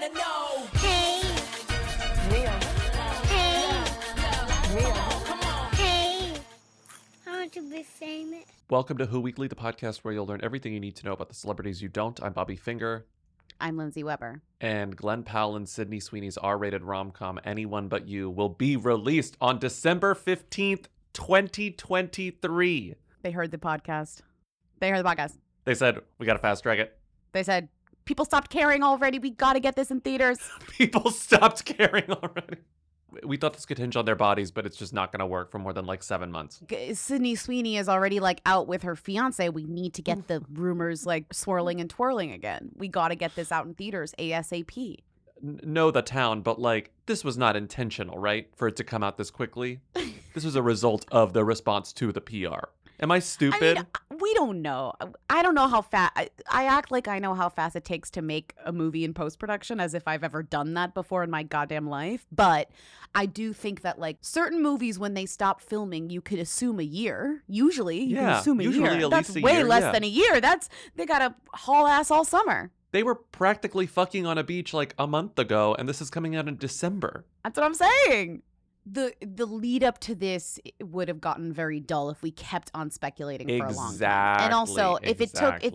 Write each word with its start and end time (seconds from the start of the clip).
wanna 0.00 0.14
know. 0.14 0.66
Hey, 0.78 1.20
Mia, 2.30 2.50
hey, 3.28 3.84
Mia. 4.74 4.92
hey. 5.74 6.34
I 7.26 7.30
want 7.30 7.52
to 7.52 7.70
be 7.70 7.82
famous. 7.82 8.44
Welcome 8.70 8.96
to 8.98 9.06
Who 9.06 9.20
Weekly, 9.20 9.48
the 9.48 9.54
podcast 9.54 9.98
where 9.98 10.14
you'll 10.14 10.26
learn 10.26 10.40
everything 10.42 10.72
you 10.72 10.80
need 10.80 10.96
to 10.96 11.04
know 11.04 11.12
about 11.12 11.28
the 11.28 11.34
celebrities 11.34 11.82
you 11.82 11.88
don't. 11.88 12.22
I'm 12.22 12.32
Bobby 12.32 12.56
Finger. 12.56 13.06
I'm 13.60 13.76
Lindsay 13.76 14.02
Weber. 14.02 14.40
and 14.60 14.96
Glen 14.96 15.22
Powell 15.22 15.54
and 15.56 15.68
Sydney 15.68 16.00
Sweeney's 16.00 16.38
R-rated 16.38 16.82
rom-com 16.82 17.38
Anyone 17.44 17.88
But 17.88 18.08
You 18.08 18.30
will 18.30 18.48
be 18.48 18.76
released 18.76 19.36
on 19.38 19.58
December 19.58 20.14
15th, 20.14 20.86
2023. 21.12 22.94
They 23.22 23.30
heard 23.32 23.50
the 23.50 23.58
podcast. 23.58 24.20
They 24.78 24.88
heard 24.88 25.04
the 25.04 25.08
podcast. 25.08 25.36
They 25.64 25.74
said, 25.74 25.98
"We 26.18 26.24
got 26.24 26.34
to 26.34 26.38
fast 26.38 26.62
track 26.62 26.78
it." 26.78 26.96
They 27.32 27.42
said, 27.42 27.68
people 28.04 28.24
stopped 28.24 28.50
caring 28.50 28.82
already. 28.82 29.18
We 29.18 29.30
got 29.30 29.54
to 29.54 29.60
get 29.60 29.76
this 29.76 29.90
in 29.90 30.00
theaters. 30.00 30.38
People 30.68 31.10
stopped 31.10 31.64
caring 31.76 32.10
already. 32.10 32.58
We 33.24 33.36
thought 33.36 33.54
this 33.54 33.66
could 33.66 33.78
hinge 33.78 33.96
on 33.96 34.04
their 34.04 34.14
bodies, 34.14 34.52
but 34.52 34.66
it's 34.66 34.76
just 34.76 34.92
not 34.92 35.10
going 35.10 35.18
to 35.18 35.26
work 35.26 35.50
for 35.50 35.58
more 35.58 35.72
than 35.72 35.84
like 35.84 36.02
7 36.02 36.30
months. 36.30 36.62
Sydney 36.92 37.34
Sweeney 37.34 37.76
is 37.76 37.88
already 37.88 38.20
like 38.20 38.40
out 38.46 38.68
with 38.68 38.84
her 38.84 38.94
fiance. 38.94 39.48
We 39.48 39.64
need 39.64 39.94
to 39.94 40.02
get 40.02 40.18
mm. 40.18 40.26
the 40.28 40.44
rumors 40.52 41.06
like 41.06 41.34
swirling 41.34 41.80
and 41.80 41.90
twirling 41.90 42.30
again. 42.30 42.70
We 42.76 42.86
got 42.86 43.08
to 43.08 43.16
get 43.16 43.34
this 43.34 43.50
out 43.50 43.66
in 43.66 43.74
theaters 43.74 44.14
ASAP. 44.16 44.98
N- 45.42 45.60
know 45.64 45.90
the 45.90 46.02
town, 46.02 46.42
but 46.42 46.60
like 46.60 46.92
this 47.06 47.24
was 47.24 47.36
not 47.36 47.56
intentional, 47.56 48.16
right? 48.16 48.48
For 48.54 48.68
it 48.68 48.76
to 48.76 48.84
come 48.84 49.02
out 49.02 49.18
this 49.18 49.30
quickly. 49.30 49.80
this 50.34 50.44
was 50.44 50.54
a 50.54 50.62
result 50.62 51.04
of 51.10 51.32
the 51.32 51.44
response 51.44 51.92
to 51.94 52.12
the 52.12 52.20
PR. 52.20 52.68
Am 53.02 53.10
I 53.10 53.18
stupid? 53.18 53.62
I 53.62 53.74
mean, 53.74 53.86
uh, 53.94 54.14
we 54.20 54.34
don't 54.34 54.60
know. 54.60 54.92
Uh, 55.00 55.06
I 55.30 55.42
don't 55.42 55.54
know 55.54 55.68
how 55.68 55.80
fast. 55.80 56.12
I, 56.16 56.28
I 56.50 56.64
act 56.66 56.90
like 56.90 57.08
I 57.08 57.18
know 57.18 57.34
how 57.34 57.48
fast 57.48 57.74
it 57.76 57.84
takes 57.84 58.10
to 58.10 58.22
make 58.22 58.54
a 58.64 58.72
movie 58.72 59.04
in 59.04 59.14
post 59.14 59.38
production, 59.38 59.80
as 59.80 59.94
if 59.94 60.06
I've 60.06 60.22
ever 60.22 60.42
done 60.42 60.74
that 60.74 60.92
before 60.92 61.22
in 61.24 61.30
my 61.30 61.42
goddamn 61.42 61.88
life. 61.88 62.26
But 62.30 62.70
I 63.14 63.24
do 63.26 63.52
think 63.54 63.80
that 63.82 63.98
like 63.98 64.18
certain 64.20 64.62
movies, 64.62 64.98
when 64.98 65.14
they 65.14 65.24
stop 65.26 65.60
filming, 65.62 66.10
you 66.10 66.20
could 66.20 66.38
assume 66.38 66.78
a 66.78 66.84
year. 66.84 67.42
Usually, 67.48 68.00
you 68.00 68.16
Yeah, 68.16 68.20
can 68.20 68.38
assume 68.40 68.60
a 68.60 68.64
usually 68.64 68.96
year. 68.96 69.04
at 69.06 69.10
That's 69.10 69.34
a 69.34 69.40
way 69.40 69.54
year, 69.54 69.64
less 69.64 69.82
yeah. 69.82 69.92
than 69.92 70.04
a 70.04 70.08
year. 70.08 70.40
That's 70.40 70.68
they 70.96 71.06
got 71.06 71.20
to 71.20 71.34
haul 71.54 71.86
ass 71.86 72.10
all 72.10 72.24
summer. 72.26 72.70
they 72.92 73.02
were 73.02 73.14
practically 73.14 73.86
fucking 73.86 74.26
on 74.26 74.36
a 74.36 74.44
beach 74.44 74.74
like 74.74 74.94
a 74.98 75.06
month 75.06 75.38
ago, 75.38 75.74
and 75.78 75.88
this 75.88 76.00
is 76.02 76.10
coming 76.10 76.36
out 76.36 76.48
in 76.48 76.56
December. 76.56 77.24
That's 77.44 77.56
what 77.56 77.64
I'm 77.64 77.74
saying. 77.74 78.42
The 78.86 79.14
the 79.20 79.46
lead 79.46 79.84
up 79.84 79.98
to 80.00 80.14
this 80.14 80.58
would 80.82 81.08
have 81.08 81.20
gotten 81.20 81.52
very 81.52 81.80
dull 81.80 82.10
if 82.10 82.22
we 82.22 82.30
kept 82.30 82.70
on 82.74 82.90
speculating 82.90 83.46
for 83.58 83.66
a 83.66 83.72
long 83.72 83.98
time. 83.98 84.40
And 84.40 84.54
also, 84.54 84.98
if 85.02 85.20
it 85.20 85.34
took 85.34 85.62
if 85.62 85.74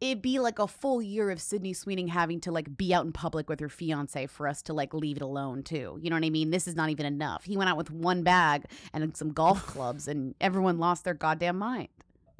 it'd 0.00 0.22
be 0.22 0.38
like 0.40 0.58
a 0.58 0.66
full 0.66 1.02
year 1.02 1.30
of 1.30 1.40
Sydney 1.40 1.72
Sweeney 1.72 2.08
having 2.08 2.40
to 2.40 2.52
like 2.52 2.76
be 2.76 2.94
out 2.94 3.04
in 3.04 3.12
public 3.12 3.48
with 3.48 3.60
her 3.60 3.68
fiance 3.68 4.26
for 4.26 4.48
us 4.48 4.62
to 4.62 4.72
like 4.72 4.94
leave 4.94 5.16
it 5.16 5.22
alone 5.22 5.62
too. 5.62 5.98
You 6.00 6.10
know 6.10 6.16
what 6.16 6.24
I 6.24 6.30
mean? 6.30 6.50
This 6.50 6.66
is 6.66 6.74
not 6.74 6.90
even 6.90 7.06
enough. 7.06 7.44
He 7.44 7.56
went 7.56 7.70
out 7.70 7.76
with 7.76 7.90
one 7.90 8.22
bag 8.22 8.64
and 8.92 9.16
some 9.16 9.32
golf 9.32 9.66
clubs 9.66 10.08
and 10.08 10.34
everyone 10.40 10.78
lost 10.78 11.04
their 11.04 11.14
goddamn 11.14 11.58
mind. 11.58 11.88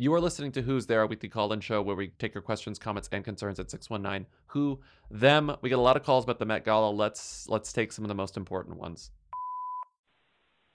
You 0.01 0.15
are 0.15 0.21
listening 0.21 0.51
to 0.53 0.63
Who's 0.63 0.87
There, 0.87 1.03
a 1.03 1.07
weekly 1.07 1.29
call-in 1.29 1.61
show 1.61 1.83
where 1.83 1.95
we 1.95 2.09
take 2.19 2.33
your 2.33 2.41
questions, 2.41 2.79
comments, 2.79 3.11
and 3.13 3.23
concerns 3.23 3.61
at 3.61 3.71
619 3.71 4.27
Who 4.47 4.81
Them. 5.11 5.55
We 5.61 5.69
get 5.69 5.79
a 5.79 5.83
lot 5.83 5.99
of 5.99 6.05
calls 6.05 6.25
about 6.25 6.39
the 6.39 6.47
Met 6.47 6.65
Gala. 6.65 6.91
Let's 6.91 7.47
let's 7.51 7.71
take 7.71 7.93
some 7.93 8.03
of 8.05 8.09
the 8.09 8.15
most 8.15 8.39
important 8.39 8.79
ones. 8.79 9.11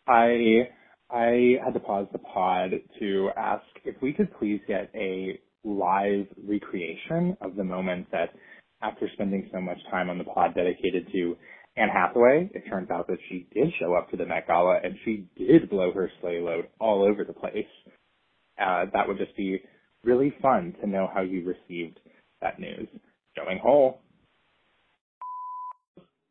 I 0.07 0.69
I 1.09 1.57
had 1.63 1.73
to 1.73 1.79
pause 1.79 2.07
the 2.11 2.19
pod 2.19 2.71
to 2.99 3.29
ask 3.37 3.63
if 3.83 3.95
we 4.01 4.13
could 4.13 4.33
please 4.37 4.59
get 4.67 4.89
a 4.95 5.39
live 5.63 6.27
recreation 6.47 7.37
of 7.41 7.55
the 7.55 7.63
moment 7.63 8.07
that 8.11 8.29
after 8.81 9.09
spending 9.13 9.49
so 9.53 9.61
much 9.61 9.77
time 9.89 10.09
on 10.09 10.17
the 10.17 10.23
pod 10.23 10.55
dedicated 10.55 11.07
to 11.11 11.35
Anne 11.77 11.89
Hathaway, 11.89 12.49
it 12.53 12.63
turns 12.69 12.89
out 12.89 13.07
that 13.07 13.17
she 13.29 13.47
did 13.53 13.67
show 13.79 13.93
up 13.93 14.09
to 14.11 14.17
the 14.17 14.25
Met 14.25 14.47
Gala 14.47 14.79
and 14.83 14.95
she 15.03 15.25
did 15.37 15.69
blow 15.69 15.91
her 15.91 16.09
slay 16.21 16.39
load 16.39 16.67
all 16.79 17.03
over 17.03 17.23
the 17.23 17.33
place. 17.33 17.65
Uh, 18.59 18.85
that 18.93 19.07
would 19.07 19.17
just 19.17 19.35
be 19.35 19.61
really 20.03 20.33
fun 20.41 20.73
to 20.81 20.87
know 20.87 21.09
how 21.13 21.21
you 21.21 21.43
received 21.45 21.99
that 22.41 22.59
news. 22.59 22.87
Going 23.35 23.59
whole. 23.61 23.99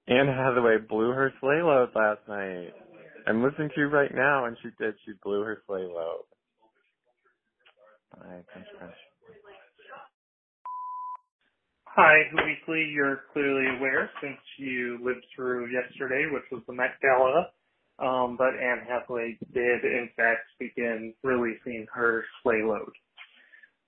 Anne 0.07 0.29
Hathaway 0.29 0.79
blew 0.89 1.11
her 1.11 1.33
slay 1.41 1.63
load 1.63 1.91
last 1.95 2.21
night. 2.29 2.73
I'm 3.27 3.43
listening 3.43 3.71
to 3.75 3.81
you 3.81 3.87
right 3.87 4.15
now, 4.15 4.45
and 4.45 4.57
she 4.63 4.69
did. 4.79 4.95
She 5.05 5.13
blew 5.23 5.43
her 5.43 5.63
slay 5.67 5.83
load. 5.83 6.25
Bye, 8.13 8.43
crunch. 8.53 8.95
Hi, 11.85 12.23
Weekly. 12.35 12.91
You're 12.93 13.23
clearly 13.33 13.77
aware 13.79 14.11
since 14.21 14.39
you 14.59 14.99
lived 15.03 15.25
through 15.35 15.69
yesterday, 15.71 16.27
which 16.31 16.43
was 16.51 16.63
the 16.67 16.73
Met 16.75 16.97
Gala. 17.01 17.51
Um, 18.01 18.37
but 18.37 18.55
Anne 18.61 18.85
Hathaway 18.89 19.39
did, 19.53 19.85
in 19.85 20.11
fact, 20.17 20.41
begin 20.59 21.15
releasing 21.23 21.87
her 21.95 22.25
slay 22.43 22.63
load. 22.65 22.93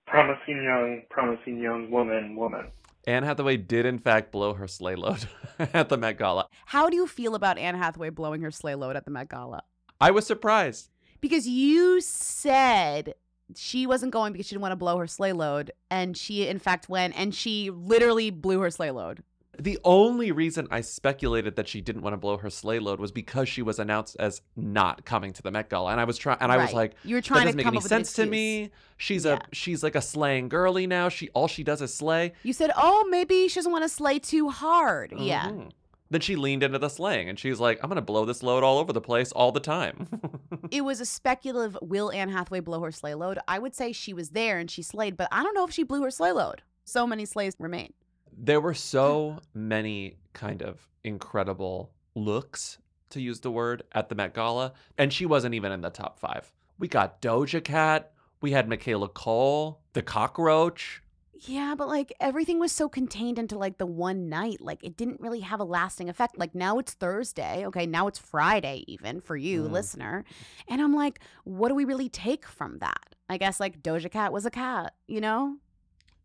Promising 0.05 0.63
young, 0.63 1.01
promising 1.09 1.59
young 1.59 1.91
woman, 1.91 2.35
woman. 2.37 2.71
Anne 3.07 3.23
Hathaway 3.23 3.55
did, 3.55 3.85
in 3.85 3.99
fact, 3.99 4.33
blow 4.33 4.53
her 4.53 4.67
slay 4.67 4.95
load 4.95 5.27
at 5.59 5.87
the 5.87 5.97
Met 5.97 6.17
Gala. 6.17 6.49
How 6.65 6.89
do 6.89 6.97
you 6.97 7.07
feel 7.07 7.35
about 7.35 7.57
Anne 7.57 7.75
Hathaway 7.75 8.09
blowing 8.09 8.41
her 8.41 8.51
slay 8.51 8.75
load 8.75 8.97
at 8.97 9.05
the 9.05 9.11
Met 9.11 9.29
Gala? 9.29 9.63
I 10.01 10.11
was 10.11 10.27
surprised. 10.27 10.89
Because 11.21 11.47
you 11.47 12.01
said 12.01 13.15
she 13.55 13.87
wasn't 13.87 14.11
going 14.11 14.33
because 14.33 14.45
she 14.45 14.55
didn't 14.55 14.61
want 14.61 14.73
to 14.73 14.77
blow 14.77 14.97
her 14.97 15.07
slay 15.07 15.31
load, 15.31 15.71
and 15.89 16.17
she 16.17 16.47
in 16.47 16.59
fact 16.59 16.89
went 16.89 17.17
and 17.17 17.33
she 17.33 17.71
literally 17.71 18.29
blew 18.29 18.59
her 18.59 18.69
sleigh 18.69 18.91
load. 18.91 19.23
The 19.59 19.79
only 19.83 20.31
reason 20.31 20.67
I 20.69 20.81
speculated 20.81 21.55
that 21.55 21.67
she 21.67 21.81
didn't 21.81 22.01
want 22.03 22.13
to 22.13 22.17
blow 22.17 22.37
her 22.37 22.49
slay 22.49 22.79
load 22.79 22.99
was 22.99 23.11
because 23.11 23.49
she 23.49 23.61
was 23.61 23.79
announced 23.79 24.15
as 24.19 24.41
not 24.55 25.03
coming 25.05 25.33
to 25.33 25.41
the 25.41 25.49
Met 25.51 25.69
Gala, 25.69 25.91
and 25.91 25.99
I 25.99 26.03
was 26.03 26.17
trying, 26.17 26.37
and 26.41 26.51
I 26.51 26.57
was 26.57 26.73
like, 26.73 26.93
You 27.03 27.15
were 27.15 27.21
trying 27.21 27.41
to 27.41 27.45
doesn't 27.47 27.57
make 27.57 27.63
come 27.65 27.73
any 27.75 27.81
sense 27.81 28.13
to 28.13 28.25
me. 28.25 28.71
She's 28.97 29.25
Yeah. 29.25 29.35
a 29.51 29.55
she's 29.55 29.81
like 29.83 29.95
a 29.95 30.01
slaying 30.01 30.49
girly 30.49 30.85
now. 30.87 31.09
She 31.09 31.29
all 31.29 31.47
she 31.47 31.63
does 31.63 31.81
is 31.81 31.93
slay. 31.93 32.33
You 32.43 32.53
said, 32.53 32.71
"Oh, 32.77 33.07
maybe 33.09 33.47
she 33.47 33.55
doesn't 33.55 33.71
want 33.71 33.83
to 33.83 33.89
slay 33.89 34.19
too 34.19 34.49
hard." 34.49 35.13
Yeah. 35.17 35.45
Mhm. 35.49 35.71
Then 36.09 36.21
she 36.21 36.35
leaned 36.35 36.63
into 36.63 36.79
the 36.79 36.87
slaying, 36.89 37.27
and 37.27 37.37
she's 37.37 37.59
like, 37.59 37.79
"I'm 37.83 37.89
gonna 37.89 38.01
blow 38.01 38.25
this 38.25 38.41
load 38.41 38.63
all 38.63 38.77
over 38.77 38.93
the 38.93 39.01
place 39.01 39.31
all 39.31 39.51
the 39.51 39.59
time." 39.59 40.07
It 40.71 40.81
was 40.81 40.99
a 40.99 41.05
speculative 41.05 41.77
will 41.81 42.11
Anne 42.11 42.27
Hathaway 42.29 42.59
blow 42.59 42.81
her 42.81 42.91
slay 42.91 43.13
load? 43.15 43.39
I 43.47 43.57
would 43.59 43.73
say 43.73 43.91
she 43.93 44.13
was 44.13 44.31
there 44.31 44.57
and 44.59 44.69
she 44.69 44.81
slayed, 44.81 45.15
but 45.15 45.29
I 45.31 45.41
don't 45.43 45.53
know 45.53 45.63
if 45.63 45.71
she 45.71 45.83
blew 45.83 46.03
her 46.03 46.11
slay 46.11 46.31
load. 46.33 46.61
So 46.83 47.07
many 47.07 47.25
slays 47.25 47.53
remain. 47.59 47.93
There 48.39 48.61
were 48.61 48.75
so 48.75 49.39
many 49.53 50.17
kind 50.33 50.61
of 50.61 50.87
incredible 51.03 51.91
looks, 52.15 52.77
to 53.09 53.21
use 53.21 53.39
the 53.39 53.49
word, 53.51 53.83
at 53.93 54.09
the 54.09 54.15
Met 54.15 54.33
Gala, 54.33 54.73
and 54.97 55.11
she 55.11 55.25
wasn't 55.25 55.55
even 55.55 55.71
in 55.71 55.81
the 55.81 55.89
top 55.89 56.19
five. 56.19 56.51
We 56.77 56.87
got 56.87 57.21
Doja 57.21 57.63
Cat, 57.63 58.11
we 58.41 58.51
had 58.51 58.69
Michaela 58.69 59.09
Coel, 59.09 59.79
the 59.93 60.01
cockroach. 60.03 61.01
Yeah, 61.39 61.75
but 61.77 61.87
like 61.87 62.13
everything 62.19 62.59
was 62.59 62.71
so 62.71 62.89
contained 62.89 63.37
into 63.39 63.57
like 63.57 63.77
the 63.77 63.85
one 63.85 64.27
night. 64.27 64.59
Like 64.59 64.83
it 64.83 64.97
didn't 64.97 65.21
really 65.21 65.41
have 65.41 65.59
a 65.59 65.63
lasting 65.63 66.09
effect. 66.09 66.37
Like 66.37 66.55
now 66.55 66.79
it's 66.79 66.93
Thursday. 66.93 67.65
Okay, 67.67 67.85
now 67.85 68.07
it's 68.07 68.17
Friday 68.17 68.83
even 68.87 69.21
for 69.21 69.35
you, 69.37 69.63
Mm. 69.63 69.71
listener. 69.71 70.25
And 70.67 70.81
I'm 70.81 70.95
like, 70.95 71.19
what 71.43 71.69
do 71.69 71.75
we 71.75 71.85
really 71.85 72.09
take 72.09 72.47
from 72.47 72.79
that? 72.79 73.15
I 73.29 73.37
guess 73.37 73.59
like 73.59 73.83
Doja 73.83 74.09
Cat 74.11 74.33
was 74.33 74.45
a 74.47 74.51
cat, 74.51 74.95
you 75.07 75.21
know? 75.21 75.57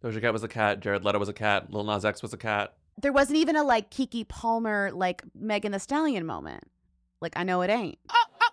Doja 0.02 0.20
Cat 0.20 0.32
was 0.32 0.42
a 0.42 0.48
cat, 0.48 0.80
Jared 0.80 1.04
Leto 1.04 1.18
was 1.18 1.28
a 1.28 1.32
cat, 1.32 1.72
Lil 1.72 1.84
Nas 1.84 2.04
X 2.04 2.22
was 2.22 2.32
a 2.32 2.36
cat. 2.36 2.74
There 3.00 3.12
wasn't 3.12 3.38
even 3.38 3.56
a 3.56 3.62
like 3.62 3.90
Keke 3.90 4.26
Palmer, 4.26 4.90
like 4.92 5.22
Megan 5.34 5.72
Thee 5.72 5.78
Stallion 5.78 6.26
moment. 6.26 6.64
Like 7.20 7.34
I 7.36 7.44
know 7.44 7.62
it 7.62 7.70
ain't. 7.70 7.98
Oh, 8.10 8.24
oh, 8.40 8.48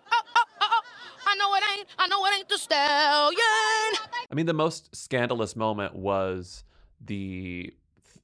oh, 0.60 0.80
I 1.26 1.36
know 1.36 1.54
it 1.54 1.62
ain't, 1.76 1.88
I 1.98 2.06
know 2.06 2.24
it 2.24 2.38
ain't 2.38 2.48
the 2.48 2.56
stallion. 2.56 3.38
I 4.30 4.34
mean, 4.34 4.46
the 4.46 4.52
most 4.52 4.94
scandalous 4.94 5.56
moment 5.56 5.96
was 5.96 6.62
the 7.04 7.74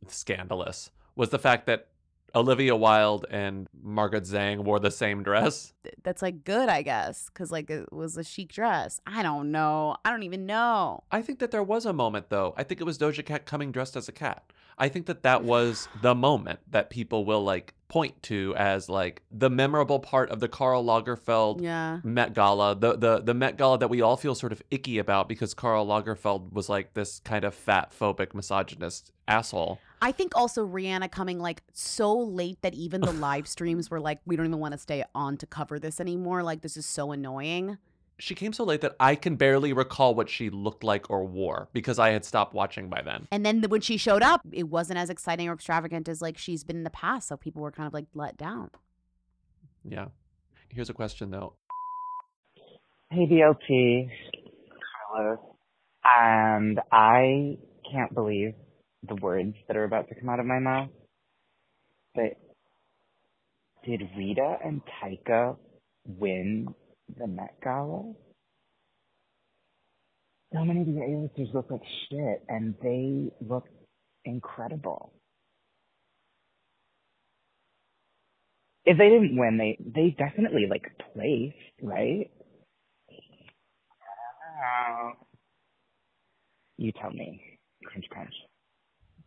scandalous 0.06 0.90
was 1.16 1.30
the 1.30 1.38
fact 1.38 1.66
that 1.66 1.88
Olivia 2.36 2.76
Wilde 2.76 3.24
and 3.30 3.66
Margaret 3.82 4.24
Zhang 4.24 4.58
wore 4.58 4.78
the 4.78 4.90
same 4.90 5.22
dress. 5.22 5.72
That's 6.02 6.20
like 6.20 6.44
good, 6.44 6.68
I 6.68 6.82
guess, 6.82 7.30
because 7.30 7.50
like 7.50 7.70
it 7.70 7.90
was 7.92 8.18
a 8.18 8.22
chic 8.24 8.52
dress. 8.52 9.00
I 9.06 9.22
don't 9.22 9.50
know. 9.50 9.96
I 10.04 10.10
don't 10.10 10.22
even 10.22 10.44
know. 10.44 11.02
I 11.10 11.22
think 11.22 11.38
that 11.38 11.50
there 11.50 11.62
was 11.62 11.86
a 11.86 11.94
moment 11.94 12.28
though. 12.28 12.52
I 12.56 12.62
think 12.62 12.80
it 12.80 12.84
was 12.84 12.98
Doja 12.98 13.24
Cat 13.24 13.46
coming 13.46 13.72
dressed 13.72 13.96
as 13.96 14.06
a 14.08 14.12
cat. 14.12 14.52
I 14.78 14.90
think 14.90 15.06
that 15.06 15.22
that 15.22 15.42
was 15.44 15.88
the 16.02 16.14
moment 16.14 16.60
that 16.70 16.90
people 16.90 17.24
will 17.24 17.42
like 17.42 17.72
point 17.88 18.20
to 18.24 18.52
as 18.56 18.88
like 18.90 19.22
the 19.30 19.48
memorable 19.48 20.00
part 20.00 20.28
of 20.30 20.40
the 20.40 20.48
Karl 20.48 20.84
Lagerfeld 20.84 21.62
Yeah. 21.62 22.00
Met 22.04 22.34
Gala, 22.34 22.74
the 22.74 22.96
the 22.96 23.20
the 23.20 23.32
Met 23.32 23.56
Gala 23.56 23.78
that 23.78 23.88
we 23.88 24.02
all 24.02 24.18
feel 24.18 24.34
sort 24.34 24.52
of 24.52 24.60
icky 24.70 24.98
about 24.98 25.26
because 25.28 25.54
Karl 25.54 25.86
Lagerfeld 25.86 26.52
was 26.52 26.68
like 26.68 26.92
this 26.92 27.20
kind 27.20 27.44
of 27.44 27.54
fat 27.54 27.92
phobic 27.98 28.34
misogynist 28.34 29.12
asshole. 29.26 29.78
I 30.02 30.12
think 30.12 30.36
also 30.36 30.66
Rihanna 30.66 31.10
coming 31.10 31.38
like 31.38 31.62
so 31.72 32.16
late 32.16 32.60
that 32.62 32.74
even 32.74 33.00
the 33.00 33.12
live 33.28 33.48
streams 33.48 33.90
were 33.90 34.00
like, 34.00 34.20
we 34.26 34.36
don't 34.36 34.46
even 34.46 34.58
want 34.58 34.72
to 34.72 34.78
stay 34.78 35.04
on 35.14 35.36
to 35.38 35.46
cover 35.46 35.78
this 35.78 36.00
anymore. 36.00 36.42
Like, 36.42 36.62
this 36.62 36.76
is 36.76 36.86
so 36.86 37.12
annoying. 37.12 37.78
She 38.18 38.34
came 38.34 38.54
so 38.54 38.64
late 38.64 38.80
that 38.80 38.96
I 38.98 39.14
can 39.14 39.36
barely 39.36 39.74
recall 39.74 40.14
what 40.14 40.30
she 40.30 40.48
looked 40.48 40.82
like 40.82 41.10
or 41.10 41.24
wore 41.26 41.68
because 41.74 41.98
I 41.98 42.10
had 42.10 42.24
stopped 42.24 42.54
watching 42.54 42.88
by 42.88 43.02
then. 43.02 43.28
And 43.30 43.44
then 43.44 43.60
the, 43.60 43.68
when 43.68 43.82
she 43.82 43.98
showed 43.98 44.22
up, 44.22 44.40
it 44.52 44.68
wasn't 44.68 44.98
as 44.98 45.10
exciting 45.10 45.48
or 45.48 45.52
extravagant 45.52 46.08
as 46.08 46.22
like 46.22 46.38
she's 46.38 46.64
been 46.64 46.76
in 46.76 46.84
the 46.84 46.90
past. 46.90 47.28
So 47.28 47.36
people 47.36 47.60
were 47.60 47.70
kind 47.70 47.86
of 47.86 47.92
like 47.92 48.06
let 48.14 48.38
down. 48.38 48.70
Yeah. 49.84 50.06
Here's 50.70 50.88
a 50.88 50.94
question 50.94 51.30
though. 51.30 51.54
Hey, 53.10 53.26
DLT. 53.26 54.10
Carlos. 55.12 55.38
And 56.04 56.80
I 56.90 57.58
can't 57.90 58.14
believe 58.14 58.54
the 59.08 59.16
words 59.16 59.54
that 59.68 59.76
are 59.76 59.84
about 59.84 60.08
to 60.08 60.14
come 60.14 60.28
out 60.28 60.40
of 60.40 60.46
my 60.46 60.58
mouth. 60.60 60.90
But 62.14 62.38
did 63.86 64.02
Rita 64.16 64.58
and 64.64 64.82
Taika 65.02 65.56
win 66.06 66.68
the 67.18 67.26
Met 67.26 67.56
Gala? 67.62 68.14
So 70.52 70.64
many 70.64 70.82
of 70.82 70.86
the 70.86 71.00
A-listers 71.02 71.54
look 71.54 71.70
like 71.70 71.82
shit, 72.10 72.44
and 72.48 72.74
they 72.82 73.32
look 73.46 73.66
incredible. 74.24 75.12
If 78.84 78.98
they 78.98 79.08
didn't 79.10 79.36
win, 79.38 79.58
they 79.58 79.78
they 79.80 80.16
definitely 80.18 80.66
like 80.70 80.84
placed, 81.14 81.56
right? 81.82 82.30
You 86.78 86.92
tell 87.00 87.10
me. 87.10 87.42
Crunch, 87.84 88.06
crunch. 88.10 88.34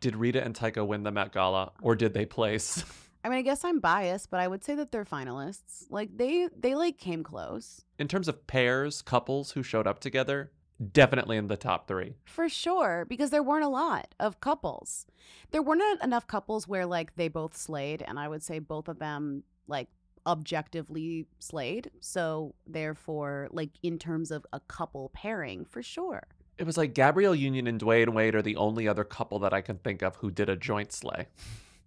Did 0.00 0.16
Rita 0.16 0.42
and 0.42 0.54
Taika 0.54 0.86
win 0.86 1.02
the 1.02 1.12
Met 1.12 1.32
Gala 1.32 1.72
or 1.82 1.94
did 1.94 2.14
they 2.14 2.26
place? 2.26 2.84
I 3.24 3.28
mean, 3.28 3.38
I 3.38 3.42
guess 3.42 3.64
I'm 3.64 3.80
biased, 3.80 4.30
but 4.30 4.40
I 4.40 4.48
would 4.48 4.64
say 4.64 4.74
that 4.76 4.92
they're 4.92 5.04
finalists. 5.04 5.84
Like 5.90 6.16
they 6.16 6.48
they 6.58 6.74
like 6.74 6.98
came 6.98 7.22
close. 7.22 7.84
In 7.98 8.08
terms 8.08 8.28
of 8.28 8.46
pairs, 8.46 9.02
couples 9.02 9.52
who 9.52 9.62
showed 9.62 9.86
up 9.86 10.00
together, 10.00 10.52
definitely 10.92 11.36
in 11.36 11.48
the 11.48 11.56
top 11.56 11.86
three. 11.86 12.14
For 12.24 12.48
sure, 12.48 13.04
because 13.08 13.30
there 13.30 13.42
weren't 13.42 13.64
a 13.64 13.68
lot 13.68 14.14
of 14.18 14.40
couples. 14.40 15.06
There 15.50 15.62
weren't 15.62 16.02
enough 16.02 16.26
couples 16.26 16.66
where 16.66 16.86
like 16.86 17.16
they 17.16 17.28
both 17.28 17.56
slayed, 17.56 18.02
and 18.02 18.18
I 18.18 18.28
would 18.28 18.42
say 18.42 18.58
both 18.58 18.88
of 18.88 18.98
them 18.98 19.42
like 19.66 19.88
objectively 20.26 21.26
slayed. 21.38 21.90
So 22.00 22.54
therefore, 22.66 23.48
like 23.50 23.70
in 23.82 23.98
terms 23.98 24.30
of 24.30 24.46
a 24.52 24.60
couple 24.60 25.10
pairing, 25.12 25.66
for 25.66 25.82
sure. 25.82 26.22
It 26.60 26.66
was 26.66 26.76
like 26.76 26.92
Gabrielle 26.94 27.34
Union 27.34 27.66
and 27.66 27.80
Dwyane 27.80 28.12
Wade 28.12 28.34
are 28.34 28.42
the 28.42 28.56
only 28.56 28.86
other 28.86 29.02
couple 29.02 29.38
that 29.40 29.54
I 29.54 29.62
can 29.62 29.78
think 29.78 30.02
of 30.02 30.16
who 30.16 30.30
did 30.30 30.50
a 30.50 30.56
joint 30.56 30.92
slay. 30.92 31.26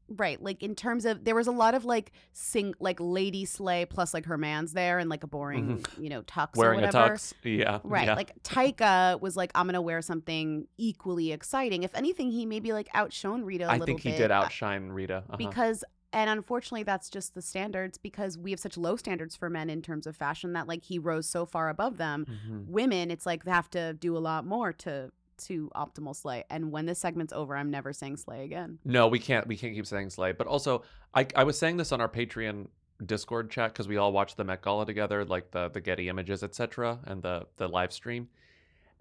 Right, 0.10 0.42
like 0.42 0.62
in 0.62 0.76
terms 0.76 1.06
of 1.06 1.24
there 1.24 1.34
was 1.34 1.48
a 1.48 1.52
lot 1.52 1.76
of 1.76 1.86
like 1.86 2.12
sing 2.34 2.74
like 2.80 2.98
lady 3.00 3.46
slay 3.46 3.86
plus 3.86 4.14
like 4.14 4.26
her 4.26 4.38
man's 4.38 4.74
there 4.74 5.00
and 5.00 5.10
like 5.10 5.24
a 5.24 5.28
boring 5.28 5.84
you 5.98 6.10
know 6.10 6.22
tux 6.24 6.50
or 6.58 6.60
Wearing 6.60 6.80
a 6.82 6.88
whatever. 6.88 7.14
tux. 7.16 7.34
Yeah. 7.44 7.80
Right. 7.84 8.08
yeah. 8.08 8.16
Like 8.16 8.34
Taika 8.44 9.22
was 9.22 9.38
like, 9.38 9.52
I'm 9.56 9.66
gonna 9.66 9.82
wear 9.82 10.02
something 10.02 10.68
equally 10.78 11.32
exciting. 11.32 11.84
If 11.84 11.96
anything, 11.96 12.32
he 12.32 12.46
maybe 12.46 12.74
like 12.74 12.90
outshone 12.94 13.46
Rita 13.46 13.64
a 13.66 13.68
I 13.68 13.72
little 13.74 13.86
think 13.86 14.02
he 14.02 14.10
bit. 14.10 14.18
did 14.18 14.32
uh, 14.32 14.36
outshine 14.42 14.90
Rita. 14.90 15.18
Uh-huh. 15.28 15.38
because 15.38 15.84
and 16.14 16.30
unfortunately 16.30 16.84
that's 16.84 17.10
just 17.10 17.34
the 17.34 17.42
standards 17.42 17.98
because 17.98 18.38
we 18.38 18.52
have 18.52 18.60
such 18.60 18.78
low 18.78 18.96
standards 18.96 19.36
for 19.36 19.50
men 19.50 19.70
in 19.70 19.82
terms 19.82 20.08
of 20.08 20.16
fashion 20.16 20.54
that 20.54 20.68
like 20.68 20.84
he 20.84 21.00
rose 21.00 21.28
so 21.28 21.46
far 21.46 21.70
above 21.70 21.98
them. 21.98 22.26
Mhm. 22.26 22.68
Women, 22.68 23.12
it's 23.12 23.26
like 23.26 23.44
they 23.44 23.52
have 23.52 23.70
to 23.72 23.94
do 23.94 24.16
a 24.16 24.20
lot 24.20 24.46
more 24.46 24.72
to 24.74 25.12
to 25.36 25.70
optimal 25.76 26.16
slay. 26.16 26.44
And 26.50 26.72
when 26.72 26.86
this 26.86 27.00
segment's 27.00 27.34
over, 27.34 27.58
I'm 27.58 27.72
never 27.72 27.92
saying 27.92 28.18
slay 28.18 28.44
again. 28.46 28.78
No, 28.86 29.08
we 29.08 29.18
can't. 29.20 29.48
We 29.48 29.58
can't 29.58 29.74
keep 29.74 29.88
saying 29.88 30.12
slay. 30.12 30.32
But 30.32 30.48
also, 30.48 30.84
I 31.14 31.28
I 31.36 31.44
was 31.44 31.58
saying 31.58 31.78
this 31.78 31.92
on 31.92 32.00
our 32.00 32.08
Patreon 32.08 32.68
Discord 33.04 33.50
chat 33.50 33.74
because 33.74 33.88
we 33.88 33.98
all 33.98 34.14
watched 34.14 34.38
the 34.38 34.44
Met 34.44 34.62
Gala 34.62 34.86
together, 34.86 35.26
like 35.26 35.52
the 35.52 35.70
the 35.70 35.82
Getty 35.82 36.08
images, 36.08 36.44
etc., 36.44 37.00
and 37.06 37.24
the 37.24 37.48
the 37.58 37.68
live 37.68 37.92
stream. 37.92 38.30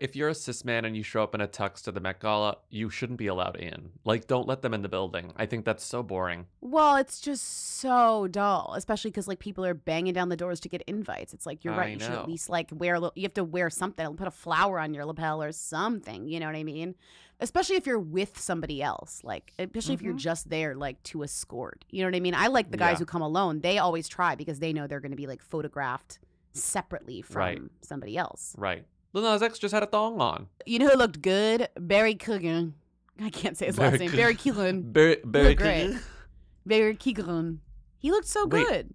If 0.03 0.17
you're 0.17 0.31
a 0.31 0.35
cis 0.35 0.65
man 0.65 0.85
and 0.85 0.97
you 0.97 1.05
show 1.05 1.23
up 1.23 1.33
in 1.33 1.41
a 1.41 1.47
tux 1.47 1.81
to 1.85 1.93
the 1.93 2.01
Met 2.01 2.19
Gala, 2.19 2.57
you 2.71 2.91
shouldn't 2.91 3.21
be 3.21 3.29
allowed 3.29 3.55
in. 3.55 3.91
Like, 4.05 4.27
don't 4.27 4.49
let 4.49 4.61
them 4.61 4.75
in 4.75 4.83
the 4.83 4.89
building. 4.89 5.33
I 5.37 5.47
think 5.47 5.65
that's 5.65 5.85
so 5.85 6.03
boring. 6.03 6.47
Well, 6.61 6.97
it's 6.97 7.21
just 7.21 7.79
so 7.79 8.27
dull, 8.27 8.75
especially 8.77 9.13
because 9.13 9.29
like 9.29 9.39
people 9.39 9.65
are 9.65 9.75
banging 9.75 10.13
down 10.13 10.29
the 10.29 10.37
doors 10.37 10.59
to 10.61 10.69
get 10.69 10.83
invites. 10.89 11.33
It's 11.33 11.47
like 11.47 11.63
you're 11.63 11.75
I 11.75 11.79
right. 11.79 11.93
You 11.95 12.01
should 12.01 12.11
at 12.11 12.27
least 12.27 12.49
like 12.49 12.71
wear. 12.73 12.95
a 12.97 12.99
little 12.99 13.13
You 13.15 13.23
have 13.23 13.35
to 13.35 13.45
wear 13.45 13.71
something. 13.71 14.17
Put 14.17 14.27
a 14.27 14.33
flower 14.33 14.81
on 14.81 14.93
your 14.93 15.05
lapel 15.05 15.41
or 15.41 15.53
something. 15.53 16.27
You 16.27 16.41
know 16.41 16.47
what 16.47 16.57
I 16.57 16.65
mean? 16.65 16.97
Especially 17.39 17.77
if 17.77 17.87
you're 17.87 18.01
with 18.01 18.41
somebody 18.41 18.83
else. 18.83 19.21
Like 19.23 19.53
especially 19.57 19.95
if 19.95 20.03
you're 20.03 20.15
Mhm. 20.15 20.19
just 20.19 20.51
there 20.51 20.75
like 20.75 21.01
to 21.05 21.23
escort. 21.23 21.85
You 21.91 22.03
know 22.03 22.09
what 22.09 22.17
I 22.17 22.21
mean? 22.21 22.35
I 22.35 22.49
like 22.49 22.73
the 22.73 22.77
guys 22.77 22.95
Yeah. 22.95 22.99
who 22.99 23.05
come 23.07 23.23
alone. 23.23 23.61
They 23.61 23.79
always 23.79 24.09
try 24.09 24.35
because 24.35 24.59
they 24.59 24.73
know 24.73 24.89
they're 24.89 24.99
going 24.99 25.13
to 25.13 25.17
be 25.17 25.29
like 25.29 25.43
photographed 25.43 26.19
separately 26.55 27.23
from 27.23 27.37
Right. 27.39 27.63
somebody 27.83 28.19
else. 28.19 28.55
Right. 28.59 28.85
Lil 29.13 29.25
Nas 29.25 29.43
X 29.43 29.59
just 29.59 29.75
had 29.75 29.83
a 29.83 29.87
thong 29.87 30.21
on. 30.21 30.49
You 30.67 30.79
know 30.79 30.89
who 30.89 30.97
looked 30.97 31.21
good? 31.23 31.69
Barry 31.79 32.15
Keoghan. 32.15 32.73
I 33.21 33.31
can't 33.31 33.57
say 33.57 33.67
his 33.67 33.79
last 33.79 33.99
name. 34.01 34.11
Barry 34.13 34.35
Keoghan. 34.35 34.83
Barry, 34.93 35.19
Barry. 35.25 35.55
Keoghan? 35.57 36.01
Barry 36.67 36.97
Keoghan. 36.97 37.59
He 37.99 38.11
looked 38.11 38.27
so 38.29 38.47
Wait, 38.47 38.67
good. 38.67 38.95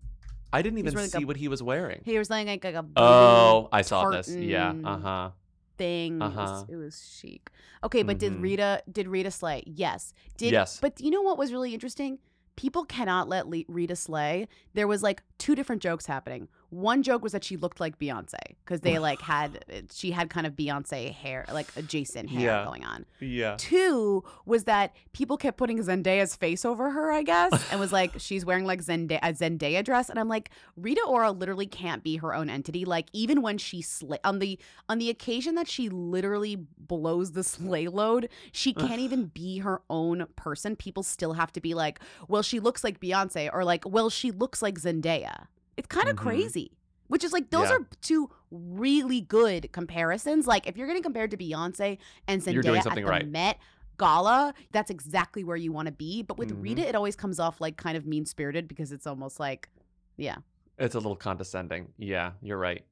I 0.52 0.62
didn't 0.62 0.80
even 0.80 0.94
wearing, 0.94 1.06
like, 1.12 1.18
see 1.20 1.24
a- 1.24 1.28
what 1.28 1.38
he 1.38 1.48
was 1.48 1.62
wearing. 1.62 2.02
He 2.04 2.18
was 2.18 2.30
wearing 2.30 2.48
like, 2.48 2.64
like 2.64 2.74
a 2.76 2.86
Oh, 2.96 3.70
I 3.72 3.82
saw 3.84 4.10
this. 4.10 4.28
Yeah. 4.30 4.74
Uh 4.84 4.98
huh. 4.98 5.30
thing. 5.78 6.16
It, 6.16 6.26
was, 6.26 6.34
Uh-huh. 6.36 6.64
it 6.70 6.76
was 6.78 7.08
chic. 7.22 7.52
Okay, 7.84 8.02
but 8.02 8.18
did 8.18 8.34
Mhm. 8.34 8.42
Rita 8.42 8.82
did 8.92 9.08
Rita 9.08 9.30
slay? 9.30 9.62
Yes. 9.68 10.14
Did 10.38 10.52
Yes. 10.52 10.80
But 10.82 11.00
you 11.00 11.12
know 11.12 11.22
what 11.22 11.38
was 11.38 11.52
really 11.54 11.74
interesting? 11.76 12.18
People 12.56 12.84
cannot 12.86 13.30
let 13.30 13.48
Le- 13.48 13.64
Rita 13.68 13.96
slay. 13.96 14.48
There 14.74 14.88
was 14.88 15.04
like 15.04 15.22
two 15.38 15.56
different 15.56 15.82
jokes 15.82 16.06
happening. 16.06 16.48
One 16.70 17.02
joke 17.04 17.24
was 17.24 17.32
that 17.32 17.44
she 17.44 17.56
looked 17.56 17.80
like 17.80 17.98
Beyonce 17.98 18.34
because 18.66 18.82
they 18.82 19.00
like 19.00 19.22
had 19.22 19.64
she 19.94 20.12
had 20.12 20.30
kind 20.30 20.46
of 20.46 20.54
Beyonce 20.54 21.14
hair, 21.14 21.46
like 21.54 21.68
adjacent 21.78 22.30
hair 22.30 22.42
Yeah. 22.42 22.66
going 22.66 22.84
on. 22.84 23.06
Yeah. 23.20 23.56
Two 23.58 24.24
was 24.46 24.66
that 24.66 24.94
people 25.14 25.38
kept 25.38 25.58
putting 25.58 25.78
Zendaya's 25.80 26.36
face 26.36 26.66
over 26.66 26.90
her, 26.90 27.12
I 27.12 27.24
guess, 27.24 27.54
and 27.72 27.80
was 27.80 27.92
like, 27.94 28.12
she's 28.18 28.46
wearing 28.46 28.66
like 28.66 28.82
Zendaya, 28.84 29.20
a 29.24 29.32
Zendaya 29.34 29.84
dress, 29.84 30.10
and 30.10 30.20
I'm 30.20 30.28
like, 30.28 30.50
Rita 30.76 31.02
Ora 31.08 31.32
literally 31.32 31.68
can't 31.68 32.04
be 32.04 32.18
her 32.18 32.34
own 32.34 32.50
entity. 32.50 32.84
Like 32.84 33.08
even 33.14 33.42
when 33.42 33.58
she 33.58 33.82
slay 33.82 34.18
on 34.24 34.40
the 34.40 34.60
on 34.90 34.98
the 34.98 35.10
occasion 35.10 35.56
that 35.56 35.68
she 35.70 35.90
literally 35.90 36.58
blows 36.80 37.32
the 37.32 37.44
slay 37.44 37.88
load, 37.88 38.28
she 38.52 38.74
can't 38.74 39.00
even 39.00 39.26
be 39.28 39.60
her 39.60 39.82
own 39.90 40.26
person. 40.36 40.76
People 40.76 41.04
still 41.04 41.34
have 41.34 41.52
to 41.54 41.62
be 41.62 41.74
like, 41.74 42.00
well, 42.28 42.42
she 42.42 42.60
looks 42.60 42.84
like 42.84 43.00
Beyonce, 43.00 43.50
or 43.54 43.64
like, 43.64 43.84
well, 43.88 44.10
she 44.10 44.32
looks 44.32 44.62
like 44.62 44.80
Zendaya. 44.80 45.27
It's 45.76 45.88
kind 45.88 46.10
of 46.10 46.16
Mhm. 46.16 46.20
crazy. 46.22 46.72
Which 47.08 47.24
is 47.24 47.32
like 47.32 47.50
those 47.52 47.70
Yeah. 47.70 47.76
are 47.78 47.88
two 48.02 48.30
really 48.52 49.22
good 49.22 49.72
comparisons. 49.72 50.46
Like 50.48 50.68
if 50.68 50.76
you're 50.76 50.88
getting 50.88 51.04
compared 51.04 51.32
to 51.32 51.38
Beyonce 51.38 51.98
and 52.28 52.42
Zendaya 52.42 52.54
You're 52.54 52.64
doing 52.64 52.78
at 52.86 52.96
the 52.96 53.04
right. 53.06 53.28
Met 53.28 53.60
Gala, 53.98 54.54
that's 54.72 54.90
exactly 54.92 55.44
where 55.44 55.56
you 55.56 55.72
want 55.72 55.86
to 55.88 55.92
be. 55.92 56.22
But 56.22 56.38
with 56.38 56.52
Mhm. 56.52 56.64
Rita, 56.64 56.88
it 56.88 56.96
always 56.96 57.16
comes 57.16 57.40
off 57.40 57.62
like 57.62 57.78
kind 57.78 57.96
of 57.98 58.06
mean 58.06 58.26
spirited 58.26 58.68
because 58.68 58.92
it's 58.92 59.08
almost 59.08 59.40
like, 59.40 59.70
yeah. 60.18 60.38
It's 60.78 60.96
a 60.96 61.00
little 61.00 61.16
condescending. 61.16 61.94
Yeah, 61.98 62.34
you're 62.42 62.58
right. 62.60 62.86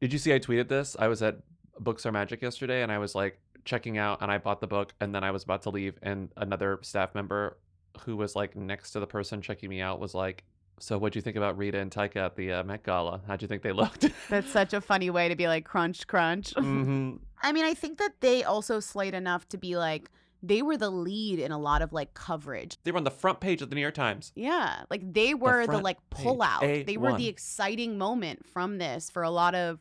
Did 0.00 0.12
you 0.12 0.18
see 0.18 0.34
I 0.34 0.38
tweeted 0.40 0.68
this? 0.68 0.96
I 0.98 1.06
was 1.08 1.22
at 1.22 1.38
Books 1.78 2.04
Are 2.04 2.12
Magic 2.12 2.42
yesterday 2.42 2.82
and 2.82 2.90
I 2.92 2.98
was 2.98 3.14
like 3.14 3.40
checking 3.64 3.96
out 3.96 4.20
and 4.20 4.30
I 4.30 4.38
bought 4.38 4.60
the 4.60 4.66
book 4.66 4.92
and 5.00 5.14
then 5.14 5.22
I 5.22 5.30
was 5.30 5.44
about 5.44 5.62
to 5.62 5.70
leave 5.70 5.98
and 6.02 6.30
another 6.36 6.80
staff 6.82 7.14
member 7.14 7.56
who 8.00 8.16
was 8.16 8.34
like 8.34 8.56
next 8.56 8.90
to 8.92 9.00
the 9.00 9.06
person 9.06 9.40
checking 9.40 9.70
me 9.70 9.80
out 9.80 10.00
was 10.00 10.14
like, 10.14 10.44
"So 10.82 10.98
what'd 10.98 11.14
you 11.14 11.22
think 11.22 11.36
about 11.36 11.56
Rita 11.56 11.78
and 11.78 11.90
Taika 11.90 12.16
at 12.16 12.36
the 12.36 12.52
uh, 12.52 12.64
Met 12.64 12.82
Gala? 12.82 13.20
How'd 13.26 13.40
you 13.40 13.48
think 13.48 13.62
they 13.62 13.72
looked?" 13.72 14.10
That's 14.28 14.50
such 14.50 14.72
a 14.72 14.80
funny 14.80 15.10
way 15.10 15.28
to 15.28 15.36
be 15.36 15.46
like 15.46 15.64
crunch, 15.64 16.06
crunch. 16.06 16.52
hmm 16.58 17.16
I 17.44 17.52
mean, 17.52 17.64
I 17.64 17.74
think 17.74 17.98
that 17.98 18.20
they 18.20 18.44
also 18.44 18.78
slayed 18.80 19.14
enough 19.14 19.48
to 19.48 19.58
be 19.58 19.76
like, 19.76 20.10
they 20.44 20.62
were 20.62 20.76
the 20.76 20.90
lead 20.90 21.38
in 21.38 21.50
a 21.50 21.58
lot 21.58 21.82
of 21.82 21.92
like 21.92 22.14
coverage. 22.14 22.76
They 22.84 22.90
were 22.92 22.98
on 22.98 23.04
the 23.04 23.10
front 23.10 23.40
page 23.40 23.62
of 23.62 23.68
the 23.68 23.74
New 23.74 23.80
York 23.80 23.94
Times. 23.94 24.32
Yeah, 24.34 24.82
like 24.90 25.12
they 25.12 25.34
were 25.34 25.62
the, 25.62 25.66
front 25.72 25.84
like 25.84 25.98
page, 26.10 26.26
pullout. 26.26 26.86
They 26.86 26.96
were 26.96 27.16
the 27.16 27.28
exciting 27.28 27.98
moment 27.98 28.46
from 28.46 28.78
this 28.78 29.10
for 29.10 29.22
a 29.22 29.30
lot 29.30 29.54
of 29.54 29.80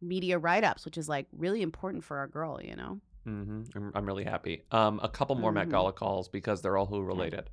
media 0.00 0.38
write 0.38 0.64
ups, 0.64 0.84
which 0.84 0.96
is 0.98 1.08
like 1.08 1.26
really 1.32 1.62
important 1.62 2.04
for 2.04 2.18
our 2.18 2.26
girl, 2.26 2.60
you 2.62 2.76
know? 2.76 3.00
Mm-hmm. 3.26 3.62
I'm, 3.76 3.92
I'm 3.94 4.06
really 4.06 4.24
happy. 4.24 4.62
Um, 4.70 5.00
a 5.02 5.08
couple 5.08 5.36
more 5.36 5.52
Met 5.52 5.68
Mhm. 5.68 5.72
Gala 5.72 5.92
calls 5.92 6.28
because 6.28 6.62
they're 6.62 6.76
all 6.76 6.86
who 6.86 7.02
related. 7.02 7.50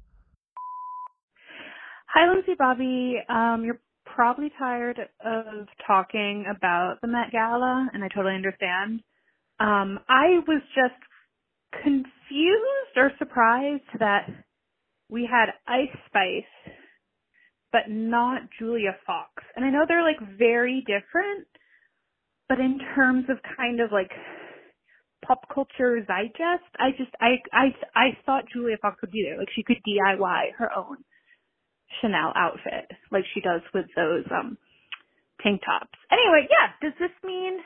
Hi, 2.15 2.31
Lindsay 2.33 2.53
Bobby. 2.57 3.17
Um, 3.27 3.63
you're 3.65 3.81
probably 4.05 4.49
tired 4.57 4.97
of 5.25 5.67
talking 5.85 6.45
about 6.49 6.95
the 7.01 7.09
Met 7.09 7.33
Gala, 7.33 7.89
and 7.93 8.05
I 8.05 8.07
totally 8.07 8.35
understand. 8.35 9.01
Um, 9.59 9.99
I 10.07 10.39
was 10.47 10.61
just 10.73 10.95
confused 11.83 12.95
or 12.95 13.11
surprised 13.19 13.83
that 13.99 14.27
we 15.09 15.29
had 15.29 15.47
Ice 15.67 15.95
Spice, 16.07 16.75
but 17.73 17.89
not 17.89 18.43
Julia 18.57 18.95
Fox. 19.05 19.31
And 19.57 19.65
I 19.65 19.69
know 19.69 19.83
they're 19.85 20.01
like 20.01 20.37
very 20.39 20.85
different, 20.87 21.47
but 22.49 22.59
in 22.59 22.79
terms 22.95 23.25
of 23.29 23.39
kind 23.57 23.81
of 23.81 23.91
like 23.91 24.11
pop 25.27 25.41
culture 25.53 25.99
digest, 25.99 26.71
I 26.79 26.91
just 26.97 27.11
I 27.19 27.35
I 27.53 27.75
I 27.95 28.17
thought 28.25 28.45
Julia 28.53 28.77
Fox 28.81 29.01
would 29.01 29.11
be 29.11 29.25
there. 29.27 29.37
Like 29.37 29.49
she 29.53 29.63
could 29.63 29.83
DIY 29.85 30.53
her 30.57 30.69
own 30.77 30.97
Chanel 32.01 32.33
outfit, 32.35 32.89
like 33.11 33.23
she 33.33 33.41
does 33.41 33.61
with 33.73 33.85
those 33.95 34.25
um 34.31 34.57
tank 35.41 35.61
tops. 35.65 35.97
Anyway, 36.11 36.47
yeah. 36.49 36.73
Does 36.81 36.97
this 36.99 37.11
mean 37.23 37.59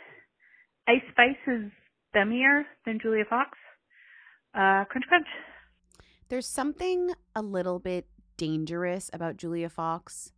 Ice 0.88 1.03
Spice 1.11 1.38
is 1.47 1.71
femmier 2.15 2.63
than 2.85 2.99
Julia 2.99 3.25
Fox? 3.29 3.57
Uh, 4.53 4.85
crunch 4.85 5.05
crunch. 5.07 5.27
There's 6.29 6.47
something 6.47 7.11
a 7.35 7.41
little 7.41 7.79
bit 7.79 8.07
dangerous 8.38 9.09
about 9.13 9.38
Julia 9.38 9.69
Fox 9.69 10.31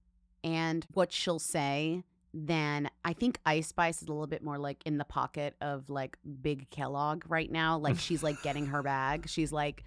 and 0.44 0.86
what 0.94 1.12
she'll 1.12 1.40
say 1.40 2.04
then 2.34 2.90
I 3.04 3.14
think 3.14 3.40
Ice 3.46 3.68
Spice 3.68 4.02
is 4.02 4.08
a 4.08 4.12
little 4.12 4.28
bit 4.28 4.44
more 4.44 4.58
like 4.58 4.82
in 4.86 4.98
the 4.98 5.06
pocket 5.06 5.56
of 5.62 5.90
like 5.90 6.18
Big 6.42 6.70
Kellogg 6.70 7.24
right 7.30 7.52
now. 7.52 7.78
Like 7.78 8.00
she's 8.00 8.24
like 8.24 8.42
getting 8.42 8.68
her 8.68 8.82
bag. 8.82 9.28
She's 9.28 9.52
like 9.52 9.84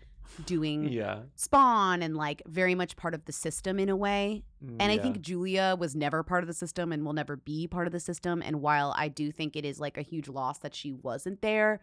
doing 0.47 0.89
Yeah. 0.89 1.21
Spawn 1.37 2.03
and 2.03 2.17
like 2.17 2.43
very 2.47 2.75
much 2.75 2.97
part 2.97 3.15
of 3.15 3.25
the 3.25 3.33
system 3.33 3.79
in 3.79 3.89
a 3.89 3.97
way. 3.97 4.45
Mm, 4.65 4.77
And 4.81 4.93
I 4.93 4.99
think 4.99 5.21
Julia 5.21 5.77
was 5.79 5.95
never 5.95 6.23
part 6.23 6.43
of 6.43 6.49
the 6.49 6.55
system 6.55 6.93
and 6.93 7.05
will 7.05 7.13
never 7.13 7.37
be 7.37 7.67
part 7.67 7.87
of 7.87 7.93
the 7.93 8.01
system. 8.01 8.43
And 8.43 8.61
while 8.61 8.95
I 8.97 9.09
do 9.09 9.31
think 9.31 9.57
it 9.57 9.65
is 9.65 9.79
like 9.81 9.97
a 9.99 10.03
huge 10.03 10.29
loss 10.29 10.59
that 10.59 10.75
she 10.75 10.93
wasn't 10.93 11.41
there, 11.43 11.81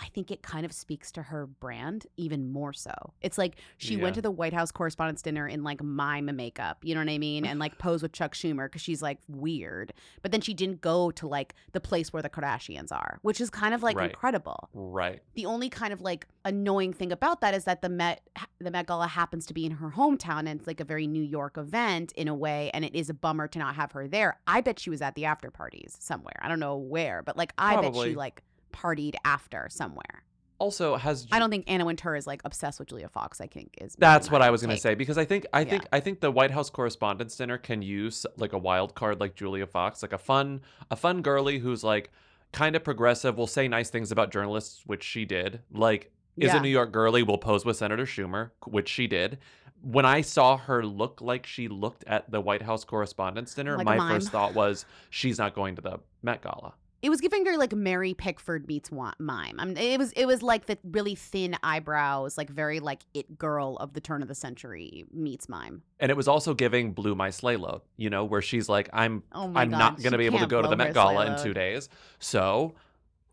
I 0.00 0.06
think 0.14 0.30
it 0.30 0.42
kind 0.42 0.64
of 0.64 0.70
speaks 0.72 1.10
to 1.12 1.22
her 1.22 1.46
brand 1.46 2.06
even 2.16 2.52
more 2.52 2.72
so. 2.72 2.92
It's 3.20 3.36
like 3.36 3.56
she 3.78 3.96
Yeah. 3.96 4.02
went 4.04 4.14
to 4.14 4.22
the 4.22 4.30
White 4.30 4.52
House 4.52 4.70
Correspondents' 4.70 5.22
Dinner 5.22 5.48
in 5.48 5.64
like 5.64 5.82
mime 5.82 6.30
makeup, 6.36 6.78
you 6.84 6.94
know 6.94 7.00
what 7.00 7.10
I 7.10 7.18
mean? 7.18 7.44
And 7.44 7.58
like 7.58 7.78
pose 7.78 8.00
with 8.02 8.12
Chuck 8.12 8.34
Schumer 8.34 8.66
because 8.66 8.80
she's 8.80 9.02
like 9.02 9.18
weird. 9.26 9.92
But 10.22 10.30
then 10.30 10.40
she 10.40 10.54
didn't 10.54 10.80
go 10.80 11.10
to 11.10 11.26
like 11.26 11.54
the 11.72 11.80
place 11.80 12.12
where 12.12 12.22
the 12.22 12.28
Kardashians 12.30 12.92
are, 12.92 13.18
which 13.22 13.40
is 13.40 13.50
kind 13.50 13.74
of 13.74 13.82
like 13.82 13.96
Right. 13.96 14.10
incredible. 14.10 14.68
Right. 14.72 15.20
The 15.34 15.46
only 15.46 15.68
kind 15.68 15.92
of 15.92 16.00
like 16.00 16.28
annoying 16.44 16.92
thing 16.92 17.10
about 17.10 17.40
that 17.40 17.52
is 17.54 17.64
that 17.64 17.82
the 17.82 17.88
Met 17.88 18.20
the 18.60 18.70
Met 18.70 18.86
Gala 18.86 19.08
happens 19.08 19.46
to 19.46 19.54
be 19.54 19.66
in 19.66 19.72
her 19.72 19.90
hometown 19.90 20.40
and 20.40 20.60
it's 20.60 20.66
like 20.68 20.78
a 20.80 20.84
very 20.84 21.06
New 21.08 21.22
York 21.24 21.58
event 21.58 22.12
in 22.12 22.28
a 22.28 22.34
way 22.34 22.70
and 22.72 22.84
it 22.84 22.94
is 22.94 23.10
a 23.10 23.14
bummer 23.14 23.48
to 23.48 23.58
not 23.58 23.74
have 23.74 23.92
her 23.92 24.06
there. 24.06 24.38
I 24.46 24.60
bet 24.60 24.78
she 24.78 24.90
was 24.90 25.02
at 25.02 25.16
the 25.16 25.24
after 25.24 25.50
parties 25.50 25.96
somewhere. 25.98 26.36
I 26.40 26.46
don't 26.48 26.60
know 26.60 26.76
where, 26.76 27.22
but 27.22 27.36
like 27.36 27.52
I 27.58 27.80
bet 27.80 27.94
she 27.96 28.14
like 28.14 28.42
partied 28.72 29.14
after 29.24 29.68
somewhere. 29.70 30.24
Also, 30.60 30.96
has 30.96 31.26
I 31.30 31.38
don't 31.38 31.50
think 31.50 31.64
Anna 31.68 31.84
Wintour 31.84 32.16
is 32.16 32.26
like 32.26 32.40
obsessed 32.44 32.80
with 32.80 32.88
Julia 32.88 33.08
Fox. 33.08 33.40
I 33.40 33.46
think 33.46 33.76
is 33.80 33.94
That's 33.96 34.28
what 34.28 34.42
I 34.42 34.50
was 34.50 34.60
going 34.60 34.74
to 34.74 34.80
say 34.80 34.94
because 34.96 35.16
I 35.16 35.24
think 35.24 35.46
I 35.52 35.60
Yeah. 35.60 35.70
think 35.70 35.86
I 35.92 36.00
think 36.00 36.20
the 36.20 36.32
White 36.32 36.50
House 36.50 36.68
Correspondents' 36.68 37.36
Dinner 37.36 37.58
can 37.58 37.80
use 37.80 38.26
like 38.36 38.52
a 38.52 38.58
wild 38.58 38.94
card 38.96 39.20
like 39.20 39.36
Julia 39.36 39.66
Fox, 39.68 40.02
like 40.02 40.12
a 40.12 40.18
fun 40.18 40.62
a 40.90 40.96
fun 40.96 41.22
girly 41.22 41.58
who's 41.60 41.84
like 41.84 42.10
kind 42.50 42.74
of 42.74 42.82
progressive, 42.82 43.36
will 43.36 43.46
say 43.46 43.68
nice 43.68 43.88
things 43.90 44.10
about 44.10 44.32
journalists, 44.32 44.82
which 44.84 45.04
she 45.04 45.24
did. 45.24 45.60
Like 45.72 46.10
is 46.36 46.48
Yeah. 46.48 46.58
a 46.58 46.60
New 46.62 46.68
York 46.70 46.90
girly, 46.92 47.22
will 47.22 47.38
pose 47.38 47.64
with 47.64 47.76
Senator 47.76 48.04
Schumer, 48.04 48.50
which 48.66 48.88
she 48.88 49.06
did. 49.06 49.38
When 49.80 50.04
I 50.04 50.22
saw 50.22 50.56
her 50.56 50.84
look 50.84 51.20
like 51.20 51.46
she 51.46 51.68
looked 51.68 52.02
at 52.08 52.32
the 52.32 52.40
White 52.40 52.62
House 52.62 52.84
Correspondents' 52.84 53.54
Dinner, 53.54 53.76
Like 53.76 53.84
my 53.84 53.98
first 53.98 54.30
thought 54.32 54.54
was 54.54 54.86
she's 55.08 55.38
not 55.38 55.54
going 55.54 55.76
to 55.76 55.82
the 55.82 56.00
Met 56.20 56.42
Gala. 56.42 56.74
It 57.00 57.10
was 57.10 57.20
giving 57.20 57.46
her 57.46 57.56
like 57.56 57.72
Mary 57.72 58.12
Pickford 58.12 58.66
meets 58.66 58.90
mime. 58.90 59.56
I 59.58 59.64
mean, 59.64 59.76
it 59.76 59.98
was 59.98 60.12
it 60.12 60.26
was 60.26 60.42
like 60.42 60.66
the 60.66 60.78
really 60.82 61.14
thin 61.14 61.56
eyebrows, 61.62 62.36
like 62.36 62.50
very 62.50 62.80
like 62.80 63.02
it 63.14 63.38
girl 63.38 63.76
of 63.76 63.92
the 63.92 64.00
turn 64.00 64.20
of 64.22 64.28
the 64.28 64.34
century 64.34 65.04
meets 65.12 65.48
mime. 65.48 65.82
And 66.00 66.10
it 66.10 66.16
was 66.16 66.26
also 66.26 66.54
giving 66.54 66.92
Blew 66.92 67.14
My 67.14 67.30
Slay 67.30 67.56
Load, 67.56 67.82
you 67.96 68.10
know, 68.10 68.24
where 68.24 68.42
she's 68.42 68.68
like, 68.68 68.88
I'm 68.92 69.22
Oh 69.32 69.52
I'm 69.54 69.70
God, 69.70 69.78
not 69.78 70.02
gonna 70.02 70.18
be 70.18 70.26
able 70.26 70.40
to 70.40 70.46
go 70.46 70.60
to 70.60 70.68
the 70.68 70.76
Met 70.76 70.94
Gala 70.94 71.26
in 71.26 71.42
two 71.42 71.54
days. 71.54 71.88
So 72.18 72.74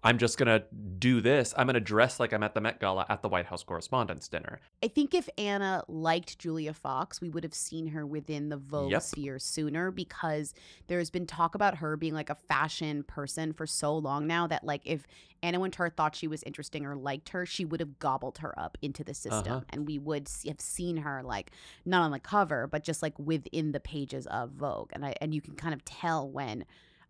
I'm 0.06 0.20
just 0.20 0.38
going 0.38 0.48
to 0.48 0.64
do 1.00 1.20
this. 1.20 1.54
I'm 1.58 1.66
going 1.66 1.74
to 1.74 1.80
dress 1.80 2.20
like 2.20 2.32
I'm 2.32 2.44
at 2.44 2.54
the 2.54 2.62
Met 2.62 2.80
Gala 2.80 3.06
at 3.10 3.24
the 3.24 3.28
White 3.28 3.48
House 3.48 3.64
Correspondents' 3.64 4.28
Dinner. 4.28 4.60
I 4.84 4.88
think 4.88 5.16
if 5.16 5.28
Anna 5.38 5.84
liked 5.88 6.38
Julia 6.38 6.74
Fox, 6.74 7.20
we 7.20 7.30
would 7.30 7.44
have 7.44 7.56
seen 7.56 7.88
her 7.88 8.06
within 8.06 8.50
the 8.50 8.58
Vogue 8.58 8.92
Yep. 8.92 9.02
sphere 9.02 9.40
sooner 9.40 9.90
because 9.90 10.54
there's 10.88 11.10
been 11.10 11.26
talk 11.26 11.56
about 11.56 11.78
her 11.78 11.98
being 11.98 12.14
like 12.14 12.30
a 12.30 12.36
fashion 12.36 13.02
person 13.04 13.52
for 13.52 13.66
so 13.66 13.98
long 13.98 14.28
now 14.28 14.46
that 14.46 14.64
like 14.64 14.82
if 14.86 15.08
Anna 15.42 15.60
Wintour 15.60 15.90
thought 15.90 16.16
she 16.16 16.28
was 16.28 16.44
interesting 16.44 16.86
or 16.86 16.96
liked 16.96 17.30
her, 17.30 17.46
she 17.46 17.66
would 17.66 17.80
have 17.80 17.98
gobbled 18.00 18.38
her 18.40 18.58
up 18.60 18.78
into 18.84 19.04
the 19.04 19.14
system, 19.16 19.54
Uh-huh. 19.54 19.62
and 19.70 19.88
we 19.88 19.98
would 19.98 20.30
have 20.48 20.62
seen 20.62 20.98
her 20.98 21.24
like 21.24 21.52
not 21.84 22.04
on 22.04 22.12
the 22.12 22.20
cover, 22.20 22.68
but 22.68 22.84
just 22.84 23.02
like 23.02 23.18
within 23.18 23.72
the 23.72 23.80
pages 23.80 24.28
of 24.28 24.52
Vogue, 24.52 24.92
and 24.94 25.04
I 25.04 25.16
and 25.20 25.34
you 25.34 25.42
can 25.42 25.56
kind 25.56 25.74
of 25.74 25.84
tell 25.84 26.30
when 26.30 26.66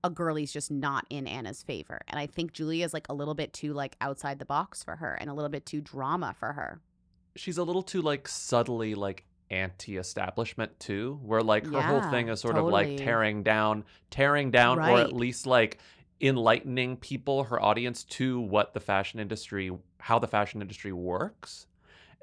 a 0.06 0.10
girlie's 0.10 0.54
just 0.54 0.70
not 0.70 1.06
in 1.10 1.26
Anna's 1.26 1.64
favor. 1.64 2.00
And 2.08 2.20
I 2.20 2.28
think 2.28 2.54
Julia's 2.54 2.94
like 2.94 3.10
a 3.10 3.14
little 3.14 3.34
bit 3.34 3.52
too 3.54 3.74
like 3.74 3.96
outside 4.00 4.38
the 4.38 4.46
box 4.46 4.84
for 4.84 4.96
her 4.98 5.16
and 5.16 5.30
a 5.30 5.34
little 5.34 5.50
bit 5.50 5.66
too 5.66 5.82
drama 5.82 6.36
for 6.40 6.54
her. 6.54 6.80
She's 7.36 7.58
a 7.58 7.64
little 7.64 7.82
too 7.82 8.04
like 8.04 8.28
subtly 8.28 8.94
like 8.94 9.26
anti-establishment 9.50 10.80
too, 10.80 11.20
where 11.24 11.42
like 11.42 11.66
her 11.66 11.82
whole 11.82 12.02
thing 12.12 12.30
is 12.30 12.40
sort 12.40 12.56
of 12.56 12.66
like 12.66 12.98
tearing 12.98 13.42
down, 13.42 13.84
tearing 14.12 14.52
down, 14.52 14.78
or 14.80 15.00
at 15.00 15.12
least 15.12 15.48
like 15.48 15.80
enlightening 16.22 16.98
people, 16.98 17.46
her 17.46 17.62
audience, 17.62 18.04
to 18.04 18.40
what 18.40 18.74
the 18.74 18.80
fashion 18.80 19.20
industry, 19.20 19.72
how 20.00 20.20
the 20.20 20.28
fashion 20.28 20.62
industry 20.62 20.94
works. 20.94 21.68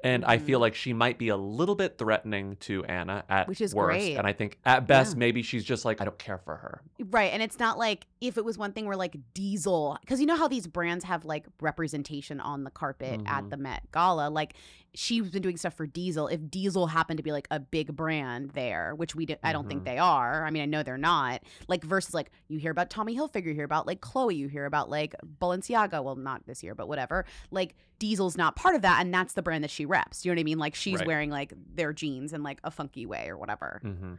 And 0.03 0.25
I 0.25 0.35
Mm-hmm. 0.37 0.45
feel 0.45 0.59
like 0.59 0.75
she 0.75 0.91
might 0.91 1.17
be 1.17 1.29
a 1.29 1.37
little 1.37 1.75
bit 1.75 1.97
threatening 1.97 2.57
to 2.61 2.83
Anna 2.85 3.23
at 3.29 3.47
Which 3.47 3.61
is 3.61 3.73
worst. 3.73 3.97
great. 3.97 4.15
And 4.17 4.27
I 4.27 4.33
think 4.33 4.57
at 4.65 4.85
best, 4.85 5.13
Yeah. 5.13 5.19
maybe 5.19 5.41
she's 5.41 5.63
just 5.63 5.85
like, 5.85 6.01
I 6.01 6.05
don't 6.05 6.19
care 6.19 6.37
for 6.39 6.57
her. 6.57 6.81
Right. 7.09 7.31
And 7.31 7.41
it's 7.41 7.57
not 7.57 7.77
like 7.77 8.05
if 8.19 8.37
it 8.37 8.43
was 8.43 8.57
one 8.57 8.73
thing 8.73 8.85
where 8.85 8.97
like 8.97 9.15
Diesel, 9.33 9.97
because 10.01 10.19
you 10.19 10.25
know 10.25 10.35
how 10.35 10.47
these 10.49 10.67
brands 10.67 11.05
have 11.05 11.23
like 11.23 11.45
representation 11.61 12.39
on 12.41 12.65
the 12.65 12.71
carpet 12.71 13.21
at 13.25 13.45
Mhm. 13.45 13.49
the 13.49 13.57
Met 13.57 13.83
Gala. 13.93 14.29
Like 14.29 14.55
she's 14.95 15.29
been 15.29 15.41
doing 15.41 15.57
stuff 15.57 15.73
for 15.73 15.87
Diesel. 15.87 16.27
If 16.27 16.49
Diesel 16.51 16.87
happened 16.87 17.17
to 17.17 17.23
be 17.23 17.31
like 17.31 17.47
a 17.51 17.59
big 17.59 17.95
brand 17.95 18.51
there, 18.51 18.93
which 18.95 19.15
we 19.15 19.25
did, 19.25 19.39
I 19.43 19.51
don't 19.51 19.67
think 19.67 19.81
Mhm. 19.81 19.85
they 19.85 19.97
are. 19.97 20.45
I 20.45 20.51
mean, 20.51 20.61
I 20.61 20.65
know 20.65 20.83
they're 20.83 20.97
not. 20.97 21.41
Like 21.67 21.83
versus 21.83 22.13
like 22.13 22.31
you 22.47 22.59
hear 22.59 22.71
about 22.71 22.89
Tommy 22.89 23.15
Hilfiger, 23.15 23.45
you 23.47 23.53
hear 23.53 23.63
about 23.65 23.87
like 23.87 24.01
Chloe, 24.01 24.35
you 24.35 24.47
hear 24.47 24.65
about 24.65 24.89
like 24.89 25.15
Balenciaga. 25.41 26.03
Well, 26.03 26.15
not 26.15 26.45
this 26.45 26.61
year, 26.63 26.75
but 26.75 26.87
whatever. 26.87 27.25
Like 27.51 27.75
Diesel's 27.99 28.37
not 28.37 28.55
part 28.55 28.75
of 28.75 28.81
that, 28.83 29.01
and 29.01 29.13
that's 29.13 29.33
the 29.33 29.41
brand 29.41 29.63
that 29.63 29.71
she 29.71 29.85
reps. 29.85 30.25
You 30.25 30.31
know 30.31 30.35
what 30.35 30.41
I 30.41 30.43
mean? 30.43 30.59
Like 30.59 30.75
she's 30.75 30.99
Right. 30.99 31.07
wearing 31.07 31.29
like 31.29 31.53
their 31.75 31.93
jeans 31.93 32.33
in 32.33 32.43
like 32.43 32.59
a 32.63 32.69
funky 32.71 33.05
way 33.05 33.29
or 33.29 33.37
whatever. 33.37 33.79
hmm 33.81 34.13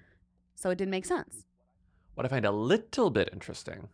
So 0.57 0.71
it 0.71 0.77
didn't 0.79 0.91
make 0.93 1.05
sense. 1.05 1.45
What 2.15 2.25
I 2.25 2.29
find 2.29 2.45
a 2.45 2.53
little 2.53 3.11
bit 3.11 3.29
interesting 3.33 3.89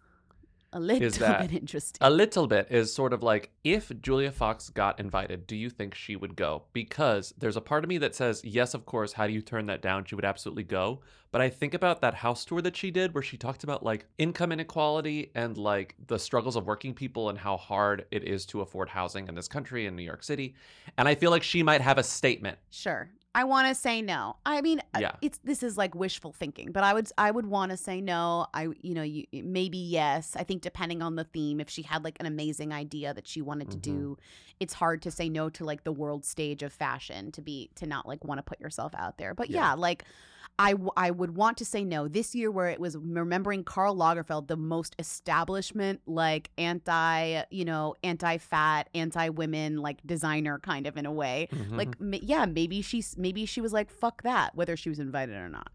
A 0.72 0.80
little 0.80 1.02
is 1.02 1.18
that 1.18 1.40
bit 1.40 1.52
interesting. 1.52 1.98
a 2.00 2.10
little 2.10 2.46
bit 2.46 2.68
is 2.70 2.92
sort 2.92 3.12
of 3.12 3.22
like 3.22 3.50
if 3.64 3.90
Julia 4.00 4.30
Fox 4.30 4.70
got 4.70 5.00
invited, 5.00 5.46
do 5.46 5.56
you 5.56 5.68
think 5.70 5.94
she 5.94 6.16
would 6.16 6.36
go? 6.36 6.62
Because 6.72 7.34
there's 7.38 7.56
a 7.56 7.60
part 7.60 7.84
of 7.84 7.88
me 7.88 7.98
that 7.98 8.14
says, 8.14 8.42
yes, 8.44 8.74
of 8.74 8.86
course. 8.86 9.12
How 9.12 9.26
do 9.26 9.32
you 9.32 9.42
turn 9.42 9.66
that 9.66 9.82
down? 9.82 10.04
She 10.04 10.14
would 10.14 10.24
absolutely 10.24 10.62
go. 10.64 11.00
But 11.32 11.40
I 11.40 11.48
think 11.48 11.74
about 11.74 12.00
that 12.00 12.14
house 12.14 12.44
tour 12.44 12.60
that 12.62 12.76
she 12.76 12.90
did 12.90 13.14
where 13.14 13.22
she 13.22 13.36
talked 13.36 13.62
about 13.62 13.84
like 13.84 14.06
income 14.18 14.50
inequality 14.52 15.30
and 15.34 15.56
like 15.56 15.94
the 16.08 16.18
struggles 16.18 16.56
of 16.56 16.66
working 16.66 16.92
people 16.92 17.28
and 17.28 17.38
how 17.38 17.56
hard 17.56 18.06
it 18.10 18.24
is 18.24 18.44
to 18.46 18.60
afford 18.62 18.88
housing 18.88 19.28
in 19.28 19.34
this 19.34 19.46
country 19.48 19.86
in 19.86 19.94
New 19.94 20.02
York 20.02 20.22
City. 20.24 20.54
And 20.98 21.06
I 21.06 21.14
feel 21.14 21.30
like 21.30 21.44
she 21.44 21.62
might 21.62 21.80
have 21.80 21.98
a 21.98 22.02
statement. 22.02 22.58
Sure. 22.70 23.08
I 23.32 23.44
want 23.44 23.68
to 23.68 23.74
say 23.76 24.02
no. 24.02 24.36
I 24.44 24.60
mean, 24.60 24.80
uh, 24.92 24.98
Yeah. 25.00 25.12
it's 25.22 25.38
this 25.44 25.62
is 25.62 25.78
like 25.78 25.94
wishful 25.94 26.32
thinking, 26.32 26.72
but 26.72 26.82
I 26.82 26.92
would 26.92 27.08
I 27.16 27.30
would 27.30 27.46
want 27.46 27.70
to 27.70 27.76
say 27.76 28.00
no. 28.00 28.46
I 28.52 28.68
you 28.82 28.94
know, 28.94 29.02
you 29.02 29.24
maybe 29.32 29.78
yes. 29.78 30.34
I 30.34 30.42
think 30.42 30.62
depending 30.62 31.00
on 31.00 31.14
the 31.14 31.22
theme, 31.24 31.60
if 31.60 31.70
she 31.70 31.82
had 31.82 32.02
like 32.02 32.16
an 32.18 32.26
amazing 32.26 32.72
idea 32.72 33.14
that 33.14 33.28
she 33.28 33.40
wanted 33.40 33.70
to 33.70 33.76
Mhm. 33.78 33.82
do, 33.82 34.18
it's 34.58 34.74
hard 34.74 35.00
to 35.02 35.10
say 35.12 35.28
no 35.28 35.48
to 35.50 35.64
like 35.64 35.84
the 35.84 35.92
world 35.92 36.24
stage 36.24 36.62
of 36.64 36.72
fashion 36.72 37.30
to 37.32 37.40
be 37.40 37.70
to 37.76 37.86
not 37.86 38.06
like 38.06 38.24
want 38.24 38.38
to 38.38 38.42
put 38.42 38.60
yourself 38.60 38.92
out 38.96 39.16
there. 39.16 39.32
But 39.34 39.48
Yeah. 39.50 39.58
yeah, 39.60 39.74
like 39.74 40.04
I, 40.58 40.72
w- 40.72 40.90
I 40.96 41.10
would 41.10 41.36
want 41.36 41.56
to 41.58 41.64
say 41.64 41.84
no 41.84 42.06
this 42.06 42.34
year 42.34 42.50
where 42.50 42.68
it 42.68 42.78
was 42.80 42.96
remembering 42.96 43.64
Karl 43.64 43.96
Lagerfeld 43.96 44.46
the 44.48 44.56
most 44.56 44.94
establishment 44.98 46.00
like 46.06 46.50
anti 46.58 47.42
you 47.50 47.64
know 47.64 47.94
anti 48.04 48.36
fat 48.38 48.88
anti 48.94 49.28
women 49.30 49.78
like 49.78 49.98
designer 50.06 50.58
kind 50.58 50.86
of 50.86 50.96
in 50.98 51.06
a 51.06 51.12
way 51.12 51.48
Mhm. 51.52 51.76
like 51.76 52.00
ma- 52.00 52.18
yeah 52.20 52.44
maybe 52.46 52.82
she's 52.82 53.16
maybe 53.16 53.46
she 53.46 53.60
was 53.62 53.72
like 53.72 53.90
fuck 53.90 54.22
that 54.22 54.54
whether 54.54 54.76
she 54.76 54.88
was 54.90 54.98
invited 54.98 55.34
or 55.36 55.48
not 55.48 55.68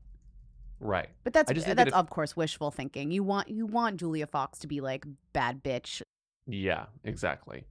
right. 0.80 1.10
but 1.24 1.34
that's 1.34 1.52
just 1.52 1.66
that's 1.66 1.78
that 1.78 1.88
if- 1.88 1.94
of 1.94 2.10
course 2.12 2.36
wishful 2.36 2.70
thinking 2.70 3.10
you 3.10 3.24
want 3.24 3.48
you 3.50 3.66
want 3.66 3.98
julia 3.98 4.28
fox 4.28 4.60
to 4.60 4.68
be 4.68 4.82
like 4.82 5.06
bad 5.34 5.64
bitch 5.64 6.02
Yeah, 6.48 6.86
exactly. 7.04 7.66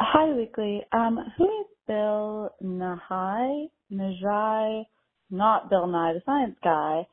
Hi, 0.00 0.32
Weekly. 0.32 0.82
Um, 0.92 1.18
who 1.36 1.44
is 1.60 1.66
Bill 1.86 2.50
Nahai? 2.62 3.66
Najai? 3.92 4.84
Not 5.30 5.70
Bill 5.70 5.86
Nye, 5.86 6.14
the 6.14 6.22
science 6.24 6.56
guy, 6.62 7.06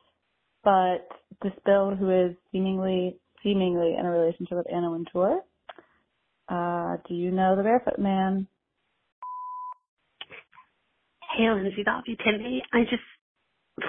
but 0.64 1.08
this 1.44 1.54
Bill 1.66 1.96
who 1.96 2.10
is 2.10 2.36
seemingly 2.52 3.18
seemingly 3.44 3.96
in 3.98 4.06
a 4.06 4.10
relationship 4.10 4.58
with 4.58 4.74
Anna 4.74 4.92
Wintour. 4.92 5.42
Uh, 6.50 6.98
do 7.08 7.14
you 7.14 7.32
know 7.32 7.56
the 7.56 7.64
Barefoot 7.64 8.00
Man? 8.00 8.48
Hey, 11.38 11.50
Lindsay, 11.50 11.84
Bobby, 11.84 12.18
Timmy. 12.24 12.64
I 12.74 12.84
just 12.84 13.04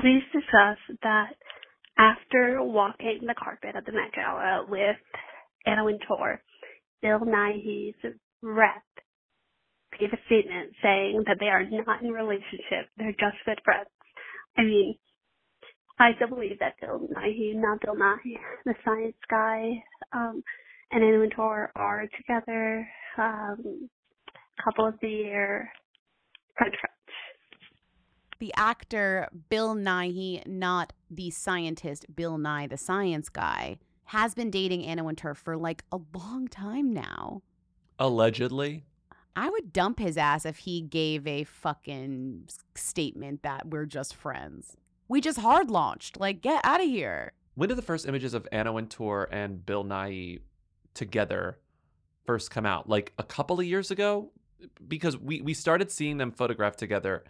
please 0.01 0.23
discuss 0.33 0.79
that 1.03 1.35
after 1.97 2.63
walking 2.63 3.21
the 3.23 3.35
carpet 3.35 3.77
at 3.77 3.87
the 3.87 3.93
Met 3.93 4.13
Gala 4.15 4.67
with 4.69 4.97
Anna 5.65 5.85
Wintour, 5.85 6.43
Bill 7.01 7.21
Nighy's 7.21 7.95
rep 8.43 8.83
gave 9.99 10.13
a 10.13 10.21
statement 10.27 10.73
saying 10.83 11.25
that 11.27 11.39
they 11.41 11.47
are 11.47 11.65
not 11.65 12.03
in 12.03 12.11
a 12.11 12.13
relationship; 12.13 12.91
they're 12.99 13.13
just 13.13 13.39
good 13.47 13.61
friends. 13.65 13.89
I 14.59 14.63
mean, 14.63 14.97
I 15.99 16.11
still 16.17 16.29
believe 16.29 16.59
that 16.61 16.75
Bill 16.81 17.09
Nighy, 17.15 17.55
not 17.55 17.81
Bill 17.81 17.97
Nye, 17.97 18.17
the 18.65 18.75
science 18.85 19.17
guy, 19.31 19.83
um, 20.13 20.43
and 20.91 21.03
Anna 21.03 21.21
Wintour 21.21 21.73
are 21.75 22.07
together. 22.17 22.89
Um, 23.19 23.89
couple 24.63 24.87
of 24.87 24.95
the 25.01 25.09
year, 25.09 25.71
French 26.57 26.75
French. 26.81 26.93
The 28.39 28.53
actor 28.57 29.29
Bill 29.49 29.75
Nighy, 29.75 30.47
not 30.47 30.93
the 31.11 31.31
scientist 31.31 32.07
Bill 32.15 32.37
Nye, 32.37 32.67
the 32.67 32.77
science 32.77 33.29
guy, 33.29 33.79
has 34.05 34.35
been 34.35 34.51
dating 34.51 34.85
Anna 34.85 35.05
Wintour 35.05 35.35
for 35.35 35.57
like 35.57 35.85
a 35.91 35.99
long 36.15 36.49
time 36.49 36.93
now. 36.93 37.43
Allegedly. 37.99 38.85
I 39.37 39.51
would 39.51 39.75
dump 39.75 39.99
his 39.99 40.17
ass 40.17 40.47
if 40.47 40.57
he 40.57 40.81
gave 40.81 41.27
a 41.27 41.45
fucking 41.45 42.49
statement 42.75 43.43
that 43.43 43.69
we're 43.69 43.85
just 43.85 44.15
friends. 44.15 44.79
We 45.09 45.21
just 45.21 45.39
hard 45.39 45.71
launched. 45.71 46.19
Like, 46.19 46.41
get 46.41 46.65
out 46.65 46.81
of 46.81 46.87
here. 46.89 47.33
When 47.55 47.69
did 47.69 47.77
the 47.77 47.83
first 47.83 48.07
images 48.07 48.33
of 48.33 48.49
Anna 48.51 48.73
Wintour 48.73 49.29
and 49.31 49.65
Bill 49.65 49.85
Nighy 49.85 50.41
together 50.95 51.59
first 52.25 52.51
come 52.51 52.65
out? 52.65 52.89
Like 52.89 53.13
a 53.19 53.23
couple 53.23 53.61
of 53.61 53.67
years 53.67 53.91
ago? 53.91 54.33
Because 54.89 55.19
we, 55.19 55.43
we 55.43 55.53
started 55.53 55.91
seeing 55.91 56.17
them 56.17 56.33
photographed 56.33 56.79
together 56.79 57.25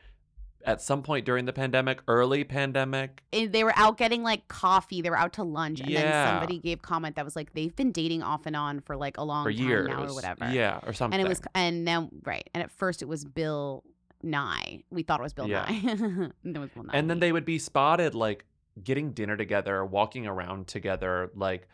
at 0.66 0.82
some 0.82 1.02
point 1.02 1.24
during 1.24 1.44
the 1.44 1.52
pandemic, 1.52 2.00
early 2.08 2.44
pandemic. 2.44 3.22
And 3.32 3.52
they 3.52 3.64
were 3.64 3.72
out 3.76 3.96
getting 3.96 4.22
like 4.22 4.48
coffee. 4.48 5.00
They 5.00 5.10
were 5.10 5.16
out 5.16 5.32
to 5.34 5.44
lunch, 5.44 5.80
and 5.80 5.94
then 5.94 6.26
somebody 6.28 6.58
gave 6.58 6.82
comment 6.82 7.16
that 7.16 7.24
was 7.24 7.36
like, 7.36 7.54
"They've 7.54 7.74
been 7.74 7.92
dating 7.92 8.22
off 8.22 8.46
and 8.46 8.56
on 8.56 8.80
for 8.80 8.96
like 8.96 9.16
a 9.16 9.24
long 9.24 9.44
For 9.44 9.52
time 9.52 9.66
years. 9.66 9.88
now, 9.88 10.04
or 10.04 10.14
whatever." 10.14 10.50
Yeah, 10.50 10.80
or 10.86 10.92
something. 10.92 11.18
And 11.18 11.26
it 11.26 11.28
was, 11.28 11.40
and 11.54 11.86
then 11.86 12.10
right, 12.24 12.48
and 12.52 12.62
at 12.62 12.70
first 12.70 13.00
it 13.00 13.06
was 13.06 13.24
Bill 13.24 13.84
Nye. 14.22 14.82
We 14.90 15.02
thought 15.02 15.20
it 15.20 15.22
was 15.22 15.32
Bill 15.32 15.48
Yeah. 15.48 15.64
Nye. 15.70 16.30
and 16.44 16.56
it 16.56 16.58
was 16.58 16.70
Bill 16.70 16.82
Nye. 16.82 16.92
And 16.94 17.08
then 17.08 17.20
they 17.20 17.32
would 17.32 17.44
be 17.44 17.58
spotted 17.58 18.14
like 18.14 18.44
getting 18.82 19.12
dinner 19.12 19.36
together, 19.36 19.84
walking 19.84 20.26
around 20.26 20.66
together, 20.66 21.30
like 21.34 21.68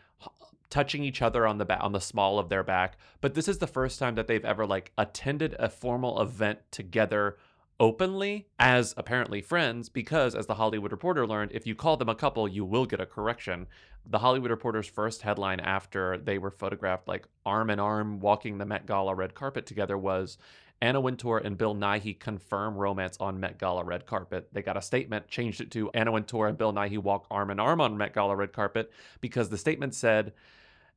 touching 0.69 1.03
each 1.03 1.21
other 1.21 1.45
on 1.45 1.57
the 1.59 1.65
back 1.65 1.79
on 1.83 1.91
the 1.91 2.01
small 2.01 2.39
of 2.39 2.49
their 2.49 2.63
back. 2.63 2.97
But 3.21 3.33
this 3.35 3.47
is 3.47 3.59
the 3.59 3.67
first 3.67 3.99
time 3.99 4.15
that 4.15 4.27
they've 4.27 4.43
ever 4.43 4.65
like 4.65 4.91
attended 4.97 5.55
a 5.59 5.69
formal 5.69 6.21
event 6.21 6.59
together 6.71 7.37
openly 7.83 8.47
as 8.57 8.93
apparently 8.95 9.41
friends 9.41 9.89
because 9.89 10.35
as 10.35 10.45
the 10.45 10.53
Hollywood 10.53 10.93
Reporter 10.93 11.27
learned, 11.27 11.51
if 11.53 11.67
you 11.67 11.75
call 11.75 11.97
them 11.97 12.07
a 12.07 12.15
couple, 12.15 12.47
you 12.47 12.63
will 12.63 12.85
get 12.85 13.01
a 13.01 13.05
correction. 13.05 13.67
The 14.05 14.19
Hollywood 14.19 14.51
Reporter's 14.51 14.87
first 14.87 15.23
headline 15.23 15.59
after 15.59 16.17
they 16.17 16.37
were 16.37 16.49
photographed 16.49 17.09
like 17.09 17.27
arm 17.45 17.69
in 17.69 17.81
arm 17.81 18.21
walking 18.21 18.57
the 18.57 18.65
Met 18.65 18.85
Gala 18.85 19.13
red 19.13 19.35
carpet 19.35 19.65
together 19.65 19.97
was 19.97 20.37
Anna 20.81 21.01
Wintour 21.01 21.39
and 21.39 21.57
Bill 21.57 21.75
Nighy 21.75 22.17
confirm 22.17 22.77
romance 22.77 23.17
on 23.19 23.41
Met 23.41 23.59
Gala 23.59 23.83
red 23.83 24.05
carpet. 24.05 24.47
They 24.53 24.61
got 24.61 24.77
a 24.77 24.81
statement, 24.81 25.27
changed 25.27 25.59
it 25.59 25.69
to 25.71 25.91
Anna 25.93 26.13
Wintour 26.13 26.47
and 26.47 26.57
Bill 26.57 26.71
Nighy 26.71 26.99
walk 26.99 27.27
arm 27.29 27.51
in 27.51 27.59
arm 27.59 27.81
on 27.81 27.97
Met 27.97 28.13
Gala 28.13 28.37
red 28.37 28.53
carpet 28.53 28.93
because 29.19 29.49
the 29.49 29.57
statement 29.57 29.93
said, 29.93 30.31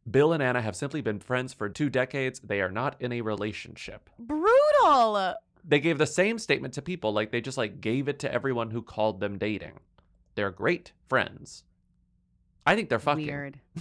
Bill 0.09 0.33
and 0.33 0.41
Anna 0.41 0.63
have 0.63 0.77
simply 0.77 1.01
been 1.01 1.19
friends 1.19 1.53
for 1.53 1.69
two 1.69 1.91
decades. 1.91 2.39
They 2.39 2.61
are 2.61 2.71
not 2.71 2.95
in 3.03 3.11
a 3.11 3.23
relationship. 3.23 4.09
brutal. 4.21 5.35
They 5.69 5.81
gave 5.81 5.99
the 5.99 6.07
same 6.07 6.39
statement 6.39 6.75
to 6.75 6.83
people, 6.83 7.13
like 7.13 7.33
they 7.33 7.41
just 7.41 7.59
like 7.59 7.81
gave 7.81 8.09
it 8.09 8.19
to 8.21 8.33
everyone 8.33 8.71
who 8.71 8.83
called 8.83 9.21
them 9.21 9.37
dating. 9.39 9.81
They're 10.37 10.51
great 10.51 10.93
friends. 11.09 11.65
I 12.65 12.75
think 12.77 12.89
they're 12.89 12.99
fucking. 12.99 13.27
Weird. 13.27 13.61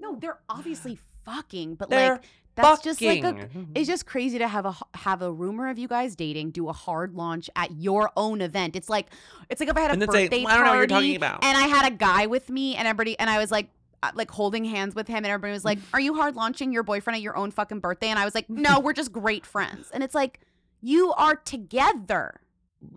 No, 0.00 0.16
they're 0.20 0.38
obviously 0.50 0.98
fucking, 1.24 1.76
but 1.76 1.88
They're 1.88 2.14
like 2.14 2.24
that's 2.56 2.82
just 2.82 3.02
like 3.02 3.24
a, 3.24 3.48
it's 3.74 3.88
just 3.88 4.06
crazy 4.06 4.38
to 4.38 4.46
have 4.46 4.64
a 4.64 4.76
have 4.94 5.22
a 5.22 5.32
rumor 5.32 5.68
of 5.68 5.78
you 5.78 5.88
guys 5.88 6.14
dating, 6.14 6.50
do 6.50 6.68
a 6.68 6.72
hard 6.72 7.14
launch 7.14 7.50
at 7.56 7.72
your 7.72 8.10
own 8.16 8.40
event. 8.40 8.76
It's 8.76 8.88
like 8.88 9.06
it's 9.48 9.60
like 9.60 9.68
if 9.68 9.76
I 9.76 9.80
had 9.80 9.90
a 9.90 9.92
And 9.94 10.02
then 10.02 10.10
say, 10.10 10.28
birthday 10.28 10.44
"I 10.44 10.56
don't 10.56 10.64
know 10.64 10.70
what 10.72 10.78
you're 10.78 10.88
party 10.88 11.14
about." 11.16 11.42
and 11.42 11.56
I 11.56 11.62
had 11.66 11.90
a 11.90 11.94
guy 11.96 12.26
with 12.26 12.50
me 12.50 12.76
and 12.76 12.86
everybody 12.86 13.18
and 13.18 13.28
I 13.28 13.38
was 13.38 13.50
like 13.50 13.70
uh, 14.02 14.10
like 14.14 14.30
holding 14.30 14.64
hands 14.64 14.94
with 14.94 15.08
him 15.08 15.16
and 15.16 15.26
everybody 15.26 15.52
was 15.52 15.64
like, 15.64 15.78
"Are 15.92 16.00
you 16.00 16.14
hard 16.14 16.36
launching 16.36 16.70
your 16.70 16.82
boyfriend 16.82 17.16
at 17.16 17.22
your 17.22 17.36
own 17.36 17.50
fucking 17.50 17.80
birthday?" 17.80 18.08
And 18.08 18.18
I 18.18 18.24
was 18.24 18.34
like, 18.34 18.48
"No, 18.48 18.78
we're 18.78 18.92
just 18.92 19.10
great 19.10 19.46
friends." 19.46 19.90
And 19.92 20.04
it's 20.04 20.14
like 20.14 20.40
you 20.84 21.12
are 21.14 21.34
together. 21.36 22.40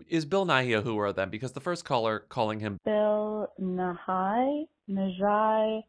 Is 0.08 0.26
Bill 0.26 0.44
Nighy 0.44 0.76
a 0.78 0.82
who 0.82 0.94
or 0.96 1.10
them? 1.14 1.30
Because 1.30 1.52
the 1.52 1.60
first 1.60 1.84
caller 1.86 2.18
calling 2.28 2.60
him, 2.60 2.78
Bill 2.84 3.48
Nahai, 3.60 4.66
Najai. 4.90 5.82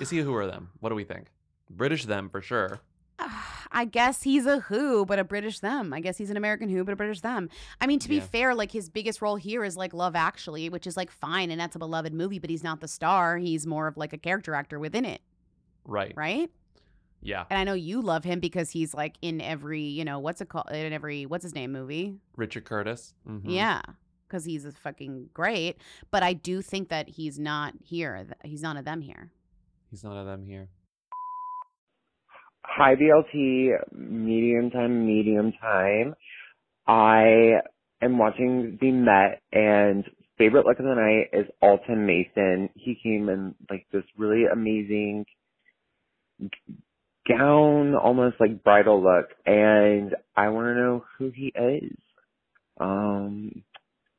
is 0.00 0.10
he 0.10 0.18
a 0.18 0.24
who 0.24 0.34
or 0.34 0.46
them? 0.46 0.70
What 0.80 0.88
do 0.88 0.96
we 0.96 1.04
think? 1.04 1.28
British 1.70 2.04
them 2.06 2.28
for 2.28 2.42
sure. 2.42 2.80
I 3.72 3.84
guess 3.84 4.24
he's 4.24 4.46
a 4.46 4.58
who, 4.60 5.06
but 5.06 5.20
a 5.20 5.24
British 5.24 5.60
them. 5.60 5.92
I 5.92 6.00
guess 6.00 6.16
he's 6.18 6.30
an 6.30 6.36
American 6.36 6.68
who, 6.68 6.82
but 6.82 6.92
a 6.92 6.96
British 6.96 7.20
them. 7.20 7.48
I 7.80 7.86
mean, 7.86 8.00
to 8.00 8.08
be 8.08 8.16
Yeah. 8.16 8.22
fair, 8.22 8.54
like 8.56 8.72
his 8.72 8.88
biggest 8.88 9.22
role 9.22 9.36
here 9.36 9.62
is 9.62 9.76
like 9.76 9.94
Love 9.94 10.16
Actually, 10.16 10.68
which 10.68 10.88
is 10.88 10.96
like 10.96 11.12
fine 11.12 11.52
and 11.52 11.60
that's 11.60 11.76
a 11.76 11.78
beloved 11.78 12.12
movie, 12.12 12.40
but 12.40 12.50
he's 12.50 12.64
not 12.64 12.80
the 12.80 12.88
star. 12.88 13.36
He's 13.38 13.68
more 13.68 13.86
of 13.86 13.96
like 13.96 14.12
a 14.12 14.18
character 14.18 14.54
actor 14.54 14.80
within 14.80 15.04
it, 15.04 15.20
Right. 15.84 16.12
right? 16.16 16.50
Yeah. 17.22 17.44
And 17.50 17.58
I 17.58 17.64
know 17.64 17.74
you 17.74 18.00
love 18.00 18.24
him 18.24 18.40
because 18.40 18.70
he's 18.70 18.94
like 18.94 19.16
in 19.20 19.40
every, 19.40 19.82
you 19.82 20.04
know, 20.04 20.18
what's 20.18 20.40
it 20.40 20.48
called? 20.48 20.70
In 20.72 20.92
every, 20.92 21.26
what's 21.26 21.42
his 21.44 21.54
name 21.54 21.72
movie? 21.72 22.16
Richard 22.36 22.64
Curtis. 22.64 23.14
Mhm. 23.28 23.42
Yeah. 23.44 23.82
Because 24.26 24.44
he's 24.44 24.64
a 24.64 24.72
fucking 24.72 25.30
great. 25.34 25.76
But 26.10 26.22
I 26.22 26.32
do 26.32 26.62
think 26.62 26.88
that 26.88 27.08
he's 27.08 27.38
not 27.38 27.74
here. 27.82 28.26
He's 28.44 28.62
not 28.62 28.76
of 28.76 28.84
them 28.84 29.00
here. 29.02 29.32
He's 29.90 30.04
not 30.04 30.16
of 30.16 30.24
them 30.26 30.44
here. 30.46 30.68
Hi 32.64 32.94
BLT, 32.94 33.70
medium 33.92 34.70
time, 34.70 35.04
medium 35.06 35.52
time. 35.60 36.14
I 36.86 37.60
am 38.00 38.18
watching 38.18 38.78
the 38.80 38.92
Met 38.92 39.42
and 39.52 40.04
favorite 40.38 40.64
look 40.66 40.78
of 40.78 40.84
the 40.84 40.94
night 40.94 41.38
is 41.38 41.46
Alton 41.60 42.06
Mason. 42.06 42.70
He 42.74 42.96
came 43.02 43.28
in 43.28 43.54
like 43.68 43.86
this 43.92 44.04
really 44.16 44.44
amazing 44.50 45.26
g- 46.40 46.48
gown, 47.36 47.94
almost 47.94 48.36
like 48.40 48.62
bridal 48.62 49.02
look, 49.02 49.30
and 49.46 50.14
I 50.36 50.48
want 50.48 50.66
to 50.66 50.74
know 50.74 51.04
who 51.18 51.30
he 51.30 51.52
is. 51.54 51.96
Um, 52.78 53.62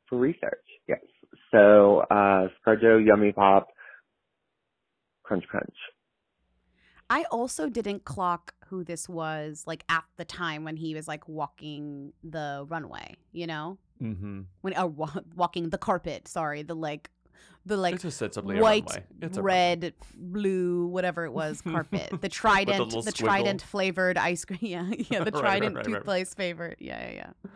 for 0.08 0.20
research, 0.20 0.66
yes. 0.88 1.00
So, 1.52 2.02
uh, 2.12 2.48
Scarjo, 2.66 3.04
Yummy 3.06 3.32
Pop, 3.32 3.70
Crunch 5.24 5.46
Crunch. 5.48 5.76
I 7.10 7.24
also 7.32 7.70
didn't 7.70 8.06
clock 8.06 8.54
who 8.68 8.86
this 8.86 9.10
was 9.10 9.64
like 9.68 9.84
at 9.90 10.06
the 10.16 10.24
time 10.24 10.64
when 10.64 10.78
he 10.78 10.96
was 10.96 11.10
like 11.10 11.28
walking 11.28 12.14
the 12.24 12.66
runway, 12.70 13.16
you 13.34 13.48
know? 13.48 13.78
Mm-hmm. 14.02 14.42
When 14.62 14.78
uh, 14.78 14.88
wa- 14.88 15.20
walking 15.36 15.70
the 15.70 15.78
carpet, 15.78 16.30
sorry, 16.30 16.64
the 16.64 16.74
like 16.74 17.10
the 17.66 17.78
like 17.78 17.96
It's 17.96 18.04
just 18.04 18.18
simply 18.18 18.58
a 18.58 18.62
white. 18.62 18.90
Red, 19.20 19.94
blue, 20.16 20.88
whatever 20.88 21.26
it 21.26 21.32
was, 21.32 21.62
carpet. 21.68 22.14
The 22.22 22.30
trident, 22.30 22.80
little 22.80 23.02
the 23.02 23.12
trident 23.12 23.62
flavored 23.62 24.18
ice 24.18 24.46
cream. 24.46 24.60
Yeah, 24.62 24.90
yeah, 25.10 25.24
the 25.24 25.32
right, 25.32 25.42
trident 25.42 25.76
right, 25.76 25.86
right. 25.86 25.96
toothpaste 25.96 26.38
favorite. 26.38 26.78
Yeah, 26.80 27.10
yeah, 27.10 27.14
yeah. 27.14 27.52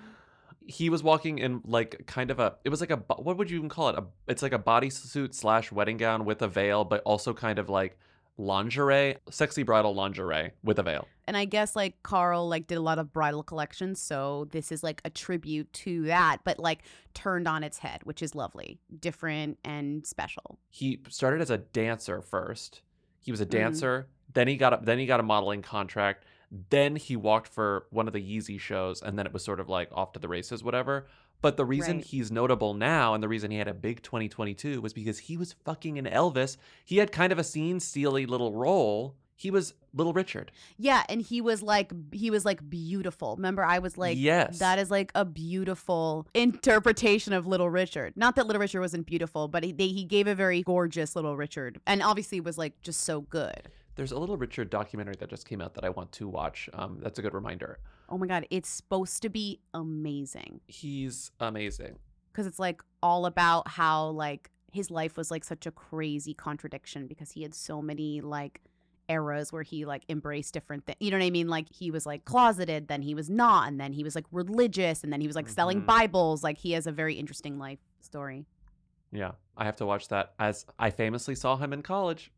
He 0.67 0.89
was 0.89 1.03
walking 1.03 1.37
in 1.39 1.61
like 1.65 2.05
kind 2.07 2.31
of 2.31 2.39
a. 2.39 2.55
It 2.63 2.69
was 2.69 2.81
like 2.81 2.91
a. 2.91 2.97
What 2.97 3.37
would 3.37 3.49
you 3.49 3.57
even 3.57 3.69
call 3.69 3.89
it? 3.89 3.95
A. 3.95 4.03
It's 4.27 4.41
like 4.41 4.53
a 4.53 4.59
bodysuit 4.59 5.33
slash 5.33 5.71
wedding 5.71 5.97
gown 5.97 6.25
with 6.25 6.41
a 6.41 6.47
veil, 6.47 6.83
but 6.83 7.01
also 7.03 7.33
kind 7.33 7.59
of 7.59 7.69
like 7.69 7.97
lingerie, 8.37 9.17
sexy 9.29 9.63
bridal 9.63 9.93
lingerie 9.95 10.51
with 10.63 10.79
a 10.79 10.83
veil. 10.83 11.07
And 11.27 11.35
I 11.37 11.45
guess 11.45 11.75
like 11.75 12.01
Karl 12.03 12.47
like 12.47 12.67
did 12.67 12.77
a 12.77 12.81
lot 12.81 12.99
of 12.99 13.11
bridal 13.11 13.43
collections, 13.43 13.99
so 13.99 14.47
this 14.51 14.71
is 14.71 14.83
like 14.83 15.01
a 15.05 15.09
tribute 15.09 15.71
to 15.73 16.03
that, 16.03 16.37
but 16.43 16.59
like 16.59 16.83
turned 17.13 17.47
on 17.47 17.63
its 17.63 17.79
head, 17.79 18.01
which 18.03 18.21
is 18.21 18.35
lovely, 18.35 18.79
different 18.99 19.57
and 19.63 20.05
special. 20.05 20.59
He 20.69 21.01
started 21.09 21.41
as 21.41 21.49
a 21.49 21.57
dancer 21.57 22.21
first. 22.21 22.81
He 23.21 23.31
was 23.31 23.41
a 23.41 23.45
Mhm. 23.45 23.49
dancer. 23.51 24.07
Then 24.33 24.47
he 24.47 24.55
got 24.57 24.73
a, 24.73 24.79
then 24.85 24.99
he 24.99 25.05
got 25.05 25.19
a 25.19 25.23
modeling 25.23 25.61
contract. 25.61 26.25
Then 26.69 26.95
he 26.95 27.15
walked 27.15 27.47
for 27.47 27.87
one 27.89 28.05
of 28.07 28.13
the 28.13 28.19
Yeezy 28.21 28.59
shows, 28.59 29.01
and 29.01 29.17
then 29.17 29.25
it 29.25 29.33
was 29.33 29.43
sort 29.43 29.59
of 29.59 29.67
like 29.67 29.89
off 29.91 30.11
to 30.13 30.19
the 30.19 30.27
races, 30.27 30.63
whatever. 30.63 31.07
But 31.45 31.57
the 31.57 31.65
reason 31.65 31.97
Right. 31.97 32.05
he's 32.05 32.31
notable 32.31 32.73
now, 32.73 33.13
and 33.13 33.21
the 33.23 33.27
reason 33.27 33.51
he 33.51 33.57
had 33.59 33.67
a 33.67 33.73
big 33.75 34.01
2022, 34.01 34.81
was 34.81 34.93
because 34.93 35.19
he 35.19 35.37
was 35.37 35.53
fucking 35.63 35.95
in 35.97 36.05
Elvis. 36.05 36.57
He 36.83 36.97
had 36.97 37.11
kind 37.11 37.31
of 37.31 37.37
a 37.37 37.43
scene 37.43 37.79
steely 37.79 38.25
little 38.25 38.51
role. 38.51 39.15
He 39.35 39.51
was 39.51 39.75
Little 39.93 40.11
Richard. 40.13 40.51
Yeah, 40.77 41.03
and 41.07 41.21
he 41.21 41.41
was 41.41 41.61
like 41.61 41.91
he 42.11 42.31
was 42.31 42.45
like 42.45 42.67
beautiful. 42.67 43.35
Remember, 43.35 43.63
I 43.63 43.77
was 43.77 43.95
like, 43.95 44.17
Yes. 44.17 44.57
that 44.57 44.79
is 44.79 44.89
like 44.89 45.11
a 45.13 45.23
beautiful 45.23 46.27
interpretation 46.33 47.31
of 47.31 47.45
Little 47.45 47.69
Richard. 47.69 48.13
Not 48.15 48.35
that 48.37 48.47
Little 48.47 48.59
Richard 48.59 48.81
wasn't 48.81 49.05
beautiful, 49.05 49.47
but 49.47 49.63
he 49.63 49.71
they, 49.71 49.89
he 49.89 50.03
gave 50.03 50.25
a 50.25 50.33
very 50.33 50.63
gorgeous 50.63 51.15
Little 51.15 51.37
Richard, 51.37 51.79
and 51.85 52.01
obviously 52.01 52.41
was 52.41 52.57
like 52.57 52.81
just 52.81 53.01
so 53.01 53.21
good. 53.21 53.69
There's 53.95 54.11
a 54.11 54.19
Little 54.19 54.37
Richard 54.37 54.69
documentary 54.69 55.15
that 55.19 55.29
just 55.29 55.47
came 55.47 55.61
out 55.61 55.73
that 55.75 55.83
I 55.85 55.89
want 55.89 56.11
to 56.13 56.27
watch. 56.27 56.69
Um, 56.73 56.99
that's 57.01 57.17
a 57.19 57.21
good 57.21 57.33
reminder. 57.33 57.79
Oh 58.09 58.17
my 58.17 58.27
god, 58.27 58.45
it's 58.49 58.69
supposed 58.69 59.21
to 59.23 59.29
be 59.29 59.59
amazing 59.73 60.59
He's 60.67 61.31
amazing. 61.39 61.97
because 62.31 62.45
it's 62.45 62.59
like 62.59 62.81
all 63.01 63.25
about 63.25 63.67
how 63.67 64.07
like 64.09 64.51
his 64.71 64.91
life 64.91 65.15
was 65.17 65.31
like 65.31 65.43
such 65.43 65.65
a 65.65 65.71
crazy 65.71 66.33
contradiction 66.33 67.07
because 67.07 67.31
he 67.31 67.41
had 67.41 67.55
so 67.55 67.81
many 67.81 68.19
like 68.21 68.61
eras 69.07 69.53
where 69.53 69.63
he 69.63 69.85
like 69.85 70.03
embraced 70.09 70.53
different 70.53 70.85
things. 70.85 70.97
You 70.99 71.11
know 71.11 71.17
what 71.17 71.25
I 71.25 71.29
mean? 71.29 71.47
Like 71.47 71.67
he 71.71 71.89
was 71.91 72.05
like 72.05 72.25
closeted, 72.25 72.87
then 72.89 73.01
he 73.01 73.15
was 73.15 73.29
not, 73.29 73.67
and 73.69 73.79
then 73.79 73.93
he 73.93 74.03
was 74.03 74.13
like 74.15 74.25
religious, 74.31 75.03
and 75.03 75.13
then 75.13 75.21
he 75.21 75.27
was 75.27 75.35
like 75.35 75.47
selling 75.47 75.81
Mhm. 75.83 75.85
Bibles. 75.85 76.43
Like 76.43 76.57
he 76.57 76.73
has 76.73 76.85
a 76.87 76.91
very 76.91 77.15
interesting 77.15 77.57
life 77.57 77.79
story. 78.01 78.45
Yeah, 79.11 79.31
I 79.55 79.63
have 79.65 79.77
to 79.77 79.85
watch 79.85 80.09
that. 80.09 80.33
As 80.37 80.65
I 80.77 80.89
famously 80.89 81.35
saw 81.35 81.55
him 81.55 81.71
in 81.71 81.81
college, 81.81 82.31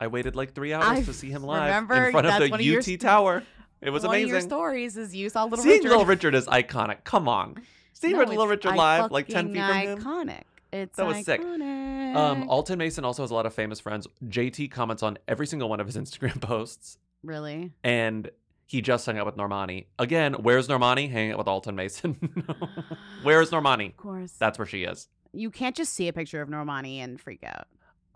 I 0.00 0.06
waited 0.06 0.36
like 0.36 0.54
three 0.54 0.72
hours 0.72 0.86
I 0.86 1.02
to 1.02 1.12
see 1.12 1.30
him 1.30 1.42
live 1.42 1.64
remember 1.64 2.06
in 2.06 2.12
front 2.12 2.26
of 2.26 2.40
the 2.40 2.48
one 2.48 2.60
of 2.60 2.66
your 2.66 2.80
UT 2.80 3.00
Tower. 3.00 3.42
It 3.80 3.90
was 3.90 4.04
One 4.04 4.20
of 4.20 4.28
your 4.28 4.40
stories 4.40 4.96
is 4.96 5.14
you 5.14 5.30
saw 5.30 5.44
Little 5.44 5.58
Seeing 5.58 5.78
Richard. 5.78 5.88
Little 5.88 6.04
Richard 6.04 6.34
is 6.34 6.46
iconic. 6.46 7.04
Come 7.04 7.28
on, 7.28 7.56
seeing 7.94 8.12
No, 8.12 8.24
Little 8.24 8.46
Richard 8.46 8.76
live, 8.76 9.10
like 9.10 9.26
ten 9.28 9.52
feet 9.52 9.58
from 9.58 9.68
fucking 9.68 9.88
him. 9.88 9.98
Iconic. 9.98 10.42
It's 10.72 10.96
That 10.96 11.06
was 11.06 11.24
sick. 11.24 11.40
Um, 11.40 12.48
Alton 12.48 12.78
Mason 12.78 13.04
also 13.04 13.22
has 13.22 13.30
a 13.30 13.34
lot 13.34 13.46
of 13.46 13.54
famous 13.54 13.80
friends. 13.80 14.06
JT 14.26 14.70
comments 14.70 15.02
on 15.02 15.18
every 15.26 15.46
single 15.46 15.68
one 15.68 15.80
of 15.80 15.86
his 15.86 15.96
Instagram 16.02 16.40
posts, 16.40 16.98
really? 17.22 17.72
and 17.82 18.30
he 18.66 18.80
just 18.82 19.04
hung 19.06 19.18
out 19.18 19.26
with 19.26 19.36
Normani 19.36 19.86
again. 19.98 20.34
Where's 20.34 20.68
Normani? 20.68 21.10
Hanging 21.10 21.32
out 21.32 21.38
with 21.38 21.48
Alton 21.48 21.74
Mason. 21.74 22.14
Where's 23.22 23.50
Normani? 23.50 23.88
Of 23.88 23.96
course. 23.96 24.32
That's 24.32 24.58
where 24.58 24.66
she 24.66 24.84
is. 24.84 25.08
You 25.32 25.50
can't 25.50 25.74
just 25.74 25.92
see 25.94 26.06
a 26.08 26.12
picture 26.12 26.40
of 26.42 26.48
Normani 26.48 26.98
and 26.98 27.20
freak 27.20 27.42
out. 27.44 27.66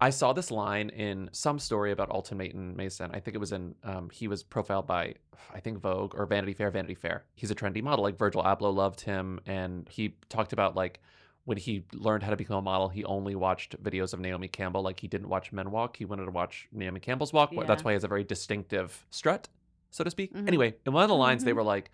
I 0.01 0.11
saw 0.11 0.33
this 0.33 0.51
line 0.51 0.91
in 0.91 1.31
some 1.33 1.59
story 1.59 1.93
about 1.93 2.11
Alton 2.11 2.37
Mason. 2.39 2.77
Mason. 2.77 3.11
I 3.15 3.21
think 3.21 3.35
it 3.37 3.39
was 3.39 3.53
in. 3.53 3.75
Um, 3.85 4.11
he 4.11 4.27
was 4.29 4.43
profiled 4.43 4.87
by, 4.87 5.15
I 5.55 5.61
think 5.61 5.79
Vogue 5.79 6.15
or 6.17 6.27
Vanity 6.27 6.53
Fair. 6.53 6.71
Vanity 6.71 6.95
Fair. 6.95 7.25
He's 7.37 7.51
a 7.51 7.55
trendy 7.55 7.83
model. 7.83 8.03
Like 8.03 8.19
Virgil 8.19 8.43
Abloh 8.43 8.75
loved 8.75 9.01
him, 9.03 9.41
and 9.47 9.89
he 9.89 10.17
talked 10.29 10.53
about 10.53 10.75
like 10.75 11.01
when 11.45 11.57
he 11.59 11.85
learned 11.93 12.23
how 12.23 12.31
to 12.31 12.37
become 12.37 12.57
a 12.57 12.63
model, 12.63 12.89
he 12.89 13.05
only 13.05 13.35
watched 13.35 13.81
videos 13.83 14.13
of 14.13 14.21
Naomi 14.21 14.49
Campbell. 14.49 14.83
Like 14.83 14.99
he 14.99 15.07
didn't 15.09 15.29
watch 15.29 15.53
men 15.53 15.71
walk. 15.71 15.97
He 15.97 16.05
wanted 16.05 16.25
to 16.25 16.31
watch 16.33 16.69
Naomi 16.73 17.01
Campbell's 17.01 17.33
walk. 17.33 17.53
Yeah. 17.53 17.63
That's 17.65 17.85
why 17.85 17.93
he 17.93 17.95
has 17.95 18.05
a 18.05 18.09
very 18.09 18.25
distinctive 18.25 19.07
strut, 19.11 19.49
so 19.91 20.03
to 20.03 20.11
speak. 20.11 20.35
Mhm. 20.35 20.49
Anyway, 20.49 20.75
in 20.85 20.93
one 20.93 21.03
of 21.05 21.09
the 21.09 21.15
lines, 21.15 21.45
they 21.45 21.53
Mhm. 21.53 21.57
were 21.57 21.63
like. 21.63 21.91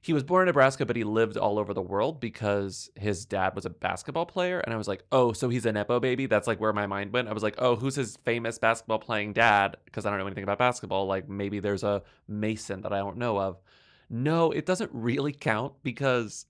He 0.00 0.12
was 0.12 0.22
born 0.22 0.42
in 0.42 0.46
Nebraska, 0.46 0.86
but 0.86 0.94
he 0.94 1.02
lived 1.02 1.36
all 1.36 1.58
over 1.58 1.74
the 1.74 1.82
world 1.82 2.20
because 2.20 2.88
his 2.94 3.24
dad 3.24 3.54
was 3.56 3.66
a 3.66 3.70
basketball 3.70 4.26
player. 4.26 4.60
And 4.60 4.72
I 4.72 4.76
was 4.76 4.86
like, 4.86 5.02
oh, 5.10 5.32
so 5.32 5.48
he's 5.48 5.66
a 5.66 5.72
Nepo 5.72 5.98
baby? 5.98 6.26
That's 6.26 6.46
like 6.46 6.60
where 6.60 6.72
my 6.72 6.86
mind 6.86 7.12
went. 7.12 7.28
I 7.28 7.32
was 7.32 7.42
like, 7.42 7.56
oh, 7.58 7.74
who's 7.74 7.96
his 7.96 8.16
famous 8.24 8.58
basketball 8.58 9.00
playing 9.00 9.32
dad? 9.32 9.76
Because 9.84 10.06
I 10.06 10.10
don't 10.10 10.20
know 10.20 10.26
anything 10.26 10.44
about 10.44 10.58
basketball. 10.58 11.06
Like 11.06 11.28
maybe 11.28 11.58
there's 11.58 11.82
a 11.82 12.02
Mason 12.28 12.82
that 12.82 12.92
I 12.92 12.98
don't 12.98 13.16
know 13.16 13.40
of. 13.40 13.60
No, 14.08 14.52
it 14.52 14.66
doesn't 14.66 14.90
really 14.94 15.32
count 15.32 15.74
because 15.82 16.46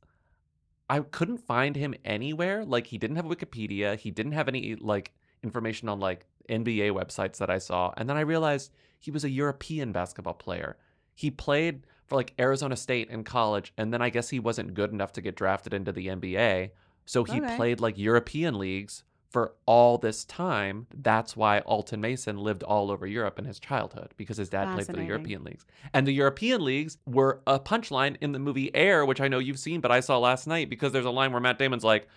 I 0.91 1.01
couldn't 1.01 1.39
find 1.39 1.75
him 1.75 1.95
anywhere. 2.05 2.65
Like 2.65 2.87
he 2.87 2.99
didn't 2.99 3.17
have 3.17 3.25
Wikipedia. 3.25 3.99
He 3.99 4.11
didn't 4.11 4.33
have 4.33 4.49
any 4.49 4.75
like 4.77 5.13
information 5.43 5.89
on 5.89 6.01
like 6.01 6.27
NBA 6.49 6.93
websites 6.93 7.39
that 7.39 7.51
I 7.51 7.59
saw. 7.59 7.93
And 7.97 8.09
then 8.09 8.17
I 8.17 8.21
realized 8.21 8.73
he 8.99 9.11
was 9.11 9.25
a 9.25 9.31
European 9.31 9.93
basketball 9.93 10.35
player. 10.35 10.77
He 11.15 11.31
played 11.31 11.87
for 12.09 12.17
like 12.17 12.33
Arizona 12.39 12.77
State 12.77 13.11
in 13.11 13.23
college, 13.25 13.73
and 13.77 13.93
then 13.93 14.01
I 14.03 14.09
guess 14.11 14.31
he 14.31 14.41
wasn't 14.41 14.75
good 14.75 14.93
enough 14.93 15.13
to 15.13 15.21
get 15.21 15.37
drafted 15.37 15.75
into 15.75 15.93
the 15.93 16.07
NBA. 16.09 16.71
So 17.05 17.25
he 17.25 17.41
Okay. 17.41 17.57
played 17.57 17.81
like 17.81 17.97
European 17.99 18.59
leagues 18.59 19.05
for 19.31 19.55
all 19.67 19.99
this 19.99 20.25
time. 20.25 20.87
That's 20.95 21.37
why 21.37 21.61
Alton 21.61 22.01
Mason 22.01 22.39
lived 22.39 22.63
all 22.63 22.91
over 22.91 23.07
Europe 23.07 23.39
in 23.39 23.45
his 23.45 23.61
childhood 23.61 24.15
because 24.17 24.39
his 24.39 24.49
dad 24.49 24.73
played 24.73 24.87
for 24.87 24.95
the 24.95 25.05
European 25.05 25.45
leagues. 25.45 25.67
And 25.93 26.07
the 26.07 26.13
European 26.13 26.65
leagues 26.65 26.97
were 27.07 27.41
a 27.47 27.61
punchline 27.61 28.17
in 28.23 28.33
the 28.33 28.39
movie 28.39 28.75
Air, 28.75 29.05
which 29.05 29.21
I 29.21 29.29
know 29.29 29.39
you've 29.39 29.59
seen, 29.59 29.83
but 29.83 29.91
I 29.91 30.01
saw 30.01 30.19
last 30.19 30.47
night 30.47 30.71
because 30.71 30.93
there's 30.93 31.05
a 31.05 31.11
line 31.11 31.33
where 31.33 31.43
Matt 31.43 31.59
Damon's 31.59 31.85
like, 31.85 32.09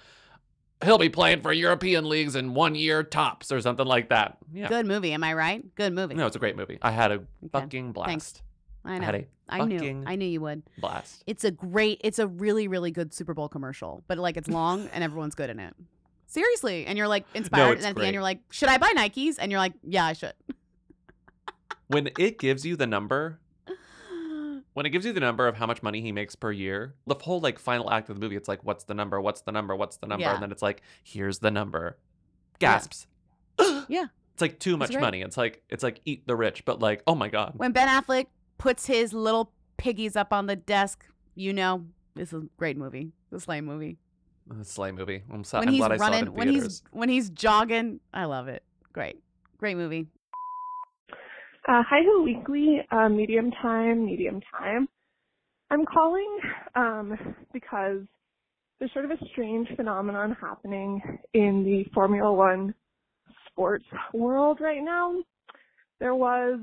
he'll 0.84 0.98
be 0.98 1.10
playing 1.10 1.42
for 1.42 1.52
European 1.52 2.08
leagues 2.08 2.36
in 2.36 2.54
one 2.54 2.76
year 2.76 3.04
tops 3.04 3.52
or 3.52 3.60
something 3.60 3.86
like 3.86 4.08
that. 4.10 4.38
Yeah. 4.54 4.70
Good 4.70 4.86
movie, 4.86 5.12
am 5.12 5.24
I 5.24 5.34
right? 5.34 5.76
Good 5.76 5.94
movie. 5.94 6.16
No, 6.16 6.28
it's 6.28 6.38
a 6.38 6.40
great 6.40 6.56
movie. 6.56 6.80
I 6.82 6.92
had 6.92 7.12
a 7.12 7.24
fucking 7.52 7.92
blast. 7.92 8.10
Thanks. 8.10 8.42
I 8.84 8.98
know. 8.98 9.06
had 9.06 9.16
a 9.16 9.26
I 9.50 9.66
knew. 9.66 9.78
fucking 9.80 10.04
I 10.08 10.16
knew 10.16 10.26
you 10.26 10.42
would. 10.42 10.64
blast. 10.80 11.24
It's 11.28 11.44
a 11.44 11.52
great. 11.52 12.02
It's 12.04 12.20
a 12.20 12.28
really, 12.28 12.68
really 12.68 12.92
good 12.92 13.14
Super 13.14 13.34
Bowl 13.34 13.48
commercial, 13.50 14.04
but 14.08 14.18
like 14.18 14.38
it's 14.38 14.48
long 14.48 14.88
and 14.94 15.04
everyone's 15.04 15.36
good 15.36 15.50
in 15.50 15.60
it. 15.60 15.74
Seriously, 16.28 16.86
and 16.86 16.98
you're 16.98 17.10
like 17.10 17.26
inspired, 17.34 17.74
it's 17.74 17.82
and 17.86 17.90
at 17.90 17.96
the 17.96 18.00
great. 18.00 18.08
end 18.08 18.14
you're 18.14 18.24
like, 18.24 18.40
should 18.52 18.70
I 18.70 18.78
buy 18.78 18.94
Nikes? 18.96 19.36
And 19.38 19.52
you're 19.52 19.60
like, 19.60 19.74
yeah, 19.84 20.06
I 20.06 20.14
should. 20.14 20.34
When 21.88 22.10
it 22.18 22.40
gives 22.40 22.66
you 22.66 22.78
the 22.78 22.88
number, 22.88 23.42
when 24.74 24.86
it 24.86 24.92
gives 24.92 25.06
you 25.06 25.12
the 25.12 25.20
number 25.20 25.46
of 25.50 25.58
how 25.58 25.66
much 25.66 25.84
money 25.84 26.00
he 26.00 26.14
makes 26.14 26.36
per 26.38 26.50
year, 26.50 26.96
the 27.06 27.16
whole 27.16 27.42
like 27.42 27.60
final 27.60 27.92
act 27.92 28.10
of 28.10 28.16
the 28.16 28.22
movie, 28.22 28.38
it's 28.38 28.48
like, 28.48 28.64
what's 28.64 28.86
the 28.86 28.94
number? 28.94 29.20
What's 29.20 29.42
the 29.42 29.52
number? 29.52 29.76
What's 29.76 29.98
the 29.98 30.08
number? 30.08 30.22
Yeah. 30.22 30.36
And 30.36 30.42
then 30.42 30.52
it's 30.54 30.62
like, 30.62 30.84
here's 31.04 31.40
the 31.40 31.52
number. 31.52 31.98
Gasps. 32.60 33.08
yeah. 33.90 34.06
It's 34.34 34.42
like 34.42 34.58
too 34.60 34.78
much 34.78 34.94
money. 34.96 35.22
It's 35.22 35.36
like 35.36 35.64
it's 35.70 35.84
like 35.84 36.00
eat 36.06 36.26
the 36.28 36.36
rich, 36.38 36.64
but 36.64 36.80
like, 36.80 37.04
oh 37.08 37.16
my 37.16 37.28
god. 37.28 37.54
When 37.58 37.74
Ben 37.74 37.90
Affleck 37.90 38.28
puts 38.62 38.86
his 38.86 39.12
little 39.12 39.52
piggies 39.78 40.16
up 40.16 40.32
on 40.32 40.46
the 40.46 40.56
desk, 40.56 41.04
you 41.34 41.52
know, 41.52 41.84
this 42.16 42.32
is 42.32 42.44
a 42.44 42.48
great 42.58 42.78
movie. 42.78 43.12
The 43.32 43.44
lame 43.48 43.66
movie. 43.66 43.98
The 44.48 44.64
slay 44.64 44.92
movie. 44.92 45.24
I'm, 45.34 45.44
so, 45.44 45.58
when 45.60 45.70
I'm 45.70 45.74
he's 45.74 45.80
glad 45.80 45.92
I 45.94 45.98
saw 45.98 46.04
it 46.04 46.10
running, 46.10 46.28
in 46.28 46.34
when 46.34 46.48
theaters. 46.50 46.64
he's 46.64 46.84
when 46.92 47.10
he's 47.10 47.30
jogging, 47.32 48.02
I 48.14 48.26
love 48.26 48.48
it. 48.48 48.62
Great, 48.94 49.18
great 49.58 49.78
movie. 49.78 50.08
Uh, 51.68 51.82
Hi 51.90 52.02
Ho 52.06 52.22
Weekly, 52.22 52.82
uh, 52.92 53.10
medium 53.10 53.50
time, 53.50 54.06
medium 54.06 54.42
time. 54.56 54.88
I'm 55.72 55.86
calling 55.86 56.40
um, 56.76 57.36
because 57.54 58.02
there's 58.80 58.94
sort 58.94 59.06
of 59.06 59.12
a 59.12 59.18
strange 59.32 59.70
phenomenon 59.76 60.38
happening 60.40 61.02
in 61.34 61.64
the 61.64 61.86
Formula 61.96 62.32
One 62.32 62.76
sports 63.48 63.86
world 64.14 64.60
right 64.62 64.84
now. 64.84 65.16
There 66.00 66.16
was 66.16 66.60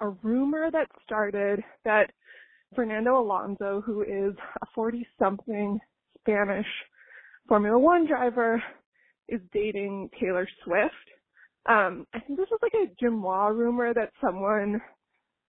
a 0.00 0.08
rumor 0.08 0.70
that 0.70 0.88
started 1.04 1.62
that 1.84 2.10
Fernando 2.74 3.20
Alonso, 3.20 3.82
who 3.84 4.02
is 4.02 4.34
a 4.62 4.66
40 4.74 5.06
something 5.18 5.78
Spanish 6.20 6.66
Formula 7.48 7.78
One 7.78 8.06
driver, 8.06 8.62
is 9.28 9.40
dating 9.52 10.10
Taylor 10.20 10.46
Swift. 10.64 10.92
Um, 11.68 12.06
I 12.14 12.20
think 12.20 12.38
this 12.38 12.48
was 12.50 12.60
like 12.62 12.72
a 12.74 13.04
DeuxMoi 13.04 13.54
rumor 13.54 13.92
that 13.94 14.10
someone 14.22 14.80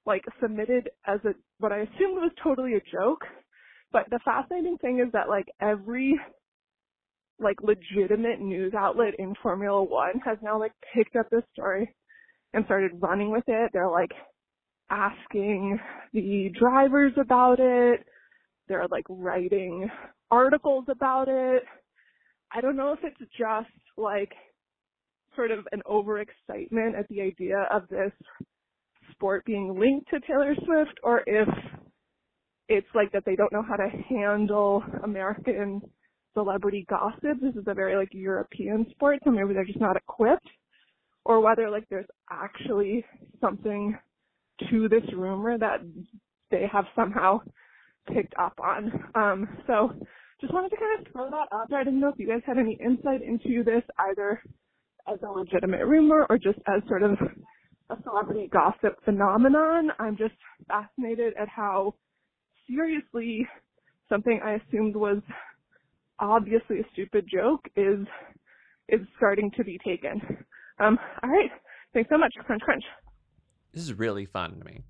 like 0.05 0.23
submitted 0.41 0.89
as 1.05 1.19
a 1.25 1.33
what 1.59 1.71
I 1.71 1.79
assumed 1.79 2.17
was 2.21 2.31
totally 2.43 2.73
a 2.73 2.81
joke. 2.91 3.21
But 3.91 4.09
the 4.09 4.19
fascinating 4.23 4.77
thing 4.77 5.03
is 5.05 5.12
that 5.13 5.29
like 5.29 5.47
every 5.62 6.19
like 7.39 7.57
legitimate 7.62 8.41
news 8.41 8.73
outlet 8.77 9.13
in 9.17 9.33
Formula 9.41 9.83
One 9.83 10.19
has 10.25 10.38
now 10.41 10.59
like 10.59 10.73
picked 10.93 11.15
up 11.15 11.29
this 11.29 11.43
story 11.53 11.93
and 12.53 12.65
started 12.65 12.91
running 12.99 13.31
with 13.31 13.43
it. 13.47 13.71
They're 13.73 13.89
like 13.89 14.12
asking 14.89 15.80
the 16.13 16.52
drivers 16.60 17.13
about 17.19 17.60
it. 17.60 18.06
They're 18.67 18.88
like 18.89 19.06
writing 19.10 19.89
articles 20.32 20.86
about 20.89 21.28
it. 21.28 21.63
I 22.52 22.62
don't 22.62 22.75
know 22.75 22.93
if 22.93 22.99
it's 23.04 23.32
just 23.38 23.69
like 23.97 24.32
sort 25.36 25.52
of 25.52 25.67
an 25.71 25.82
overexcitement 25.89 26.97
at 26.97 27.08
the 27.10 27.21
idea 27.21 27.67
of 27.71 27.88
this 27.89 28.12
sport 29.12 29.45
being 29.45 29.78
linked 29.80 30.10
to 30.10 30.19
Taylor 30.21 30.56
Swift 30.65 30.99
or 31.04 31.21
if 31.25 31.47
it's 32.67 32.88
like 32.93 33.12
that 33.12 33.23
they 33.25 33.36
don't 33.36 33.52
know 33.52 33.63
how 33.67 33.75
to 33.75 33.89
handle 34.10 34.84
American 35.04 35.82
celebrity 36.34 36.86
gossip. 36.89 37.41
This 37.41 37.56
is 37.56 37.65
a 37.67 37.73
very 37.73 37.95
like 37.95 38.13
European 38.13 38.86
sport, 38.91 39.19
so 39.23 39.32
maybe 39.32 39.54
they're 39.54 39.65
just 39.65 39.80
not 39.80 39.97
equipped. 39.97 40.47
Or 41.25 41.41
whether 41.41 41.69
like 41.69 41.86
there's 41.89 42.08
actually 42.32 43.04
something 43.41 43.97
to 44.69 44.89
this 44.89 45.04
rumor 45.15 45.58
that 45.58 45.82
they 46.52 46.65
have 46.72 46.86
somehow 46.95 47.39
picked 48.13 48.34
up 48.39 48.60
on. 48.63 48.91
Um, 49.15 49.48
so 49.67 49.91
just 50.41 50.54
wanted 50.54 50.69
to 50.69 50.78
kind 50.78 51.06
of 51.06 51.12
throw 51.12 51.30
that 51.30 51.48
out 51.56 51.69
there. 51.69 51.80
I 51.80 51.84
didn't 51.84 52.00
know 52.00 52.10
if 52.10 52.19
you 52.19 52.28
guys 52.28 52.41
had 52.45 52.58
any 52.58 52.78
insight 52.84 53.22
into 53.22 53.63
this 53.63 53.84
either 54.10 54.41
as 55.12 55.19
a 55.24 55.32
legitimate 55.32 55.86
rumor 55.86 56.26
or 56.30 56.38
just 56.38 56.60
as 56.67 56.82
sort 56.88 57.04
of 57.04 57.12
a 57.89 58.02
celebrity 58.04 58.50
gossip 58.52 59.04
phenomenon. 59.06 59.89
I'm 60.00 60.17
just 60.17 60.36
fascinated 60.67 61.34
at 61.39 61.48
how 61.50 61.95
seriously 62.67 63.48
something 64.10 64.39
I 64.43 64.54
assumed 64.56 64.95
was 64.95 65.22
obviously 66.19 66.80
a 66.80 66.84
stupid 66.93 67.26
joke 67.32 67.65
is 67.76 68.06
is 68.89 69.02
starting 69.17 69.52
to 69.58 69.63
be 69.63 69.80
taken. 69.86 70.22
Um, 70.80 70.98
all 71.24 71.30
right. 71.30 71.52
Thanks 71.93 72.10
so 72.10 72.17
much. 72.17 72.34
Crunch 72.45 72.62
crunch. 72.62 72.84
This 73.71 73.84
is 73.84 73.93
really 73.93 74.25
fun 74.25 74.60
to 74.60 74.65
me. 74.65 74.84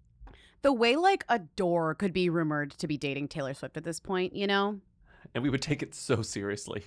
The 0.62 0.74
way 0.74 0.96
like 0.96 1.24
a 1.30 1.39
door 1.39 1.96
could 1.96 2.13
be 2.13 2.30
rumored 2.30 2.72
to 2.72 2.88
be 2.88 2.98
dating 2.98 3.30
Taylor 3.30 3.54
Swift 3.54 3.78
at 3.78 3.84
this 3.84 4.00
point, 4.00 4.36
you 4.36 4.48
know? 4.48 4.80
And 5.34 5.44
we 5.44 5.50
would 5.50 5.62
take 5.62 5.82
it 5.82 5.96
so 5.96 6.22
seriously. 6.22 6.86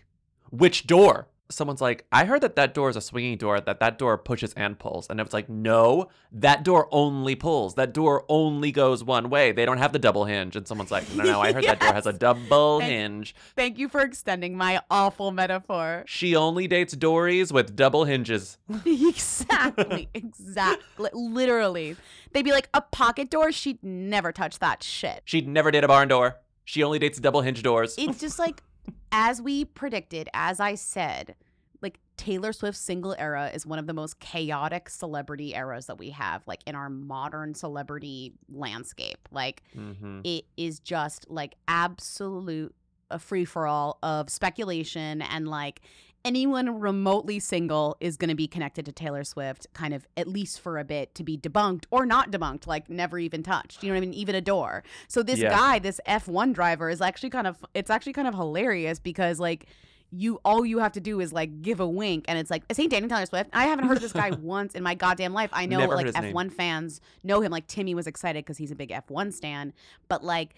Which 0.50 0.86
door? 0.86 1.28
Someone's 1.54 1.80
like, 1.80 2.04
I 2.12 2.24
heard 2.24 2.40
that 2.40 2.56
that 2.56 2.74
door 2.74 2.88
is 2.90 2.96
a 2.96 3.00
swinging 3.00 3.36
door, 3.38 3.60
that 3.60 3.80
that 3.80 3.98
door 3.98 4.18
pushes 4.18 4.52
and 4.54 4.78
pulls. 4.78 5.06
And 5.08 5.20
it's 5.20 5.32
like, 5.32 5.48
no, 5.48 6.08
that 6.32 6.62
door 6.64 6.88
only 6.90 7.34
pulls. 7.34 7.74
That 7.74 7.92
door 7.92 8.24
only 8.28 8.72
goes 8.72 9.04
one 9.04 9.30
way. 9.30 9.52
They 9.52 9.64
don't 9.64 9.78
have 9.78 9.92
the 9.92 9.98
double 9.98 10.24
hinge. 10.24 10.56
And 10.56 10.66
someone's 10.66 10.90
like, 10.90 11.10
no, 11.14 11.24
no, 11.24 11.40
I 11.40 11.52
heard 11.52 11.64
that 11.64 11.80
door 11.80 11.92
has 11.92 12.06
a 12.06 12.12
double 12.28 12.80
Thank- 12.80 12.92
hinge. 12.92 13.34
Thank 13.56 13.78
you 13.78 13.88
for 13.88 14.00
extending 14.00 14.56
my 14.56 14.80
awful 14.90 15.30
metaphor. 15.30 16.04
She 16.06 16.34
only 16.36 16.66
dates 16.66 16.94
dories 16.96 17.52
with 17.52 17.76
double 17.76 18.04
hinges. 18.04 18.58
exactly. 18.86 20.08
Exactly. 20.14 21.10
Literally. 21.12 21.96
They'd 22.32 22.44
be 22.44 22.52
like, 22.52 22.68
a 22.74 22.80
pocket 22.80 23.30
door? 23.30 23.52
She'd 23.52 23.82
never 23.82 24.32
touch 24.32 24.58
that 24.60 24.82
shit. 24.82 25.22
She'd 25.24 25.48
never 25.48 25.70
date 25.70 25.84
a 25.84 25.88
barn 25.88 26.08
door. 26.08 26.36
She 26.64 26.82
only 26.82 26.98
dates 26.98 27.18
double 27.18 27.42
hinge 27.42 27.62
doors. 27.62 27.94
It's 27.98 28.20
just 28.20 28.38
like, 28.38 28.62
as 29.10 29.40
we 29.42 29.64
predicted, 29.64 30.28
as 30.34 30.60
I 30.60 30.74
said, 30.74 31.34
like 31.80 31.98
Taylor 32.16 32.52
Swift's 32.52 32.80
single 32.80 33.14
era 33.18 33.50
is 33.52 33.66
one 33.66 33.78
of 33.78 33.86
the 33.86 33.92
most 33.94 34.20
chaotic 34.20 34.88
celebrity 34.88 35.54
eras 35.54 35.86
that 35.86 35.98
we 35.98 36.10
have, 36.10 36.46
like 36.46 36.60
in 36.66 36.74
our 36.74 36.88
modern 36.88 37.54
celebrity 37.54 38.32
landscape. 38.48 39.28
Like, 39.30 39.62
Mhm. 39.76 40.20
it 40.24 40.44
is 40.56 40.80
just 40.80 41.28
like 41.30 41.54
absolute 41.68 42.74
a 43.10 43.18
free 43.18 43.44
for 43.44 43.66
all 43.66 43.98
of 44.02 44.30
speculation 44.30 45.20
and 45.20 45.46
like 45.46 45.82
anyone 46.24 46.78
remotely 46.80 47.38
single 47.40 47.96
is 48.00 48.16
going 48.16 48.28
to 48.28 48.34
be 48.34 48.46
connected 48.46 48.84
to 48.86 48.92
Taylor 48.92 49.24
Swift 49.24 49.66
kind 49.74 49.92
of 49.92 50.06
at 50.16 50.28
least 50.28 50.60
for 50.60 50.78
a 50.78 50.84
bit 50.84 51.14
to 51.16 51.24
be 51.24 51.36
debunked 51.36 51.84
or 51.90 52.06
not 52.06 52.30
debunked 52.30 52.66
like 52.66 52.88
never 52.88 53.18
even 53.18 53.42
touched 53.42 53.82
you 53.82 53.88
know 53.88 53.94
what 53.94 53.98
I 53.98 54.00
mean 54.02 54.14
even 54.14 54.34
a 54.34 54.40
door 54.40 54.84
so 55.08 55.22
this 55.22 55.40
Yeah. 55.40 55.50
guy 55.50 55.78
this 55.80 56.00
F1 56.06 56.54
driver 56.54 56.88
is 56.90 57.00
actually 57.00 57.30
kind 57.30 57.46
of 57.46 57.64
it's 57.74 57.90
actually 57.90 58.12
kind 58.12 58.28
of 58.28 58.34
hilarious 58.34 59.00
because 59.00 59.40
like 59.40 59.66
you 60.14 60.38
all 60.44 60.64
you 60.64 60.78
have 60.78 60.92
to 60.92 61.00
do 61.00 61.20
is 61.20 61.32
like 61.32 61.62
give 61.62 61.80
a 61.80 61.88
wink 61.88 62.26
and 62.28 62.38
it's 62.38 62.50
like 62.50 62.62
is 62.68 62.76
he 62.76 62.86
dating 62.86 63.08
Taylor 63.08 63.26
Swift 63.26 63.50
I 63.52 63.64
haven't 63.64 63.86
heard 63.86 64.00
this 64.00 64.12
guy 64.12 64.30
once 64.40 64.74
in 64.74 64.82
my 64.84 64.94
goddamn 64.94 65.32
life 65.32 65.50
I 65.52 65.66
know 65.66 65.78
Never 65.78 65.96
like 65.96 66.06
heard 66.06 66.14
his 66.14 66.22
name. 66.22 66.34
F1 66.34 66.52
fans 66.52 67.00
know 67.24 67.40
him 67.40 67.50
like 67.50 67.66
Timmy 67.66 67.94
was 67.94 68.06
excited 68.06 68.44
because 68.44 68.58
he's 68.58 68.70
a 68.70 68.76
big 68.76 68.90
F1 68.90 69.32
stan 69.32 69.72
but 70.08 70.22
like 70.22 70.54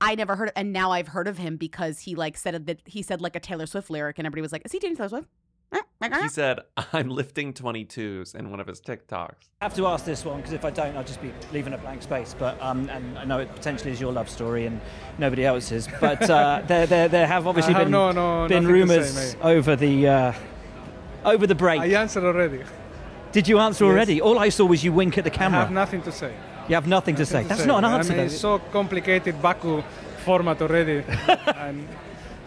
I 0.00 0.14
never 0.14 0.36
heard 0.36 0.48
of, 0.48 0.52
and 0.56 0.72
now 0.72 0.90
I've 0.92 1.08
heard 1.08 1.28
of 1.28 1.38
him 1.38 1.56
because 1.56 2.00
he 2.00 2.14
like 2.14 2.36
said 2.36 2.66
that 2.66 2.80
he 2.84 3.02
said 3.02 3.20
like 3.20 3.36
a 3.36 3.40
Taylor 3.40 3.66
Swift 3.66 3.90
lyric 3.90 4.18
and 4.18 4.26
everybody 4.26 4.42
was 4.42 4.52
like 4.52 4.62
is 4.64 4.72
he 4.72 4.78
dating 4.78 4.96
Taylor 4.96 5.08
Swift 5.10 5.28
He 6.22 6.28
said, 6.28 6.60
I'm 6.92 7.08
lifting 7.08 7.52
22s 7.52 8.34
in 8.34 8.50
one 8.50 8.60
of 8.60 8.66
his 8.66 8.80
TikToks. 8.80 9.48
I 9.60 9.64
have 9.64 9.74
to 9.76 9.86
ask 9.86 10.04
this 10.04 10.24
one 10.24 10.36
because 10.36 10.52
if 10.52 10.64
I 10.64 10.70
don't, 10.70 10.96
I'll 10.96 11.02
just 11.04 11.20
be 11.22 11.32
leaving 11.52 11.72
a 11.72 11.78
blank 11.78 12.02
space. 12.02 12.34
But 12.38 12.60
um, 12.62 12.88
and 12.90 13.18
I 13.18 13.24
know 13.24 13.38
it 13.38 13.52
potentially 13.54 13.90
is 13.90 14.00
your 14.00 14.12
love 14.12 14.28
story 14.28 14.66
and 14.66 14.80
nobody 15.18 15.44
else's. 15.44 15.88
But 16.00 16.28
uh, 16.30 16.62
there, 16.66 16.86
there, 16.86 17.08
there 17.08 17.26
have 17.26 17.46
obviously 17.46 17.72
have 17.74 17.84
been 17.84 17.90
no- 17.92 18.12
no- 18.12 18.46
been 18.48 18.64
nothing 18.64 18.86
say, 18.86 18.96
rumours 18.96 19.36
over 19.42 19.74
the 19.76 20.06
uh, 20.08 20.32
over 21.24 21.46
the 21.46 21.54
break. 21.54 21.80
I 21.80 21.86
answered 21.86 22.24
already. 22.24 22.62
Did 23.32 23.48
you 23.48 23.58
answer 23.58 23.84
Yes. 23.84 23.90
already? 23.92 24.20
All 24.20 24.38
I 24.38 24.50
saw 24.50 24.64
was 24.66 24.84
you 24.84 24.92
wink 24.92 25.18
at 25.18 25.24
the 25.24 25.30
camera. 25.30 25.60
I 25.60 25.62
have 25.64 25.72
nothing 25.72 26.02
to 26.02 26.12
say. 26.12 26.34
You 26.68 26.74
have 26.74 26.86
nothing 26.86 27.14
to 27.16 27.26
say. 27.26 27.42
To 27.42 27.48
That's 27.48 27.60
say. 27.60 27.66
not 27.66 27.84
an 27.84 27.92
answer. 27.92 28.12
I 28.12 28.16
mean, 28.16 28.26
it's 28.26 28.38
so 28.38 28.58
complicated 28.58 29.40
Baku 29.42 29.82
format 30.24 30.62
already. 30.62 31.04
and 31.56 31.86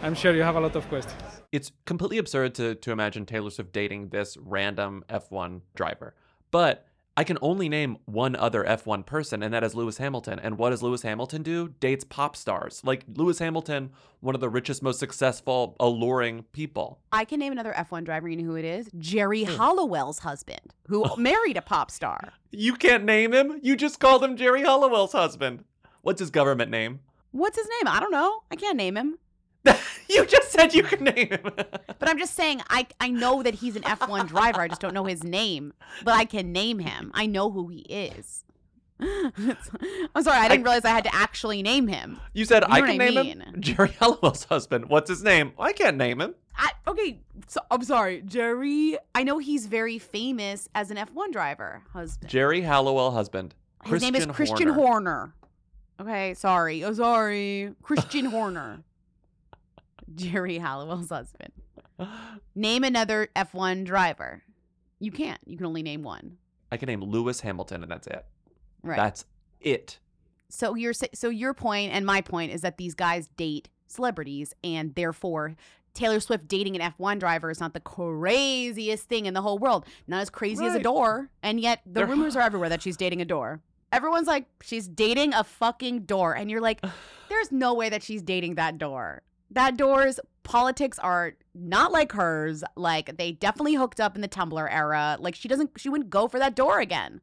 I'm 0.01 0.15
sure 0.15 0.33
you 0.33 0.41
have 0.41 0.55
a 0.55 0.59
lot 0.59 0.75
of 0.75 0.87
questions. 0.89 1.21
It's 1.51 1.71
completely 1.85 2.17
absurd 2.17 2.55
to, 2.55 2.75
to 2.75 2.91
imagine 2.91 3.25
Taylor 3.25 3.51
Swift 3.51 3.71
dating 3.71 4.09
this 4.09 4.35
random 4.37 5.03
F1 5.09 5.61
driver. 5.75 6.15
But 6.51 6.86
I 7.17 7.23
can 7.23 7.39
only 7.41 7.67
name 7.67 7.97
one 8.05 8.35
other 8.35 8.63
F1 8.63 9.03
person, 9.07 9.41
and 9.41 9.51
that 9.51 9.63
is 9.63 9.73
Lewis 9.73 9.97
Hamilton. 9.97 10.37
And 10.37 10.59
what 10.59 10.69
does 10.69 10.83
Lewis 10.83 11.01
Hamilton 11.01 11.41
do? 11.41 11.69
Dates 11.79 12.03
pop 12.03 12.35
stars. 12.35 12.83
Like 12.85 13.05
Lewis 13.11 13.39
Hamilton, 13.39 13.89
one 14.19 14.35
of 14.35 14.41
the 14.41 14.49
richest, 14.49 14.83
most 14.83 14.99
successful, 14.99 15.75
alluring 15.79 16.43
people. 16.51 16.99
I 17.11 17.25
can 17.25 17.39
name 17.39 17.51
another 17.51 17.73
F1 17.73 18.03
driver. 18.05 18.29
You 18.29 18.37
know 18.37 18.43
who 18.43 18.55
it 18.55 18.65
is? 18.65 18.91
Geri 18.99 19.45
hmm. 19.45 19.55
Halliwell's 19.55 20.19
husband, 20.19 20.75
who 20.89 21.05
oh. 21.05 21.15
married 21.15 21.57
a 21.57 21.61
pop 21.63 21.89
star. 21.89 22.33
You 22.49 22.75
can't 22.75 23.03
name 23.03 23.33
him. 23.33 23.59
You 23.61 23.75
just 23.75 23.99
called 23.99 24.23
him 24.23 24.37
Geri 24.37 24.61
Halliwell's 24.61 25.11
husband. 25.11 25.65
What's 26.01 26.21
his 26.21 26.29
government 26.29 26.71
name? 26.71 27.01
What's 27.31 27.57
his 27.57 27.67
name? 27.67 27.93
I 27.93 27.99
don't 27.99 28.09
know. 28.09 28.39
I 28.49 28.55
can't 28.55 28.77
name 28.77 28.95
him. 28.95 29.19
you 30.09 30.25
just 30.25 30.51
said 30.51 30.73
you 30.73 30.83
could 30.83 31.01
name 31.01 31.29
him. 31.29 31.41
But 31.99 32.09
I'm 32.09 32.19
just 32.19 32.35
saying, 32.35 32.61
I 32.69 32.87
I 33.01 33.09
know 33.09 33.41
that 33.43 33.55
he's 33.55 33.75
an 33.75 33.81
F1 33.81 34.27
driver. 34.27 34.61
I 34.61 34.67
just 34.67 34.79
don't 34.81 34.93
know 34.93 35.05
his 35.05 35.23
name, 35.23 35.73
but 36.03 36.13
I 36.13 36.25
can 36.25 36.51
name 36.51 36.79
him. 36.79 37.11
I 37.13 37.25
know 37.25 37.49
who 37.51 37.67
he 37.69 37.79
is. 37.81 38.43
I'm 38.99 40.23
sorry, 40.23 40.37
I 40.39 40.47
didn't 40.47 40.63
realize 40.63 40.85
I 40.85 40.89
had 40.89 41.03
to 41.03 41.13
actually 41.13 41.61
name 41.61 41.87
him. 41.87 42.19
You 42.33 42.45
said 42.45 42.63
You 42.63 42.69
know 42.69 42.73
I 42.75 42.81
can 42.81 42.89
I 42.89 42.97
name 42.97 43.15
mean. 43.15 43.41
him 43.41 43.55
Geri 43.61 43.89
Halliwell's 43.99 44.45
husband. 44.45 44.89
What's 44.89 45.09
his 45.09 45.23
name? 45.23 45.53
I 45.59 45.73
can't 45.73 45.97
name 45.97 46.21
him. 46.21 46.35
I, 46.55 46.71
okay, 46.87 47.19
so 47.47 47.59
I'm 47.69 47.83
sorry, 47.83 48.21
Geri. 48.21 48.97
I 49.13 49.23
know 49.23 49.37
he's 49.37 49.67
very 49.67 49.99
famous 49.99 50.67
as 50.73 50.89
an 50.89 50.97
F1 50.97 51.31
driver 51.31 51.83
husband. 51.93 52.29
Geri 52.31 52.61
Halliwell 52.61 53.11
husband. 53.11 53.53
His 53.85 54.01
name 54.01 54.15
is 54.15 54.25
Christian 54.27 54.69
Horner. 54.69 54.81
Horner. 54.87 55.33
Okay, 55.99 56.33
sorry. 56.33 56.83
Oh, 56.83 56.93
sorry. 56.93 57.73
Christian 57.83 58.25
Horner. 58.25 58.83
Geri 60.15 60.57
Halliwell's 60.57 61.09
husband. 61.09 61.51
Name 62.55 62.83
another 62.83 63.29
F1 63.35 63.85
driver. 63.85 64.43
You 64.99 65.11
can't. 65.11 65.39
You 65.45 65.57
can 65.57 65.65
only 65.65 65.83
name 65.83 66.03
one. 66.03 66.37
I 66.71 66.77
can 66.77 66.87
name 66.87 67.01
Lewis 67.03 67.41
Hamilton, 67.41 67.83
and 67.83 67.91
that's 67.91 68.07
it. 68.07 68.25
Right. 68.83 68.95
That's 68.97 69.25
it. 69.61 69.99
So 70.49 70.75
your 70.75 70.93
so 70.93 71.29
your 71.29 71.53
point 71.53 71.91
and 71.93 72.05
my 72.05 72.21
point 72.21 72.51
is 72.53 72.61
that 72.61 72.77
these 72.77 72.93
guys 72.93 73.27
date 73.37 73.69
celebrities, 73.87 74.53
and 74.63 74.93
therefore 74.95 75.55
Taylor 75.93 76.19
Swift 76.19 76.47
dating 76.47 76.79
an 76.79 76.93
F1 76.93 77.19
driver 77.19 77.49
is 77.49 77.59
not 77.59 77.73
the 77.73 77.79
craziest 77.79 79.07
thing 79.09 79.25
in 79.25 79.33
the 79.33 79.41
whole 79.41 79.57
world. 79.57 79.85
Not 80.07 80.21
as 80.21 80.29
crazy 80.29 80.63
as 80.65 80.75
a 80.75 80.79
door, 80.79 81.29
and 81.43 81.59
yet 81.59 81.81
the 81.85 81.93
They're- 81.93 82.05
rumors 82.07 82.35
are 82.35 82.41
everywhere 82.43 82.69
that 82.69 82.81
she's 82.81 82.97
dating 82.97 83.21
a 83.21 83.25
door. 83.25 83.61
Everyone's 83.91 84.27
like, 84.27 84.45
she's 84.61 84.87
dating 84.87 85.33
a 85.33 85.43
fucking 85.43 86.01
door, 86.01 86.35
and 86.35 86.51
you're 86.51 86.61
like, 86.61 86.83
there's 87.29 87.51
no 87.51 87.73
way 87.73 87.89
that 87.89 88.03
she's 88.03 88.21
dating 88.21 88.55
that 88.55 88.77
door. 88.77 89.21
That 89.51 89.77
door's 89.77 90.19
politics 90.43 90.99
are 90.99 91.33
not 91.53 91.91
like 91.91 92.11
hers. 92.11 92.63
Like 92.75 93.17
they 93.17 93.31
definitely 93.31 93.75
hooked 93.75 93.99
up 93.99 94.15
in 94.15 94.21
the 94.21 94.27
Tumblr 94.27 94.71
era. 94.71 95.17
Like 95.19 95.35
she 95.35 95.47
doesn't, 95.47 95.71
she 95.77 95.89
wouldn't 95.89 96.09
go 96.09 96.27
for 96.27 96.39
that 96.39 96.55
door 96.55 96.79
again. 96.79 97.21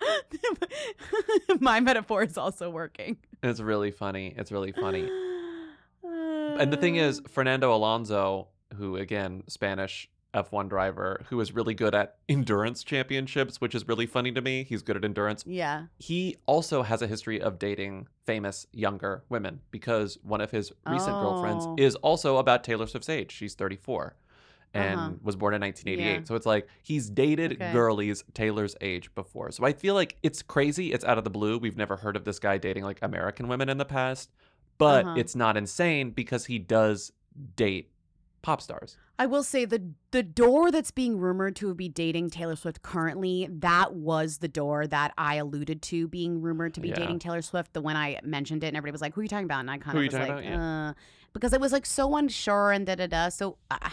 My 1.60 1.80
metaphor 1.80 2.22
is 2.22 2.38
also 2.38 2.70
working. 2.70 3.18
It's 3.42 3.60
really 3.60 3.90
funny. 3.90 4.34
It's 4.36 4.50
really 4.50 4.72
funny. 4.72 5.02
and 6.02 6.72
the 6.72 6.76
thing 6.76 6.96
is, 6.96 7.20
Fernando 7.28 7.74
Alonso, 7.74 8.48
who 8.76 8.96
again, 8.96 9.42
Spanish 9.46 10.08
F1 10.34 10.68
driver, 10.68 11.24
who 11.28 11.40
is 11.40 11.52
really 11.52 11.74
good 11.74 11.94
at 11.94 12.16
endurance 12.28 12.84
championships, 12.84 13.60
which 13.60 13.74
is 13.74 13.86
really 13.88 14.06
funny 14.06 14.30
to 14.32 14.40
me. 14.40 14.64
He's 14.64 14.82
good 14.82 14.96
at 14.96 15.04
endurance. 15.04 15.44
Yeah. 15.46 15.86
He 15.98 16.36
also 16.46 16.82
has 16.82 17.02
a 17.02 17.06
history 17.06 17.40
of 17.40 17.58
dating 17.58 18.06
famous 18.26 18.66
younger 18.72 19.24
women 19.28 19.60
because 19.70 20.18
one 20.22 20.40
of 20.40 20.50
his 20.50 20.72
recent 20.86 21.14
girlfriends 21.20 21.64
Oh. 21.66 21.74
is 21.78 21.96
also 21.96 22.36
about 22.36 22.62
Taylor 22.62 22.86
Swift's 22.86 23.08
age. 23.08 23.32
She's 23.32 23.54
34 23.54 24.14
and 24.72 25.00
Uh-huh. 25.00 25.10
was 25.22 25.34
born 25.34 25.52
in 25.54 25.60
1988. 25.60 26.18
Yeah. 26.20 26.24
So 26.24 26.36
it's 26.36 26.46
like 26.46 26.68
he's 26.82 27.10
dated 27.10 27.54
Okay. 27.54 27.72
girlies 27.72 28.22
Taylor's 28.34 28.76
age 28.80 29.12
before. 29.16 29.50
So 29.50 29.64
I 29.64 29.72
feel 29.72 29.94
like 29.94 30.16
it's 30.22 30.42
crazy. 30.42 30.92
It's 30.92 31.04
out 31.04 31.18
of 31.18 31.24
the 31.24 31.30
blue. 31.30 31.58
We've 31.58 31.76
never 31.76 31.96
heard 31.96 32.14
of 32.14 32.24
this 32.24 32.38
guy 32.38 32.56
dating 32.56 32.84
like 32.84 33.00
American 33.02 33.48
women 33.48 33.68
in 33.68 33.78
the 33.78 33.84
past, 33.84 34.30
but 34.78 35.04
Uh-huh. 35.04 35.14
it's 35.18 35.34
not 35.34 35.56
insane 35.56 36.10
because 36.10 36.46
he 36.46 36.60
does 36.60 37.10
date 37.56 37.90
pop 38.42 38.60
stars. 38.62 38.96
I 39.18 39.26
will 39.26 39.42
say 39.42 39.64
the 39.66 39.82
the 40.12 40.22
door 40.22 40.70
that's 40.70 40.90
being 40.90 41.18
rumored 41.18 41.54
to 41.56 41.74
be 41.74 41.88
dating 41.88 42.30
Taylor 42.30 42.56
Swift 42.56 42.82
currently, 42.82 43.46
that 43.50 43.92
was 43.94 44.38
the 44.38 44.48
door 44.48 44.86
that 44.86 45.12
I 45.18 45.34
alluded 45.36 45.82
to 45.82 46.08
being 46.08 46.40
rumored 46.40 46.74
to 46.74 46.80
be 46.80 46.88
Yeah. 46.88 46.94
dating 46.96 47.18
Taylor 47.18 47.42
Swift. 47.42 47.72
The 47.74 47.80
when 47.82 47.96
I 47.96 48.18
mentioned 48.24 48.64
it 48.64 48.68
and 48.68 48.76
everybody 48.76 48.92
was 48.92 49.02
like, 49.02 49.14
"Who 49.14 49.20
are 49.20 49.24
you 49.24 49.28
talking 49.28 49.44
about?" 49.44 49.60
And 49.60 49.70
I 49.70 49.78
kind 49.78 49.98
of 49.98 50.04
was 50.04 50.14
like? 50.14 50.44
Yeah. 50.44 50.88
uh, 50.90 50.92
because 51.32 51.52
it 51.52 51.60
was 51.60 51.70
like 51.70 51.86
so 51.86 52.16
unsure 52.16 52.72
and 52.72 52.84
da 52.86 52.96
da 52.96 53.06
da. 53.06 53.28
So 53.28 53.58
uh, 53.70 53.90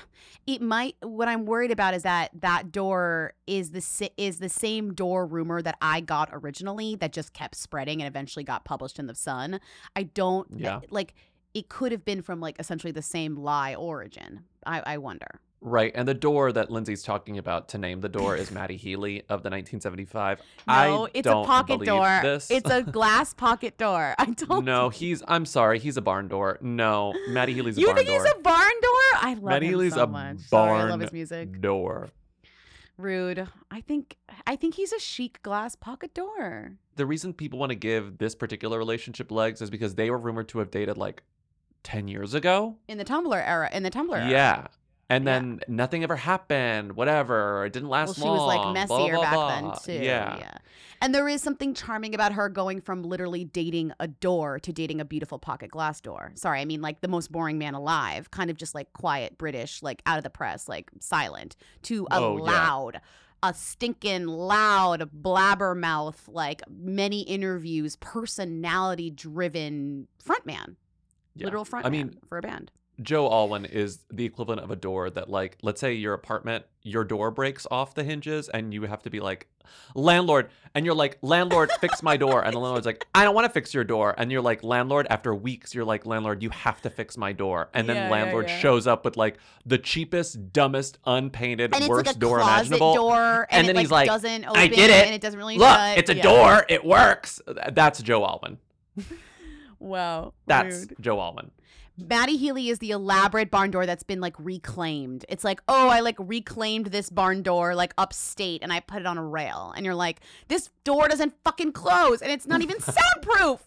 it 0.48 0.60
might. 0.62 0.96
What 1.02 1.28
I'm 1.28 1.46
worried 1.46 1.70
about 1.72 1.94
is 1.94 2.02
that 2.04 2.32
that 2.42 2.72
door 2.72 3.34
is 3.46 3.72
the 3.72 3.82
si- 3.82 4.10
is 4.18 4.40
the 4.40 4.50
same 4.50 4.94
door 4.94 5.26
rumor 5.28 5.62
that 5.62 5.78
I 5.82 6.00
got 6.02 6.30
originally 6.32 6.96
that 6.96 7.12
just 7.14 7.34
kept 7.34 7.56
spreading 7.56 8.02
and 8.02 8.08
eventually 8.08 8.44
got 8.44 8.64
published 8.66 8.98
in 8.98 9.06
the 9.08 9.14
Sun. 9.16 9.60
I 9.96 10.04
don't 10.04 10.48
Yeah. 10.56 10.80
like. 10.90 11.14
It 11.58 11.70
could 11.70 11.92
have 11.92 12.06
been 12.06 12.22
from 12.22 12.40
like 12.40 12.60
essentially 12.60 12.92
the 12.92 13.02
same 13.02 13.36
lie 13.36 13.74
origin. 13.76 14.42
I, 14.66 14.82
I 14.86 14.98
wonder. 14.98 15.40
Right. 15.60 15.92
And 15.96 16.08
the 16.08 16.14
door 16.14 16.52
that 16.52 16.70
Lindsay's 16.70 17.02
talking 17.02 17.40
about 17.40 17.70
to 17.70 17.80
name 17.80 18.02
the 18.02 18.10
door 18.10 18.36
is 18.36 18.52
Matty 18.52 18.78
Healy 18.78 19.22
of 19.22 19.42
the 19.42 19.50
1975. 19.50 20.38
No, 20.40 20.44
I 20.68 21.10
it's 21.16 21.28
a 21.28 21.32
pocket 21.32 21.82
door. 21.84 22.20
This. 22.22 22.52
It's 22.52 22.70
a 22.70 22.84
glass 22.84 23.34
pocket 23.34 23.76
door. 23.80 24.14
I 24.20 24.26
don't. 24.48 24.66
No, 24.66 24.90
he's 24.90 25.24
I'm 25.28 25.46
sorry, 25.48 25.80
he's 25.80 25.98
a 25.98 26.02
barn 26.02 26.28
door. 26.28 26.60
No, 26.62 27.16
Matty 27.30 27.56
Healy's 27.56 27.76
a 27.78 27.82
You 27.82 27.88
barn 27.88 27.98
think 27.98 28.08
door. 28.10 28.24
he's 28.24 28.32
a 28.34 28.40
barn 28.40 28.74
door? 28.84 29.02
I 29.16 29.34
love 29.34 29.44
Matty 29.44 29.66
him 29.66 29.72
Healy's 29.72 29.94
so 29.96 30.04
a 30.04 30.08
much. 30.08 30.22
barn 30.24 30.38
Sorry, 30.40 30.80
I 30.80 30.84
love 30.90 31.00
his 31.00 31.12
music. 31.12 31.60
door. 31.60 32.10
Rude. 32.98 33.48
I 33.72 33.82
think 33.82 34.16
I 34.46 34.56
think 34.56 34.76
he's 34.76 34.92
a 34.94 35.00
chic 35.00 35.42
glass 35.44 35.76
pocket 35.76 36.14
door. 36.14 36.74
The 36.96 37.06
reason 37.08 37.34
people 37.34 37.58
want 37.60 37.72
to 37.72 37.76
give 37.76 38.18
this 38.20 38.34
particular 38.36 38.78
relationship 38.78 39.32
legs 39.32 39.62
is 39.62 39.70
because 39.70 39.96
they 39.96 40.10
were 40.12 40.18
rumored 40.18 40.48
to 40.50 40.60
have 40.60 40.72
dated 40.72 40.98
like 40.98 41.24
10 41.88 42.10
years 42.10 42.34
ago. 42.34 42.76
In 42.90 42.98
the 42.98 43.06
Tumblr 43.06 43.34
era. 43.34 43.70
In 43.72 43.84
the 43.84 43.90
Tumblr 43.90 44.14
era. 44.14 44.30
Yeah. 44.30 44.68
And 45.10 45.26
then 45.26 45.62
nothing 45.70 46.04
ever 46.04 46.18
happened, 46.18 46.98
whatever. 46.98 47.66
It 47.66 47.72
didn't 47.72 47.88
last 47.88 48.20
well, 48.20 48.26
she 48.26 48.30
was 48.30 48.42
like 48.46 48.58
long. 48.60 48.74
messier 48.74 48.88
blah, 48.90 49.08
blah, 49.14 49.22
back 49.22 49.34
blah. 49.34 49.50
then 49.70 49.72
too. 49.86 50.04
Yeah. 50.06 50.38
yeah. 50.38 50.58
And 51.02 51.16
there 51.16 51.30
is 51.30 51.42
something 51.42 51.74
charming 51.74 52.14
about 52.14 52.34
her 52.34 52.50
going 52.50 52.82
from 52.82 53.04
literally 53.04 53.46
dating 53.46 53.94
a 54.02 54.08
door 54.10 54.60
to 54.60 54.74
dating 54.74 55.00
a 55.00 55.06
beautiful 55.06 55.40
pocket 55.40 55.72
glass 55.72 56.02
door. 56.02 56.34
Sorry, 56.36 56.60
I 56.60 56.66
mean 56.66 56.82
like 56.82 57.00
the 57.00 57.08
most 57.08 57.32
boring 57.32 57.58
man 57.58 57.74
alive, 57.74 58.32
kind 58.32 58.50
of 58.50 58.58
just 58.58 58.76
like 58.76 58.92
quiet 58.92 59.38
British, 59.38 59.82
like 59.82 60.02
out 60.06 60.18
of 60.18 60.26
the 60.26 60.30
press, 60.30 60.68
like 60.68 60.92
silent, 61.00 61.56
to 61.84 62.06
a 62.12 62.18
Oh, 62.20 62.36
yeah. 62.38 62.44
loud, 62.44 63.02
a 63.44 63.54
stinking 63.54 64.26
loud 64.26 65.10
blabbermouth, 65.16 66.28
like 66.28 66.64
many 66.70 67.22
interviews, 67.22 67.96
personality 67.96 69.10
driven 69.10 70.08
frontman. 70.22 70.76
Yeah. 71.38 71.46
Literal 71.46 71.66
frontman 71.66 71.86
I 71.86 71.90
mean, 71.90 72.18
for 72.28 72.38
a 72.38 72.42
band. 72.42 72.72
Joe 73.00 73.30
Alwyn 73.32 73.66
is 73.66 74.00
the 74.12 74.26
equivalent 74.26 74.62
of 74.62 74.72
a 74.72 74.76
door 74.76 75.12
that, 75.12 75.30
like, 75.30 75.58
let's 75.62 75.80
say 75.80 75.94
your 75.94 76.16
apartment, 76.16 76.66
your 76.82 77.04
door 77.04 77.30
breaks 77.30 77.68
off 77.70 77.94
the 77.94 78.04
hinges, 78.04 78.50
and 78.50 78.74
you 78.74 78.82
have 78.84 79.04
to 79.04 79.12
be 79.12 79.20
like, 79.20 79.46
landlord, 79.94 80.50
and 80.74 80.84
you're 80.84 80.96
like, 80.96 81.20
landlord, 81.22 81.70
fix 81.80 82.02
my 82.02 82.18
door, 82.18 82.44
and 82.44 82.56
the 82.56 82.60
landlord's 82.60 82.88
like, 82.88 83.06
I 83.14 83.24
don't 83.24 83.36
want 83.36 83.46
to 83.46 83.52
fix 83.54 83.72
your 83.72 83.84
door, 83.84 84.16
and 84.18 84.32
you're 84.32 84.42
like, 84.42 84.64
landlord. 84.64 85.06
After 85.12 85.36
weeks, 85.36 85.76
you're 85.76 85.86
like, 85.86 86.08
landlord, 86.08 86.42
you 86.42 86.50
have 86.50 86.82
to 86.82 86.90
fix 86.90 87.18
my 87.18 87.34
door, 87.34 87.70
and 87.72 87.88
then 87.88 87.98
Yeah, 87.98 88.06
yeah, 88.06 88.12
landlord 88.12 88.48
yeah. 88.48 88.58
shows 88.60 88.88
up 88.88 89.06
with 89.06 89.16
like 89.16 89.38
the 89.64 89.78
cheapest, 89.78 90.52
dumbest, 90.52 90.98
unpainted, 91.06 91.76
And 91.76 91.88
worst 91.88 92.08
like 92.08 92.18
door 92.18 92.40
imaginable, 92.40 92.96
door, 92.96 93.46
and, 93.52 93.66
it, 93.66 93.68
then 93.68 93.76
like, 93.76 93.84
he's 93.84 93.92
like, 93.92 94.08
doesn't 94.08 94.44
open, 94.44 94.60
I 94.60 94.68
did 94.70 94.90
it, 94.90 95.06
and 95.06 95.14
it 95.14 95.22
doesn't 95.22 95.38
really 95.38 95.60
look, 95.60 95.68
shut. 95.70 96.00
it's 96.00 96.10
a 96.10 96.16
Yeah. 96.16 96.24
door, 96.24 96.66
it 96.68 96.84
works. 96.84 97.42
That's 97.74 98.02
Joe 98.02 98.26
Alwyn. 98.26 98.58
Wow, 99.80 100.34
That's 100.46 100.76
rude. 100.76 100.96
Joe 101.00 101.20
Alwyn. 101.20 101.52
Matty 101.98 102.38
Healy 102.38 102.70
is 102.70 102.78
the 102.78 102.92
elaborate 102.92 103.50
barn 103.50 103.72
door 103.72 103.88
that's 103.88 104.04
been 104.04 104.22
like 104.22 104.36
reclaimed. 104.38 105.26
It's 105.30 105.44
like, 105.44 105.62
oh, 105.68 105.90
I 105.90 106.02
like 106.02 106.16
reclaimed 106.20 106.88
this 106.88 107.10
barn 107.10 107.42
door 107.42 107.74
like 107.74 107.94
upstate 107.98 108.62
and 108.62 108.72
I 108.72 108.82
put 108.82 109.00
it 109.00 109.08
on 109.08 109.18
a 109.18 109.26
rail. 109.26 109.74
And 109.76 109.84
you're 109.84 109.96
like, 109.96 110.20
this 110.48 110.70
door 110.84 111.08
doesn't 111.08 111.34
fucking 111.44 111.72
close 111.72 112.22
and 112.22 112.32
it's 112.32 112.46
not 112.46 112.62
even 112.62 112.80
soundproof. 112.82 113.64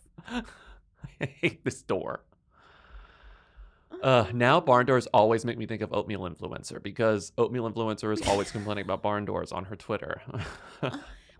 I 1.20 1.26
hate 1.26 1.64
this 1.64 1.82
door. 1.82 2.22
Uh, 4.00 4.26
now 4.32 4.60
barn 4.60 4.86
doors 4.86 5.08
always 5.08 5.44
make 5.44 5.58
me 5.58 5.66
think 5.66 5.82
of 5.82 5.92
oatmeal 5.92 6.20
influencer 6.20 6.80
because 6.80 7.32
oatmeal 7.36 7.68
influencer 7.70 8.12
is 8.12 8.26
always 8.28 8.50
complaining 8.50 8.84
about 8.84 9.02
barn 9.02 9.24
doors 9.24 9.50
on 9.50 9.64
her 9.64 9.76
Twitter. 9.76 10.22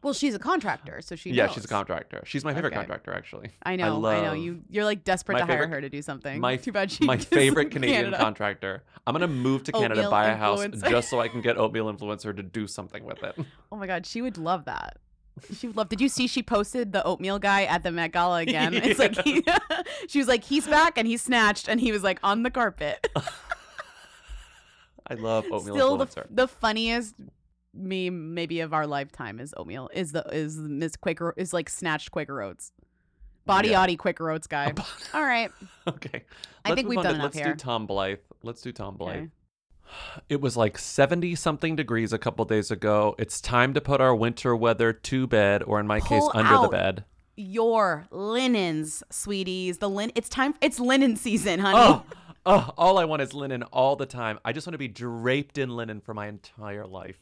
Well, 0.02 0.14
she's 0.14 0.34
a 0.34 0.38
contractor, 0.38 1.00
so 1.02 1.14
she 1.14 1.30
yeah, 1.30 1.46
knows. 1.46 1.54
she's 1.54 1.64
a 1.66 1.68
contractor. 1.68 2.22
She's 2.24 2.42
my 2.42 2.54
favorite 2.54 2.68
Okay. 2.72 2.76
contractor, 2.76 3.12
actually. 3.12 3.50
I 3.62 3.76
know, 3.76 4.04
I, 4.06 4.22
know. 4.22 4.32
You 4.32 4.62
you're 4.70 4.84
like 4.84 5.04
desperate 5.04 5.38
to 5.38 5.44
hire 5.44 5.66
her 5.68 5.80
to 5.80 5.90
do 5.90 6.00
something. 6.00 6.40
My 6.40 6.56
Too 6.56 6.72
bad 6.72 6.90
she 6.90 7.04
my 7.04 7.18
favorite 7.18 7.70
Canadian 7.70 8.04
Canada. 8.04 8.18
contractor. 8.22 8.82
I'm 9.06 9.12
gonna 9.12 9.28
move 9.28 9.64
to 9.64 9.72
Canada, 9.72 9.92
Oatmeal 10.00 10.10
buy 10.10 10.28
a 10.28 10.36
house 10.36 10.66
just 10.88 11.10
so 11.10 11.20
I 11.20 11.28
can 11.28 11.42
get 11.42 11.58
oatmeal 11.58 11.92
influencer 11.92 12.34
to 12.34 12.42
do 12.42 12.66
something 12.66 13.04
with 13.04 13.22
it. 13.22 13.36
Oh 13.70 13.76
my 13.76 13.86
god, 13.86 14.06
she 14.06 14.22
would 14.22 14.38
love 14.38 14.64
that. 14.64 14.96
She 15.54 15.66
would 15.66 15.76
love. 15.76 15.88
Did 15.90 16.00
you 16.00 16.08
see 16.08 16.26
she 16.26 16.42
posted 16.42 16.92
the 16.92 17.02
oatmeal 17.04 17.38
guy 17.38 17.64
at 17.64 17.82
the 17.82 17.90
Met 17.92 18.12
Gala 18.12 18.40
again? 18.40 18.74
It's 18.82 18.98
like 18.98 19.16
he, 19.22 19.44
she 20.08 20.18
was 20.18 20.28
like, 20.28 20.44
he's 20.44 20.66
back 20.66 20.98
and 20.98 21.06
he's 21.06 21.22
snatched 21.22 21.68
and 21.68 21.80
he 21.80 21.92
was 21.92 22.02
like 22.02 22.18
on 22.22 22.42
the 22.42 22.50
carpet. 22.50 23.06
I 25.06 25.14
love 25.14 25.44
oatmeal 25.50 25.74
Still 25.74 25.96
the, 25.96 26.26
the 26.30 26.48
funniest 26.48 27.14
meme 27.74 28.34
maybe 28.34 28.60
of 28.60 28.72
our 28.74 28.86
lifetime 28.86 29.38
is 29.38 29.54
oatmeal 29.56 29.88
is 29.94 30.12
the 30.12 30.22
is 30.34 30.56
Miss 30.58 30.96
Quaker 30.96 31.34
is 31.36 31.52
like 31.52 31.68
snatched 31.68 32.10
Quaker 32.10 32.42
Oats. 32.42 32.72
Body 33.46 33.70
Yeah. 33.70 33.86
Quaker 33.96 34.30
Oats 34.30 34.46
guy. 34.46 34.72
All 35.14 35.24
right. 35.24 35.50
okay. 35.88 36.24
I 36.64 36.70
Let's 36.70 36.76
think 36.76 36.88
we've 36.88 36.96
done 37.02 37.14
to- 37.14 37.20
enough 37.20 37.24
Let's 37.34 37.38
here. 37.38 37.46
do 37.48 37.54
Tom 37.54 37.86
Blyth. 37.88 38.18
Let's 38.42 38.60
do 38.62 38.72
Tom 38.72 38.96
Blyth. 38.98 39.08
Okay. 39.16 39.28
It 40.28 40.40
was 40.40 40.56
like 40.56 40.78
70 40.78 41.34
something 41.34 41.74
degrees 41.74 42.12
a 42.12 42.18
couple 42.18 42.44
days 42.44 42.70
ago. 42.70 43.16
It's 43.18 43.40
time 43.40 43.74
to 43.74 43.80
put 43.80 44.00
our 44.00 44.14
winter 44.14 44.54
weather 44.54 44.92
to 44.92 45.26
bed, 45.26 45.64
or 45.64 45.80
in 45.80 45.86
my 45.88 45.98
case, 45.98 46.20
Pull 46.20 46.30
under 46.34 46.58
the 46.62 46.68
bed. 46.68 47.04
Your 47.36 48.06
linens, 48.12 49.02
sweeties. 49.10 49.78
The 49.78 49.88
lin 49.90 50.12
it's 50.14 50.28
time 50.28 50.54
it's 50.60 50.78
linen 50.78 51.16
season, 51.16 51.58
honey. 51.58 51.78
Oh, 51.80 52.04
oh, 52.46 52.70
all 52.78 52.98
I 52.98 53.04
want 53.04 53.22
is 53.22 53.34
linen 53.34 53.62
all 53.64 53.96
the 53.96 54.06
time. 54.06 54.38
I 54.44 54.52
just 54.52 54.66
want 54.66 54.74
to 54.74 54.78
be 54.78 54.86
draped 54.88 55.58
in 55.58 55.70
linen 55.70 56.00
for 56.00 56.14
my 56.14 56.28
entire 56.28 56.86
life. 56.86 57.18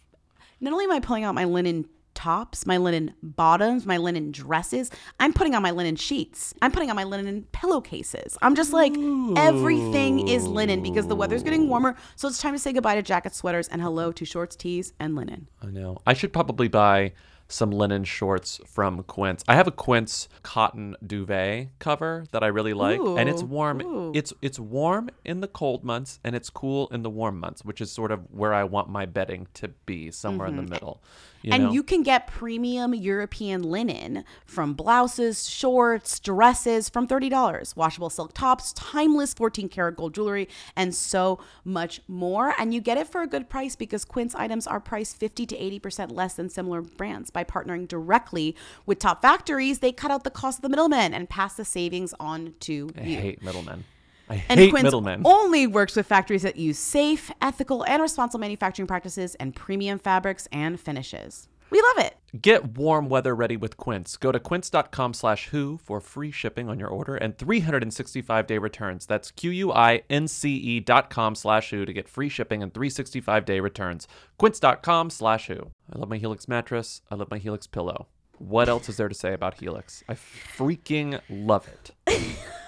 Not 0.61 0.73
only 0.73 0.85
am 0.85 0.93
I 0.93 1.01
pulling 1.01 1.25
out 1.25 1.35
my 1.35 1.45
linen 1.45 1.87
tops, 2.15 2.67
my 2.67 2.79
linen 2.79 3.15
bottoms, 3.23 3.87
my 3.87 3.97
linen 3.97 4.33
dresses, 4.33 4.91
I'm 5.21 5.33
putting 5.33 5.55
on 5.55 5.63
my 5.63 5.71
linen 5.71 5.95
sheets. 5.95 6.53
I'm 6.61 6.73
putting 6.73 6.91
on 6.91 6.97
my 6.97 7.05
linen 7.05 7.47
pillowcases. 7.53 8.37
I'm 8.43 8.57
just 8.57 8.73
like, 8.73 8.93
everything 9.37 10.27
is 10.27 10.47
linen 10.49 10.83
because 10.83 11.07
the 11.07 11.15
weather's 11.15 11.45
getting 11.45 11.69
warmer. 11.69 11.95
So 12.17 12.27
it's 12.27 12.43
time 12.43 12.55
to 12.55 12.59
say 12.59 12.73
goodbye 12.73 12.97
to 12.97 13.03
jackets, 13.03 13.37
sweaters, 13.37 13.69
and 13.69 13.81
hello 13.81 14.11
to 14.11 14.25
shorts, 14.25 14.57
tees, 14.57 14.95
and 14.99 15.15
linen. 15.15 15.47
I 15.63 15.67
know. 15.67 15.99
I 16.07 16.15
should 16.15 16.33
probably 16.33 16.67
buy 16.67 17.13
some 17.51 17.71
linen 17.71 18.05
shorts 18.05 18.61
from 18.67 19.03
Quince. 19.05 19.43
I 19.49 19.55
have 19.55 19.67
a 19.67 19.71
Quince 19.73 20.29
cotton 20.43 20.97
duvet 21.05 21.69
cover 21.79 22.25
that 22.33 22.43
I 22.43 22.49
really 22.49 22.75
like, 22.75 23.01
and 23.01 23.29
it's 23.29 23.43
warm. 23.43 23.81
ooh. 23.83 24.13
It's 24.15 24.33
it's 24.43 24.59
warm 24.59 25.09
in 25.25 25.41
the 25.41 25.49
cold 25.49 25.83
months, 25.85 26.21
and 26.25 26.37
it's 26.37 26.51
cool 26.51 26.89
in 26.89 27.03
the 27.03 27.11
warm 27.11 27.41
months, 27.41 27.65
which 27.65 27.81
is 27.81 27.91
sort 27.91 28.13
of 28.13 28.21
where 28.31 28.53
I 28.53 28.65
want 28.65 28.89
my 28.89 29.07
bedding 29.07 29.47
to 29.55 29.69
be, 29.87 30.11
somewhere 30.11 30.49
in 30.49 30.55
Mhm. 30.55 30.57
the 30.65 30.71
middle. 30.71 31.03
You 31.43 31.53
and 31.53 31.63
know? 31.65 31.73
you 31.73 31.85
can 31.85 32.03
get 32.03 32.27
premium 32.27 32.93
European 32.95 33.63
linen 33.63 34.25
from 34.45 34.75
blouses, 34.75 35.49
shorts, 35.49 36.19
dresses 36.19 36.89
from 36.89 37.07
$30, 37.07 37.77
washable 37.77 38.11
silk 38.11 38.33
tops, 38.35 38.73
timeless 38.73 39.35
14 39.35 39.69
karat 39.69 39.97
gold 39.97 40.15
jewelry, 40.15 40.49
and 40.75 40.93
so 40.93 41.39
much 41.65 42.01
more. 42.09 42.55
And 42.59 42.75
you 42.75 42.81
get 42.81 42.99
it 42.99 43.07
for 43.07 43.23
a 43.23 43.29
good 43.29 43.49
price 43.49 43.77
because 43.77 44.05
Quince 44.05 44.35
items 44.35 44.67
are 44.67 44.81
priced 44.81 45.17
50 45.17 45.47
to 45.47 45.57
80% 45.57 46.11
less 46.11 46.35
than 46.35 46.49
similar 46.51 46.83
brands. 46.83 47.31
By 47.39 47.45
partnering 47.45 47.87
directly 47.87 48.57
with 48.85 48.99
top 48.99 49.23
factories, 49.23 49.79
they 49.79 49.93
cut 49.93 50.11
out 50.11 50.25
the 50.25 50.31
cost 50.31 50.59
of 50.59 50.63
the 50.63 50.69
middlemen 50.69 51.15
and 51.15 51.29
pass 51.29 51.55
the 51.55 51.65
savings 51.65 52.13
on 52.19 52.55
to 52.61 52.91
I 52.99 53.03
you. 53.03 53.17
I 53.17 53.21
hate 53.21 53.43
middlemen. 53.45 53.85
I 54.29 54.43
And 54.49 54.59
hate 54.59 54.71
Quince 54.71 54.83
middlemen. 54.83 55.23
only 55.25 55.69
works 55.69 55.95
with 55.95 56.05
factories 56.05 56.43
that 56.43 56.57
use 56.57 56.79
safe, 56.81 57.31
ethical, 57.41 57.85
and 57.85 58.03
responsible 58.03 58.41
manufacturing 58.41 58.89
practices 58.89 59.37
and 59.37 59.55
premium 59.55 60.01
fabrics 60.01 60.49
and 60.51 60.81
finishes. 60.81 61.47
We 61.71 61.83
love 61.83 62.07
it. 62.07 62.15
Get 62.43 62.77
warm 62.77 63.09
weather 63.09 63.35
ready 63.35 63.57
with 63.57 63.77
Quince. 63.77 64.17
Go 64.17 64.33
to 64.33 64.39
quince.com 64.39 65.15
slash 65.15 65.49
who 65.49 65.79
for 65.79 66.01
free 66.01 66.31
shipping 66.31 66.69
on 66.69 66.79
your 66.79 66.89
order 66.89 67.17
and 67.17 67.37
365 67.37 68.47
day 68.47 68.59
returns. 68.59 69.07
That's 69.07 69.31
Q-U-I-N-C-E 69.31 70.57
E 70.57 70.81
dot 70.81 71.11
com 71.11 71.35
slash 71.35 71.71
who 71.71 71.85
to 71.85 71.93
get 71.93 72.09
free 72.09 72.29
shipping 72.29 72.63
and 72.63 72.73
365 72.73 73.45
day 73.45 73.61
returns. 73.61 74.07
Quince.com 74.39 75.11
slash 75.11 75.47
who. 75.49 75.71
I 75.93 75.99
love 75.99 76.09
my 76.09 76.19
Helix 76.19 76.49
mattress. 76.49 77.03
I 77.11 77.15
love 77.15 77.31
my 77.31 77.39
Helix 77.39 77.67
pillow. 77.67 78.09
What 78.39 78.69
else 78.69 78.89
is 78.89 78.99
there 78.99 79.09
to 79.09 79.15
say 79.15 79.33
about 79.33 79.55
Helix? 79.55 80.05
I 80.09 80.15
freaking 80.15 81.21
love 81.29 81.67
it. 81.69 82.37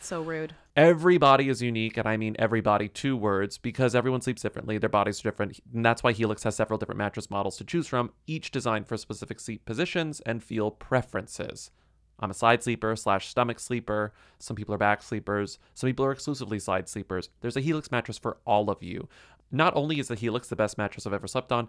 So 0.00 0.22
rude. 0.22 0.54
Everybody 0.76 1.48
is 1.48 1.62
unique, 1.62 1.96
and 1.96 2.06
I 2.06 2.16
mean 2.16 2.36
everybody, 2.38 2.88
two 2.88 3.16
words, 3.16 3.56
because 3.56 3.94
everyone 3.94 4.20
sleeps 4.20 4.42
differently. 4.42 4.76
Their 4.76 4.90
bodies 4.90 5.20
are 5.20 5.22
different. 5.22 5.58
And 5.72 5.84
that's 5.84 6.02
why 6.02 6.12
Helix 6.12 6.42
has 6.42 6.54
several 6.54 6.78
different 6.78 6.98
mattress 6.98 7.30
models 7.30 7.56
to 7.56 7.64
choose 7.64 7.86
from, 7.86 8.12
each 8.26 8.50
designed 8.50 8.86
for 8.86 8.96
specific 8.96 9.40
sleep 9.40 9.64
positions 9.64 10.20
and 10.26 10.42
feel 10.42 10.70
preferences. 10.70 11.70
I'm 12.18 12.30
a 12.30 12.34
side 12.34 12.62
sleeper 12.62 12.94
slash 12.96 13.28
stomach 13.28 13.58
sleeper. 13.58 14.12
Some 14.38 14.56
people 14.56 14.74
are 14.74 14.78
back 14.78 15.02
sleepers. 15.02 15.58
Some 15.74 15.88
people 15.88 16.04
are 16.04 16.12
exclusively 16.12 16.58
side 16.58 16.88
sleepers. 16.88 17.30
There's 17.40 17.56
a 17.56 17.60
Helix 17.60 17.90
mattress 17.90 18.18
for 18.18 18.38
all 18.46 18.70
of 18.70 18.82
you. 18.82 19.08
Not 19.50 19.76
only 19.76 19.98
is 19.98 20.08
the 20.08 20.14
Helix 20.14 20.48
the 20.48 20.56
best 20.56 20.76
mattress 20.76 21.06
I've 21.06 21.12
ever 21.12 21.26
slept 21.26 21.52
on, 21.52 21.68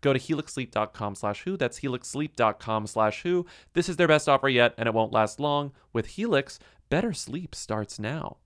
Go 0.00 0.12
to 0.12 0.18
helixsleep.com 0.18 1.14
slash 1.14 1.42
who. 1.42 1.56
That's 1.56 1.80
helixsleep.com 1.80 2.86
slash 2.86 3.22
who. 3.22 3.46
This 3.74 3.88
is 3.88 3.96
their 3.96 4.08
best 4.08 4.28
offer 4.28 4.48
yet, 4.48 4.74
and 4.78 4.86
it 4.86 4.94
won't 4.94 5.12
last 5.12 5.40
long. 5.40 5.72
With 5.92 6.06
Helix, 6.06 6.58
better 6.88 7.12
sleep 7.12 7.54
starts 7.54 7.98
now. 7.98 8.38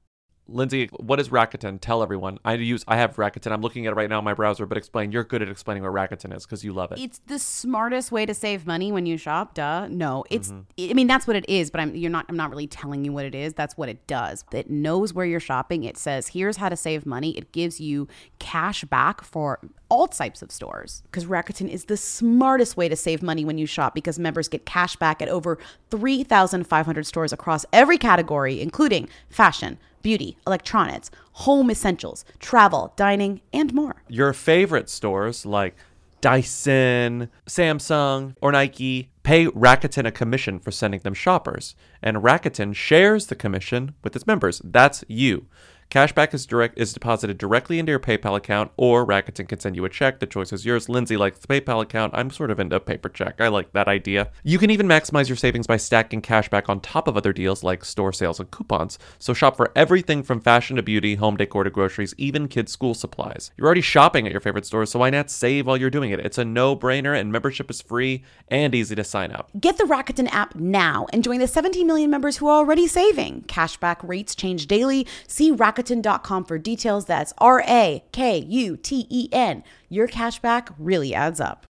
Lindsay, 0.50 0.86
what 0.96 1.20
is 1.20 1.28
Rakuten? 1.28 1.78
Tell 1.78 2.02
everyone. 2.02 2.38
I 2.42 2.54
use 2.54 2.82
I 2.88 2.96
have 2.96 3.16
Rakuten. 3.16 3.52
I'm 3.52 3.60
looking 3.60 3.86
at 3.86 3.92
it 3.92 3.96
right 3.96 4.08
now 4.08 4.18
in 4.18 4.24
my 4.24 4.32
browser, 4.32 4.64
but 4.64 4.78
explain. 4.78 5.12
You're 5.12 5.24
good 5.24 5.42
at 5.42 5.48
explaining 5.48 5.82
what 5.82 5.92
Rakuten 5.92 6.34
is 6.34 6.46
because 6.46 6.64
you 6.64 6.72
love 6.72 6.90
it. 6.90 6.98
It's 6.98 7.20
the 7.26 7.38
smartest 7.38 8.10
way 8.10 8.24
to 8.24 8.32
save 8.32 8.66
money 8.66 8.90
when 8.90 9.04
you 9.04 9.18
shop. 9.18 9.54
Duh. 9.54 9.88
No, 9.88 10.24
it's. 10.30 10.50
Mm-hmm. 10.50 10.90
I 10.90 10.94
mean, 10.94 11.06
that's 11.06 11.26
what 11.26 11.36
it 11.36 11.44
is. 11.48 11.70
But 11.70 11.82
I'm. 11.82 11.94
You're 11.94 12.10
not. 12.10 12.24
I'm 12.30 12.36
not 12.36 12.48
really 12.48 12.66
telling 12.66 13.04
you 13.04 13.12
what 13.12 13.26
it 13.26 13.34
is. 13.34 13.52
That's 13.52 13.76
what 13.76 13.90
it 13.90 14.06
does. 14.06 14.44
It 14.52 14.70
knows 14.70 15.12
where 15.12 15.26
you're 15.26 15.38
shopping. 15.38 15.84
It 15.84 15.98
says 15.98 16.28
here's 16.28 16.56
how 16.56 16.70
to 16.70 16.76
save 16.76 17.04
money. 17.04 17.36
It 17.36 17.52
gives 17.52 17.78
you 17.78 18.08
cash 18.38 18.84
back 18.84 19.22
for 19.22 19.60
all 19.88 20.08
types 20.08 20.42
of 20.42 20.52
stores 20.52 21.02
because 21.06 21.26
Rakuten 21.26 21.68
is 21.68 21.86
the 21.86 21.96
smartest 21.96 22.76
way 22.76 22.88
to 22.88 22.96
save 22.96 23.22
money 23.22 23.44
when 23.44 23.58
you 23.58 23.66
shop 23.66 23.94
because 23.94 24.18
members 24.18 24.48
get 24.48 24.66
cash 24.66 24.96
back 24.96 25.22
at 25.22 25.28
over 25.28 25.58
3,500 25.90 27.06
stores 27.06 27.32
across 27.32 27.64
every 27.72 27.98
category, 27.98 28.60
including 28.60 29.08
fashion, 29.30 29.78
beauty, 30.02 30.36
electronics, 30.46 31.10
home 31.32 31.70
essentials, 31.70 32.24
travel, 32.38 32.92
dining, 32.96 33.40
and 33.52 33.72
more. 33.74 34.02
Your 34.08 34.32
favorite 34.32 34.88
stores 34.90 35.46
like 35.46 35.76
Dyson, 36.20 37.30
Samsung, 37.46 38.34
or 38.40 38.52
Nike 38.52 39.10
pay 39.22 39.46
Rakuten 39.46 40.06
a 40.06 40.10
commission 40.10 40.58
for 40.58 40.70
sending 40.70 41.00
them 41.00 41.14
shoppers, 41.14 41.74
and 42.02 42.18
Rakuten 42.18 42.74
shares 42.74 43.26
the 43.26 43.36
commission 43.36 43.94
with 44.02 44.16
its 44.16 44.26
members. 44.26 44.60
That's 44.64 45.04
you. 45.06 45.46
Cashback 45.90 46.34
is 46.34 46.44
direct 46.44 46.78
is 46.78 46.92
deposited 46.92 47.38
directly 47.38 47.78
into 47.78 47.88
your 47.88 47.98
PayPal 47.98 48.36
account, 48.36 48.70
or 48.76 49.06
Rakuten 49.06 49.48
can 49.48 49.58
send 49.58 49.74
you 49.74 49.86
a 49.86 49.88
check. 49.88 50.20
The 50.20 50.26
choice 50.26 50.52
is 50.52 50.66
yours. 50.66 50.90
Lindsay 50.90 51.16
likes 51.16 51.38
the 51.38 51.46
PayPal 51.46 51.80
account. 51.80 52.12
I'm 52.14 52.28
sort 52.28 52.50
of 52.50 52.60
into 52.60 52.76
a 52.76 52.80
paper 52.80 53.08
check. 53.08 53.40
I 53.40 53.48
like 53.48 53.72
that 53.72 53.88
idea. 53.88 54.30
You 54.42 54.58
can 54.58 54.68
even 54.68 54.86
maximize 54.86 55.30
your 55.30 55.36
savings 55.36 55.66
by 55.66 55.78
stacking 55.78 56.20
cashback 56.20 56.68
on 56.68 56.80
top 56.80 57.08
of 57.08 57.16
other 57.16 57.32
deals 57.32 57.64
like 57.64 57.86
store 57.86 58.12
sales 58.12 58.38
and 58.38 58.50
coupons. 58.50 58.98
So 59.18 59.32
shop 59.32 59.56
for 59.56 59.72
everything 59.74 60.22
from 60.22 60.42
fashion 60.42 60.76
to 60.76 60.82
beauty, 60.82 61.14
home 61.14 61.38
decor 61.38 61.64
to 61.64 61.70
groceries, 61.70 62.14
even 62.18 62.48
kids' 62.48 62.70
school 62.70 62.92
supplies. 62.92 63.50
You're 63.56 63.66
already 63.66 63.80
shopping 63.80 64.26
at 64.26 64.32
your 64.32 64.42
favorite 64.42 64.66
stores, 64.66 64.90
so 64.90 64.98
why 64.98 65.08
not 65.08 65.30
save 65.30 65.66
while 65.66 65.78
you're 65.78 65.88
doing 65.88 66.10
it? 66.10 66.20
It's 66.20 66.36
a 66.36 66.44
no-brainer, 66.44 67.18
and 67.18 67.32
membership 67.32 67.70
is 67.70 67.80
free 67.80 68.24
and 68.48 68.74
easy 68.74 68.94
to 68.94 69.04
sign 69.04 69.32
up. 69.32 69.48
Get 69.58 69.78
the 69.78 69.84
Rakuten 69.84 70.28
app 70.32 70.54
now 70.54 71.06
and 71.14 71.24
join 71.24 71.40
the 71.40 71.48
17 71.48 71.86
million 71.86 72.10
members 72.10 72.36
who 72.36 72.46
are 72.46 72.58
already 72.58 72.86
saving. 72.86 73.44
Cashback 73.48 74.06
rates 74.06 74.34
change 74.34 74.66
daily. 74.66 75.06
See 75.26 75.50
Rakuten.com 75.78 76.44
for 76.44 76.58
details. 76.58 77.06
That's 77.06 77.32
R 77.38 77.62
A 77.66 78.04
K 78.12 78.38
U 78.38 78.76
T 78.76 79.06
E 79.08 79.28
N. 79.32 79.62
Your 79.88 80.08
cashback 80.08 80.74
really 80.78 81.14
adds 81.14 81.40
up. 81.40 81.66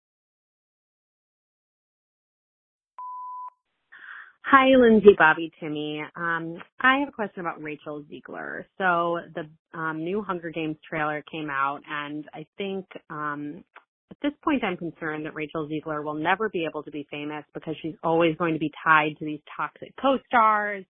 Hi, 4.47 4.69
Lindsay, 4.77 5.17
Bobby, 5.19 5.51
Timmy. 5.59 6.03
Um, 6.15 6.59
I 6.81 6.99
have 6.99 7.09
a 7.09 7.13
question 7.13 7.41
about 7.41 7.63
Rachel 7.63 8.05
Zegler. 8.05 8.65
So 8.79 9.19
the 9.35 9.49
um, 9.77 10.05
new 10.05 10.23
Hunger 10.23 10.51
Games 10.51 10.77
trailer 10.89 11.25
came 11.33 11.49
out, 11.51 11.81
and 11.91 12.27
I 12.33 12.47
think 12.57 12.85
um, 13.11 13.65
at 14.11 14.17
this 14.23 14.33
point 14.45 14.63
I'm 14.63 14.77
concerned 14.77 15.25
that 15.25 15.35
Rachel 15.35 15.67
Zegler 15.67 16.05
will 16.05 16.15
never 16.15 16.51
be 16.51 16.67
able 16.69 16.83
to 16.85 16.91
be 16.91 17.07
famous 17.11 17.45
because 17.53 17.75
she's 17.81 17.95
always 18.05 18.37
going 18.37 18.53
to 18.53 18.61
be 18.61 18.71
tied 18.85 19.17
to 19.19 19.25
these 19.25 19.41
toxic 19.57 19.93
co-stars 20.01 20.85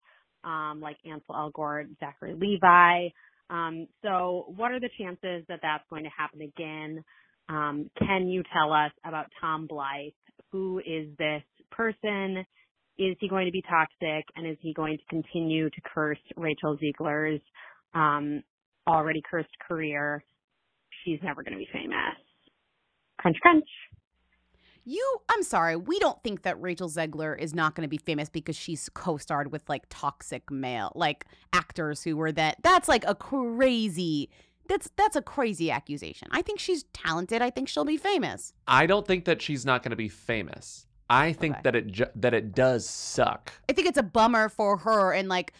um, 0.44 0.80
like 0.82 0.96
Ansel 1.04 1.34
Elgort, 1.34 1.88
Zachary 2.00 2.34
Levi. 2.34 3.08
Um, 3.50 3.86
so 4.02 4.46
what 4.56 4.72
are 4.72 4.80
the 4.80 4.90
chances 4.98 5.44
that 5.48 5.60
that's 5.62 5.84
going 5.90 6.04
to 6.04 6.10
happen 6.16 6.40
again? 6.40 7.04
Um, 7.48 7.90
can 7.98 8.28
you 8.28 8.42
tell 8.52 8.72
us 8.72 8.92
about 9.04 9.26
Tom 9.40 9.68
Blyth? 9.70 10.14
Who 10.52 10.78
is 10.78 11.08
this 11.18 11.42
person? 11.70 12.44
Is 12.98 13.16
he 13.20 13.28
going 13.28 13.46
to 13.46 13.52
be 13.52 13.62
toxic 13.62 14.24
and 14.36 14.46
is 14.46 14.56
he 14.60 14.72
going 14.72 14.98
to 14.98 15.04
continue 15.08 15.70
to 15.70 15.80
curse 15.94 16.18
Rachel 16.36 16.78
Zegler's 16.78 17.40
um, 17.94 18.42
already 18.86 19.22
cursed 19.28 19.50
career? 19.66 20.24
She's 21.04 21.18
never 21.22 21.42
going 21.42 21.54
to 21.54 21.58
be 21.58 21.68
famous. 21.72 22.16
Crunch, 23.18 23.36
crunch. 23.40 23.68
You, 24.84 25.18
I'm 25.28 25.42
sorry, 25.44 25.76
we 25.76 25.98
don't 26.00 26.20
think 26.24 26.42
that 26.42 26.60
Rachel 26.60 26.88
Zegler 26.88 27.38
is 27.38 27.54
not 27.54 27.74
going 27.74 27.84
to 27.84 27.88
be 27.88 27.98
famous 27.98 28.28
because 28.28 28.56
she's 28.56 28.88
co-starred 28.88 29.52
with 29.52 29.68
like 29.68 29.84
toxic 29.88 30.50
male, 30.50 30.90
like 30.96 31.24
actors 31.52 32.02
who 32.02 32.16
were 32.16 32.32
that. 32.32 32.56
That's 32.62 32.88
like 32.88 33.04
a 33.06 33.14
crazy. 33.14 34.28
That's 34.68 34.90
that's 34.96 35.16
a 35.16 35.22
crazy 35.22 35.70
accusation. 35.70 36.28
I 36.30 36.42
think 36.42 36.58
she's 36.58 36.84
talented. 36.92 37.42
I 37.42 37.50
think 37.50 37.68
she'll 37.68 37.84
be 37.84 37.96
famous. 37.96 38.54
I 38.66 38.86
don't 38.86 39.06
think 39.06 39.24
that 39.26 39.40
she's 39.42 39.64
not 39.66 39.82
going 39.82 39.90
to 39.90 39.96
be 39.96 40.08
famous. 40.08 40.86
I 41.10 41.32
think 41.32 41.54
Okay. 41.56 41.62
that 41.64 41.76
it 41.76 41.86
ju- 41.88 42.06
that 42.16 42.32
it 42.34 42.54
does 42.54 42.88
suck. 42.88 43.52
I 43.68 43.72
think 43.74 43.86
it's 43.88 43.98
a 43.98 44.02
bummer 44.02 44.48
for 44.48 44.78
her 44.78 45.12
and 45.12 45.28
like 45.28 45.52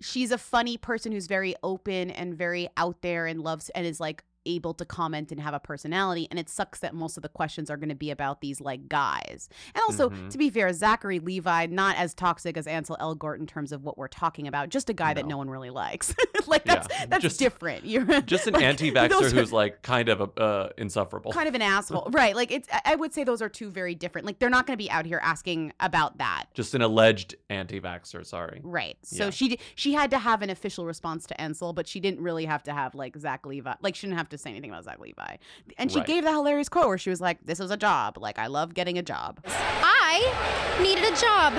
she's 0.00 0.30
a 0.30 0.38
funny 0.38 0.76
person 0.76 1.12
who's 1.12 1.26
very 1.26 1.54
open 1.62 2.10
and 2.10 2.34
very 2.34 2.68
out 2.76 3.02
there 3.02 3.26
and 3.26 3.42
loves 3.42 3.68
and 3.70 3.86
is 3.86 4.00
like 4.00 4.24
able 4.46 4.72
to 4.74 4.84
comment 4.84 5.30
and 5.32 5.40
have 5.40 5.54
a 5.54 5.60
personality 5.60 6.26
and 6.30 6.38
it 6.38 6.48
sucks 6.48 6.80
that 6.80 6.94
most 6.94 7.16
of 7.16 7.22
the 7.22 7.28
questions 7.28 7.68
are 7.70 7.76
going 7.76 7.88
to 7.88 7.94
be 7.94 8.10
about 8.10 8.40
these 8.40 8.60
like 8.60 8.88
guys. 8.88 9.48
And 9.74 9.82
also 9.82 10.10
Mhm. 10.10 10.30
to 10.30 10.38
be 10.38 10.48
fair, 10.50 10.72
Zachary 10.72 11.18
Levi 11.18 11.66
not 11.66 11.96
as 11.96 12.14
toxic 12.14 12.56
as 12.56 12.66
Ansel 12.66 12.96
Elgort 13.00 13.38
in 13.38 13.46
terms 13.46 13.72
of 13.72 13.82
what 13.84 13.98
we're 13.98 14.08
talking 14.08 14.46
about, 14.48 14.68
just 14.70 14.88
a 14.88 14.92
guy 14.92 15.12
that 15.14 15.26
no 15.26 15.36
one 15.36 15.50
really 15.50 15.70
likes. 15.70 16.14
like 16.46 16.64
that's 16.64 16.86
Yeah, 16.90 17.06
that's 17.06 17.22
just- 17.22 17.38
different. 17.38 17.84
You're 17.84 18.04
Just 18.22 18.46
an 18.46 18.54
like, 18.54 18.62
anti-vaxxer 18.62 19.22
are- 19.22 19.30
who's 19.30 19.52
like 19.52 19.82
kind 19.82 20.08
of 20.08 20.38
uh, 20.38 20.68
insufferable. 20.78 21.32
kind 21.32 21.48
of 21.48 21.54
an 21.54 21.62
asshole. 21.62 22.08
right. 22.12 22.34
Like 22.36 22.50
it's 22.52 22.68
I- 22.72 22.92
I 22.92 22.94
would 22.96 23.12
say 23.12 23.24
those 23.24 23.42
are 23.42 23.48
two 23.48 23.70
very 23.70 23.94
different. 23.94 24.26
Like 24.26 24.38
they're 24.38 24.50
not 24.50 24.66
going 24.66 24.76
to 24.78 24.82
be 24.82 24.90
out 24.90 25.06
here 25.06 25.20
asking 25.22 25.72
about 25.80 26.18
that. 26.18 26.44
Just 26.54 26.74
an 26.74 26.82
alleged 26.82 27.34
anti-vaxxer. 27.50 28.24
Sorry. 28.24 28.60
Right. 28.62 28.96
So 29.02 29.24
Yeah. 29.24 29.30
she 29.30 29.58
she 29.74 29.92
had 29.94 30.10
to 30.10 30.18
have 30.18 30.42
an 30.42 30.50
official 30.50 30.84
response 30.86 31.26
to 31.26 31.40
Ansel, 31.40 31.72
but 31.72 31.86
she 31.88 32.00
didn't 32.00 32.20
really 32.20 32.44
have 32.44 32.62
to 32.64 32.72
have 32.72 32.94
like 32.94 33.16
Zach 33.16 33.44
Levi. 33.46 33.74
Like 33.82 33.94
she 33.94 34.06
didn't 34.06 34.18
have 34.18 34.28
to 34.30 34.35
say 34.38 34.50
anything 34.50 34.70
about 34.70 34.84
Zach 34.84 34.98
Levi. 34.98 35.36
And 35.78 35.90
she 35.90 35.98
Right. 35.98 36.06
gave 36.06 36.24
the 36.24 36.32
hilarious 36.32 36.68
quote 36.68 36.88
where 36.88 36.98
she 36.98 37.10
was 37.10 37.20
like, 37.20 37.38
"This 37.44 37.58
was 37.58 37.70
a 37.70 37.76
job. 37.76 38.18
Like 38.18 38.38
I 38.38 38.46
love 38.46 38.74
getting 38.74 38.98
a 38.98 39.02
job." 39.02 39.40
I 39.46 40.78
needed 40.80 41.04
a 41.04 41.16
job. 41.16 41.52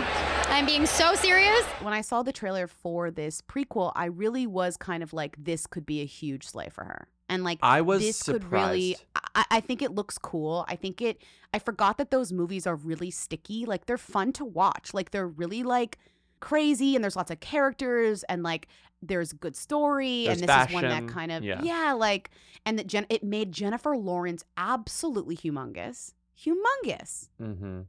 I'm 0.49 0.65
being 0.65 0.85
so 0.85 1.15
serious. 1.15 1.63
When 1.81 1.93
I 1.93 2.01
saw 2.01 2.23
the 2.23 2.31
trailer 2.31 2.67
for 2.67 3.11
this 3.11 3.41
prequel, 3.41 3.91
I 3.95 4.05
really 4.05 4.47
was 4.47 4.77
kind 4.77 5.03
of 5.03 5.13
like, 5.13 5.35
"This 5.37 5.67
could 5.67 5.85
be 5.85 6.01
a 6.01 6.05
huge 6.05 6.47
slay 6.47 6.69
for 6.69 6.83
her." 6.85 7.07
And 7.29 7.43
like 7.43 7.59
I 7.61 7.81
was 7.81 8.01
this 8.01 8.23
could 8.23 8.49
really 8.51 8.93
surprised. 8.93 9.05
I, 9.35 9.45
I 9.51 9.59
think 9.59 9.81
it 9.81 9.91
looks 9.91 10.17
cool. 10.17 10.65
I 10.69 10.75
think 10.75 11.01
it 11.01 11.21
I 11.53 11.59
forgot 11.59 11.97
that 11.97 12.09
those 12.11 12.31
movies 12.31 12.65
are 12.65 12.75
really 12.75 13.11
sticky. 13.11 13.65
Like 13.65 13.85
they're 13.85 13.97
fun 13.97 14.31
to 14.33 14.45
watch. 14.45 14.93
Like 14.93 15.11
they're 15.11 15.27
really 15.27 15.63
like 15.63 15.97
crazy 16.39 16.95
and 16.95 17.03
there's 17.03 17.15
lots 17.15 17.31
of 17.31 17.39
characters 17.39 18.23
and 18.23 18.43
like 18.43 18.67
there's 19.01 19.33
good 19.33 19.55
story 19.55 20.25
There's 20.25 20.41
and 20.41 20.49
this 20.49 20.67
is 20.67 20.73
one 20.73 20.83
that 20.83 21.07
kind 21.07 21.31
of 21.31 21.43
Yeah. 21.43 21.61
yeah, 21.63 21.93
like 21.93 22.31
and 22.65 22.77
that 22.79 22.87
Jen, 22.87 23.05
it 23.09 23.23
made 23.23 23.51
Jennifer 23.51 23.95
Lawrence 23.95 24.43
absolutely 24.57 25.37
humongous. 25.37 26.13
Humongous. 26.45 27.29
Mm-hmm. 27.41 27.81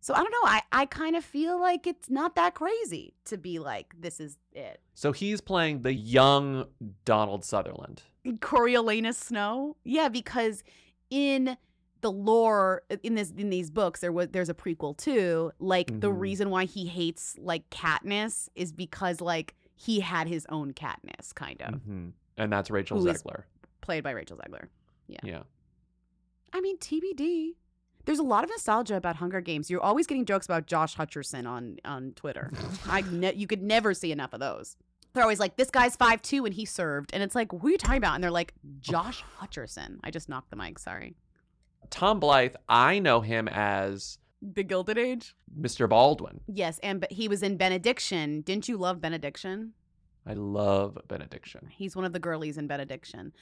So 0.00 0.14
I 0.14 0.18
don't 0.18 0.30
know. 0.30 0.48
I, 0.48 0.62
I 0.70 0.86
kind 0.86 1.16
of 1.16 1.24
feel 1.24 1.60
like 1.60 1.86
it's 1.86 2.08
not 2.08 2.36
that 2.36 2.54
crazy 2.54 3.14
to 3.24 3.36
be 3.36 3.58
like, 3.58 3.92
this 3.98 4.20
is 4.20 4.38
it. 4.52 4.80
So 4.94 5.10
he's 5.12 5.40
playing 5.40 5.82
the 5.82 5.92
young 5.92 6.66
Donald 7.04 7.44
Sutherland. 7.44 8.02
Coriolanus 8.24 9.16
Snow? 9.16 9.76
Yeah, 9.84 10.08
because 10.08 10.62
in 11.10 11.56
the 12.06 12.12
lore 12.12 12.82
in 13.02 13.14
this 13.16 13.32
in 13.36 13.50
these 13.50 13.70
books 13.70 14.00
there 14.00 14.12
was 14.12 14.28
there's 14.28 14.48
a 14.48 14.54
prequel 14.54 14.96
too. 14.96 15.50
Like 15.58 15.88
the 16.00 16.10
Mhm. 16.10 16.20
reason 16.20 16.50
why 16.50 16.64
he 16.64 16.86
hates 16.86 17.36
like 17.38 17.68
Katniss 17.70 18.48
is 18.54 18.72
because 18.72 19.20
like 19.20 19.54
he 19.74 20.00
had 20.00 20.28
his 20.28 20.46
own 20.48 20.72
Katniss 20.72 21.34
kind 21.34 21.60
of 21.62 21.74
hmm 21.82 22.08
And 22.38 22.52
that's 22.52 22.70
Rachel 22.70 22.98
Who 23.00 23.06
Zegler. 23.06 23.42
played 23.80 24.02
by 24.04 24.12
Rachel 24.12 24.36
Zegler. 24.36 24.68
Yeah. 25.08 25.18
Yeah. 25.24 25.42
I 26.52 26.60
mean 26.60 26.78
TBD. 26.78 27.56
There's 28.04 28.20
a 28.20 28.28
lot 28.34 28.44
of 28.44 28.50
nostalgia 28.50 28.94
about 28.96 29.16
Hunger 29.16 29.40
Games. 29.40 29.68
You're 29.68 29.82
always 29.82 30.06
getting 30.06 30.24
jokes 30.26 30.46
about 30.46 30.66
Josh 30.66 30.96
Hutcherson 30.96 31.46
on 31.46 31.78
on 31.84 32.12
Twitter. 32.12 32.50
I 32.86 33.02
ne- 33.10 33.34
you 33.34 33.46
could 33.48 33.62
never 33.62 33.94
see 33.94 34.12
enough 34.12 34.32
of 34.32 34.40
those. 34.40 34.76
They're 35.12 35.22
always 35.24 35.40
like, 35.40 35.56
"This 35.56 35.70
guy's 35.70 35.96
five 35.96 36.20
two 36.22 36.44
and 36.44 36.54
he 36.54 36.64
served," 36.66 37.10
and 37.14 37.22
it's 37.22 37.34
like, 37.34 37.52
"What 37.52 37.64
are 37.64 37.70
you 37.70 37.78
talking 37.78 37.96
about?" 37.96 38.14
And 38.14 38.22
they're 38.22 38.30
like, 38.42 38.52
"Josh 38.80 39.24
Hutcherson." 39.40 39.98
I 40.04 40.10
just 40.10 40.28
knocked 40.28 40.50
the 40.50 40.56
mic. 40.56 40.78
Sorry. 40.78 41.16
Tom 41.90 42.20
Blyth, 42.20 42.54
I 42.68 42.98
know 42.98 43.20
him 43.20 43.48
as 43.48 44.18
The 44.42 44.62
Gilded 44.62 44.98
Age. 44.98 45.34
Mr. 45.58 45.88
Baldwin. 45.88 46.40
Yes, 46.46 46.78
and 46.82 47.00
but 47.00 47.12
he 47.12 47.28
was 47.28 47.42
in 47.42 47.56
Benediction. 47.56 48.42
Didn't 48.42 48.68
you 48.68 48.76
love 48.76 49.00
Benediction? 49.00 49.72
I 50.26 50.34
love 50.34 50.98
Benediction. 51.08 51.68
He's 51.70 51.94
one 51.94 52.04
of 52.04 52.12
the 52.12 52.18
girlies 52.18 52.58
in 52.58 52.66
Benediction. 52.66 53.32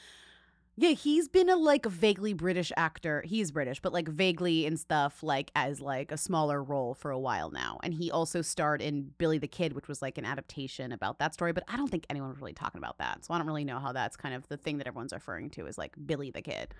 Yeah, 0.76 0.90
he's 0.90 1.28
been 1.28 1.48
a 1.48 1.54
like 1.56 1.86
vaguely 1.86 2.32
British 2.32 2.72
actor. 2.76 3.22
He's 3.24 3.52
British, 3.52 3.80
but 3.80 3.92
like 3.92 4.08
vaguely 4.08 4.66
and 4.66 4.78
stuff 4.78 5.22
like 5.22 5.52
as 5.54 5.80
like 5.80 6.10
a 6.10 6.16
smaller 6.16 6.62
role 6.62 6.94
for 6.94 7.12
a 7.12 7.18
while 7.18 7.50
now. 7.50 7.78
And 7.84 7.94
he 7.94 8.10
also 8.10 8.42
starred 8.42 8.82
in 8.82 9.12
Billy 9.18 9.38
the 9.38 9.46
Kid, 9.46 9.72
which 9.72 9.86
was 9.86 10.02
like 10.02 10.18
an 10.18 10.24
adaptation 10.24 10.90
about 10.90 11.20
that 11.20 11.32
story. 11.32 11.52
But 11.52 11.62
I 11.68 11.76
don't 11.76 11.88
think 11.88 12.06
anyone 12.10 12.28
was 12.30 12.38
really 12.38 12.54
talking 12.54 12.78
about 12.78 12.98
that, 12.98 13.24
so 13.24 13.32
I 13.32 13.38
don't 13.38 13.46
really 13.46 13.64
know 13.64 13.78
how 13.78 13.92
that's 13.92 14.16
kind 14.16 14.34
of 14.34 14.48
the 14.48 14.56
thing 14.56 14.78
that 14.78 14.88
everyone's 14.88 15.12
referring 15.12 15.50
to 15.50 15.66
is 15.66 15.78
like 15.78 15.94
Billy 16.06 16.32
the 16.32 16.42
Kid. 16.42 16.74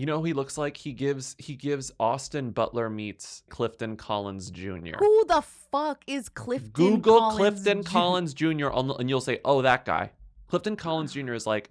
You 0.00 0.06
know 0.06 0.20
who 0.20 0.24
he 0.24 0.32
looks 0.32 0.56
like? 0.56 0.78
He 0.78 0.94
gives 0.94 1.36
he 1.38 1.54
gives 1.56 1.92
Austin 2.00 2.52
Butler 2.52 2.88
meets 2.88 3.42
Clifton 3.50 3.98
Collins 3.98 4.50
Jr. 4.50 4.96
Who 4.98 5.24
the 5.26 5.42
fuck 5.70 6.02
is 6.06 6.30
Clifton? 6.30 6.70
Collins? 6.72 6.94
Google 6.96 7.18
Collins 7.18 7.36
Clifton? 7.36 7.84
Collins 7.84 8.32
Jr. 8.34 8.70
on- 8.70 8.96
and 8.98 9.10
you'll 9.10 9.20
say, 9.20 9.40
"Oh, 9.44 9.60
that 9.60 9.84
guy." 9.84 10.12
Clifton 10.48 10.76
Collins 10.76 11.12
Jr. 11.12 11.34
is 11.34 11.46
like 11.46 11.68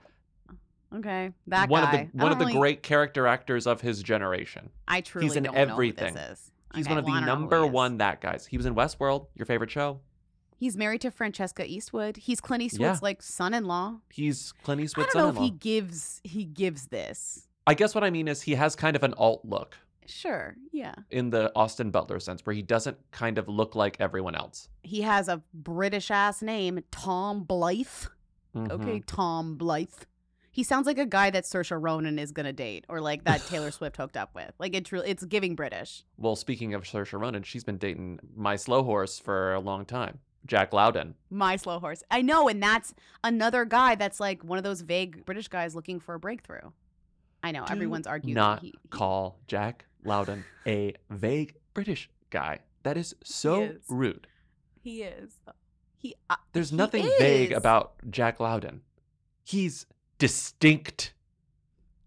Okay, 0.96 1.32
that 1.48 1.70
one 1.70 1.82
guy. 1.84 1.88
of 2.02 2.12
the 2.12 2.20
I 2.20 2.24
one 2.24 2.32
of 2.32 2.38
the 2.38 2.46
really- 2.46 2.60
great 2.60 2.84
character 2.84 3.26
actors 3.26 3.66
of 3.66 3.82
his 3.82 4.04
generation. 4.04 4.70
I 4.88 5.02
truly 5.02 5.26
He's 5.26 5.36
in 5.36 5.44
don't 5.44 5.56
know 5.56 5.66
who 5.66 5.72
everything. 5.72 6.14
this 6.14 6.32
is. 6.40 6.52
He's 6.76 6.86
Okay, 6.86 6.92
one 6.94 6.98
of 7.00 7.06
well, 7.06 7.16
the 7.16 7.20
don't 7.22 7.26
know 7.28 7.36
who 7.36 7.42
number 7.42 7.66
one 7.66 7.98
that 7.98 8.22
guys. 8.22 8.46
He 8.46 8.58
was 8.58 8.68
in 8.68 8.76
Westworld, 8.76 9.26
your 9.34 9.48
favorite 9.48 9.72
show. 9.72 10.02
He's 10.56 10.78
married 10.78 11.02
to 11.02 11.10
Francesca 11.10 11.66
Eastwood. 11.68 12.18
He's 12.18 12.42
Clint 12.42 12.62
Eastwood's 12.62 13.00
Yeah. 13.00 13.00
like 13.02 13.24
son-in-law. 13.24 14.02
He's 14.12 14.52
Clint 14.62 14.82
I 14.82 14.84
Eastwood's 14.84 15.14
don't 15.14 15.22
know 15.22 15.28
son-in-law. 15.30 15.44
he 15.46 15.50
gives 15.52 16.22
he 16.24 16.46
gives 16.46 16.88
this. 16.88 17.48
I 17.70 17.74
guess 17.76 17.94
what 17.96 18.04
I 18.04 18.10
mean 18.10 18.28
is 18.28 18.42
he 18.42 18.56
has 18.56 18.76
kind 18.76 18.96
of 18.96 19.04
an 19.04 19.14
alt 19.18 19.42
look 19.46 19.78
Sure, 20.08 20.56
yeah. 20.72 20.96
in 21.12 21.30
the 21.30 21.52
Austin 21.56 21.92
Butler 21.92 22.20
sense, 22.20 22.44
where 22.46 22.56
he 22.56 22.64
doesn't 22.64 22.98
kind 23.12 23.38
of 23.38 23.48
look 23.48 23.76
like 23.76 23.96
everyone 24.00 24.34
else. 24.36 24.68
He 24.82 25.02
has 25.02 25.28
a 25.28 25.44
British 25.54 26.10
ass 26.10 26.42
name, 26.42 26.80
Tom 26.92 27.46
Blyth. 27.46 28.08
Okay, 28.58 29.00
Mhm. 29.02 29.04
Tom 29.06 29.56
Blyth. 29.58 30.06
He 30.52 30.64
sounds 30.64 30.88
like 30.88 30.98
a 30.98 31.06
guy 31.06 31.30
that 31.30 31.44
Saoirse 31.44 31.80
Ronan 31.80 32.18
is 32.18 32.32
gonna 32.32 32.52
date, 32.52 32.86
or 32.90 33.00
like 33.00 33.24
that 33.26 33.42
Taylor 33.42 33.70
Swift 33.78 33.98
hooked 33.98 34.18
up 34.18 34.34
with. 34.34 34.52
Like 34.58 34.74
it, 34.76 34.86
truly, 34.86 35.08
it's 35.08 35.24
giving 35.26 35.56
British. 35.56 36.04
Well, 36.18 36.36
speaking 36.36 36.74
of 36.74 36.84
Saoirse 36.86 37.14
Ronan, 37.18 37.44
she's 37.44 37.64
been 37.64 37.78
dating 37.78 38.20
my 38.36 38.56
slow 38.56 38.84
horse 38.84 39.20
for 39.20 39.54
a 39.54 39.60
long 39.60 39.86
time, 39.86 40.18
Jack 40.48 40.74
Lowden. 40.74 41.14
My 41.30 41.56
slow 41.56 41.80
horse. 41.80 42.02
I 42.10 42.24
know, 42.24 42.48
and 42.50 42.62
that's 42.64 42.96
another 43.24 43.64
guy 43.64 43.94
that's 43.94 44.20
like 44.20 44.44
one 44.44 44.58
of 44.58 44.64
those 44.64 44.82
vague 44.82 45.24
British 45.26 45.48
guys 45.50 45.76
looking 45.76 46.00
for 46.00 46.16
a 46.16 46.20
breakthrough. 46.20 46.72
I 47.44 47.52
know 47.52 47.66
everyone's 47.70 48.08
arguing. 48.08 48.36
that 48.36 48.42
Not 48.42 48.62
he, 48.62 48.74
call 48.90 49.40
Jack 49.48 49.86
Lowden 50.04 50.44
a 50.68 50.96
vague 51.10 51.56
British 51.74 52.10
guy. 52.30 52.60
That 52.84 52.98
is 52.98 53.16
so 53.24 53.64
is. 53.64 53.82
rude. 53.90 54.28
he 54.82 55.04
is. 55.04 55.32
He. 55.98 56.16
Uh, 56.30 56.36
There's 56.54 56.70
he 56.70 56.76
nothing 56.76 57.10
vague 57.20 57.52
about 57.52 57.94
Jack 58.10 58.40
Lowden. 58.40 58.82
He's 59.44 59.86
distinct. 60.18 61.14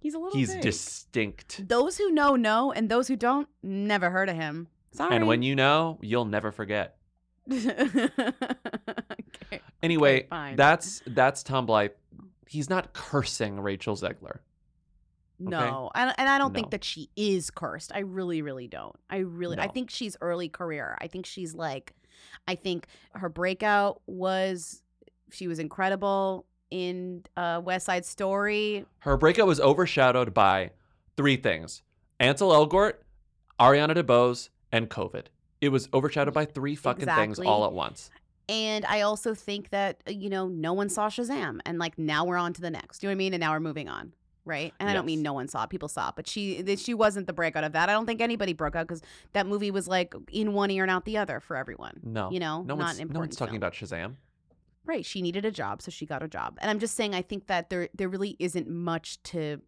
He's 0.01 0.15
a 0.15 0.19
little. 0.19 0.39
He's 0.39 0.53
vague. 0.55 0.63
distinct. 0.63 1.69
Those 1.69 1.99
who 1.99 2.11
know 2.11 2.37
know, 2.37 2.73
and 2.73 2.89
those 2.89 3.09
who 3.09 3.17
don't 3.17 3.49
never 3.63 4.11
heard 4.11 4.29
of 4.29 4.37
him. 4.37 4.69
Sorry. 4.93 5.15
And 5.15 5.27
when 5.27 5.43
you 5.43 5.55
know, 5.55 5.99
you'll 6.03 6.25
never 6.25 6.53
forget. 6.53 6.97
okay. 7.53 8.11
Anyway, 9.83 10.27
fine. 10.29 10.57
that's 10.57 11.03
that's 11.07 11.43
Tom 11.43 11.67
Blyth. 11.67 11.91
He's 12.47 12.69
not 12.71 12.93
cursing 12.93 13.59
Rachel 13.61 13.97
Zegler. 13.97 14.39
No, 15.51 15.91
and, 15.95 16.15
and 16.19 16.29
I 16.29 16.39
don't 16.39 16.53
No. 16.53 16.55
think 16.55 16.71
that 16.71 16.85
she 16.85 17.11
is 17.17 17.51
cursed. 17.51 17.93
I 17.95 18.01
really, 18.01 18.43
really 18.43 18.69
don't. 18.69 18.97
I 19.11 19.19
really, 19.19 19.59
I 19.59 19.69
think 19.69 19.91
she's 19.91 20.17
early 20.21 20.49
career. 20.49 20.97
I 21.01 21.07
think 21.07 21.27
she's 21.27 21.55
like, 21.55 21.93
I 22.47 22.55
think 22.55 22.87
her 23.15 23.29
breakout 23.29 24.01
was, 24.07 24.83
she 25.31 25.49
was 25.49 25.59
incredible 25.59 26.47
in 26.71 27.25
uh, 27.37 27.61
West 27.65 27.87
Side 27.87 28.05
Story. 28.05 28.85
Her 29.01 29.17
breakout 29.17 29.47
was 29.47 29.61
overshadowed 29.61 30.33
by 30.33 30.71
three 31.17 31.37
things: 31.37 31.83
Ansel 32.21 32.51
Elgort, 32.51 32.95
Ariana 33.61 33.95
DeBose, 33.97 34.49
and 34.71 34.89
COVID. 34.89 35.27
It 35.61 35.69
was 35.69 35.89
overshadowed 35.93 36.35
by 36.35 36.45
three 36.47 36.75
fucking 36.75 37.07
things 37.07 37.39
all 37.39 37.65
at 37.65 37.73
once. 37.73 38.11
And 38.49 38.85
I 38.87 39.03
also 39.03 39.35
think 39.35 39.71
that, 39.71 40.03
uh, 40.09 40.11
you 40.11 40.29
know, 40.29 40.49
no 40.49 40.73
one 40.73 40.89
saw 40.89 41.09
Shazam. 41.09 41.61
And 41.65 41.79
like 41.79 41.97
now 41.99 42.25
we're 42.25 42.37
on 42.37 42.53
to 42.55 42.61
the 42.61 42.71
next. 42.71 42.99
Do 42.99 43.07
you 43.07 43.09
know 43.09 43.13
what 43.13 43.17
I 43.17 43.19
mean? 43.19 43.35
And 43.35 43.41
now 43.41 43.53
we're 43.53 43.61
moving 43.61 43.89
on. 43.89 44.13
Right. 44.45 44.75
And 44.81 44.89
I 44.89 44.93
don't 44.93 45.07
mean 45.07 45.23
no 45.23 45.33
one 45.33 45.47
saw 45.47 45.65
it. 45.65 45.71
People 45.71 45.89
saw 45.89 46.09
it. 46.09 46.15
But 46.17 46.27
she 46.27 46.77
she 46.77 46.95
wasn't 46.95 47.27
the 47.29 47.33
breakout 47.33 47.63
of 47.65 47.73
that. 47.73 47.89
I 47.89 47.93
don't 47.93 48.07
think 48.07 48.21
anybody 48.21 48.53
broke 48.53 48.75
out 48.75 48.89
because 48.89 49.03
that 49.35 49.47
movie 49.47 49.71
was 49.71 49.87
like 49.87 50.15
in 50.33 50.53
one 50.53 50.71
ear 50.71 50.83
and 50.83 50.91
out 50.91 51.05
the 51.05 51.17
other 51.19 51.39
for 51.39 51.57
everyone. 51.57 52.01
No, 52.03 52.31
You 52.31 52.41
know, 52.41 52.63
no 52.63 52.75
not 52.75 52.97
one's, 52.99 53.01
no 53.13 53.21
one's 53.21 53.37
talking 53.37 53.53
film. 53.53 53.59
about 53.59 53.73
Shazam. 53.75 54.17
Right. 54.85 55.07
She 55.07 55.23
needed 55.23 55.45
a 55.45 55.53
job, 55.53 55.81
so 55.81 55.93
she 55.93 56.07
got 56.07 56.25
a 56.25 56.29
job. 56.29 56.59
And 56.61 56.69
I'm 56.71 56.81
just 56.81 56.97
saying 56.97 57.15
I 57.15 57.23
think 57.23 57.47
that 57.47 57.71
there 57.71 57.89
there 57.95 58.09
really 58.09 58.37
isn't 58.41 58.69
much 58.69 59.23
to 59.25 59.61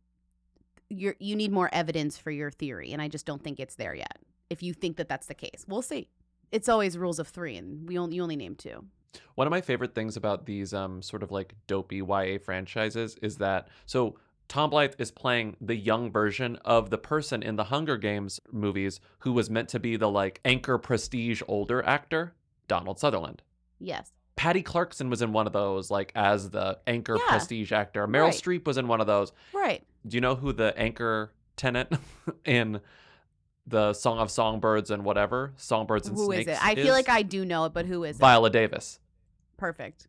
you 0.88 1.14
you 1.18 1.36
need 1.36 1.52
more 1.52 1.70
evidence 1.72 2.18
for 2.18 2.30
your 2.30 2.50
theory 2.50 2.92
and 2.92 3.00
I 3.00 3.08
just 3.08 3.26
don't 3.26 3.42
think 3.42 3.60
it's 3.60 3.76
there 3.76 3.94
yet. 3.94 4.18
If 4.50 4.62
you 4.62 4.74
think 4.74 4.96
that 4.96 5.08
that's 5.08 5.26
the 5.26 5.34
case. 5.34 5.64
We'll 5.68 5.82
see. 5.82 6.08
It's 6.52 6.68
always 6.68 6.98
rules 6.98 7.18
of 7.18 7.28
3 7.28 7.56
and 7.56 7.88
we 7.88 7.98
only 7.98 8.16
you 8.16 8.22
only 8.22 8.36
name 8.36 8.54
2. 8.56 8.84
One 9.36 9.46
of 9.46 9.50
my 9.52 9.60
favorite 9.60 9.94
things 9.94 10.16
about 10.16 10.46
these 10.46 10.74
um 10.74 11.00
sort 11.00 11.22
of 11.22 11.30
like 11.30 11.54
dopey 11.68 11.98
YA 11.98 12.38
franchises 12.42 13.16
is 13.22 13.36
that 13.36 13.68
so 13.86 14.16
Tom 14.48 14.70
Blyth 14.70 14.94
is 14.98 15.10
playing 15.10 15.56
the 15.60 15.74
young 15.74 16.10
version 16.12 16.56
of 16.64 16.90
the 16.90 16.98
person 16.98 17.42
in 17.42 17.56
the 17.56 17.64
Hunger 17.64 17.96
Games 17.96 18.40
movies 18.52 19.00
who 19.20 19.32
was 19.32 19.48
meant 19.50 19.68
to 19.70 19.80
be 19.80 19.96
the 19.96 20.08
like 20.10 20.40
anchor 20.44 20.78
prestige 20.78 21.42
older 21.48 21.82
actor, 21.84 22.34
Donald 22.68 22.98
Sutherland. 22.98 23.42
Yes. 23.78 24.12
Patty 24.36 24.62
Clarkson 24.62 25.08
was 25.10 25.22
in 25.22 25.32
one 25.32 25.46
of 25.46 25.52
those, 25.52 25.90
like 25.90 26.12
as 26.14 26.50
the 26.50 26.78
anchor 26.86 27.16
Yeah. 27.16 27.28
prestige 27.28 27.72
actor. 27.72 28.06
Meryl 28.06 28.24
Right. 28.24 28.34
Streep 28.34 28.66
was 28.66 28.76
in 28.76 28.88
one 28.88 29.00
of 29.00 29.06
those. 29.06 29.32
Right. 29.52 29.82
Do 30.06 30.16
you 30.16 30.20
know 30.20 30.34
who 30.34 30.52
the 30.52 30.76
anchor 30.78 31.32
tenant 31.56 31.88
in 32.44 32.80
the 33.66 33.94
Song 33.94 34.18
of 34.18 34.30
Songbirds 34.30 34.90
and 34.90 35.04
whatever 35.04 35.54
Songbirds 35.56 36.06
and 36.08 36.16
Who 36.16 36.30
is 36.32 36.44
Snakes 36.44 36.46
Who 36.46 36.52
is 36.52 36.58
it? 36.58 36.64
I 36.66 36.74
feel 36.74 36.92
like 36.92 37.08
I 37.08 37.22
do 37.22 37.44
know 37.44 37.64
it, 37.64 37.72
but 37.72 37.86
who 37.86 38.04
is 38.04 38.16
it? 38.16 38.20
Viola 38.20 38.50
Davis. 38.50 38.98
Perfect. 39.56 40.08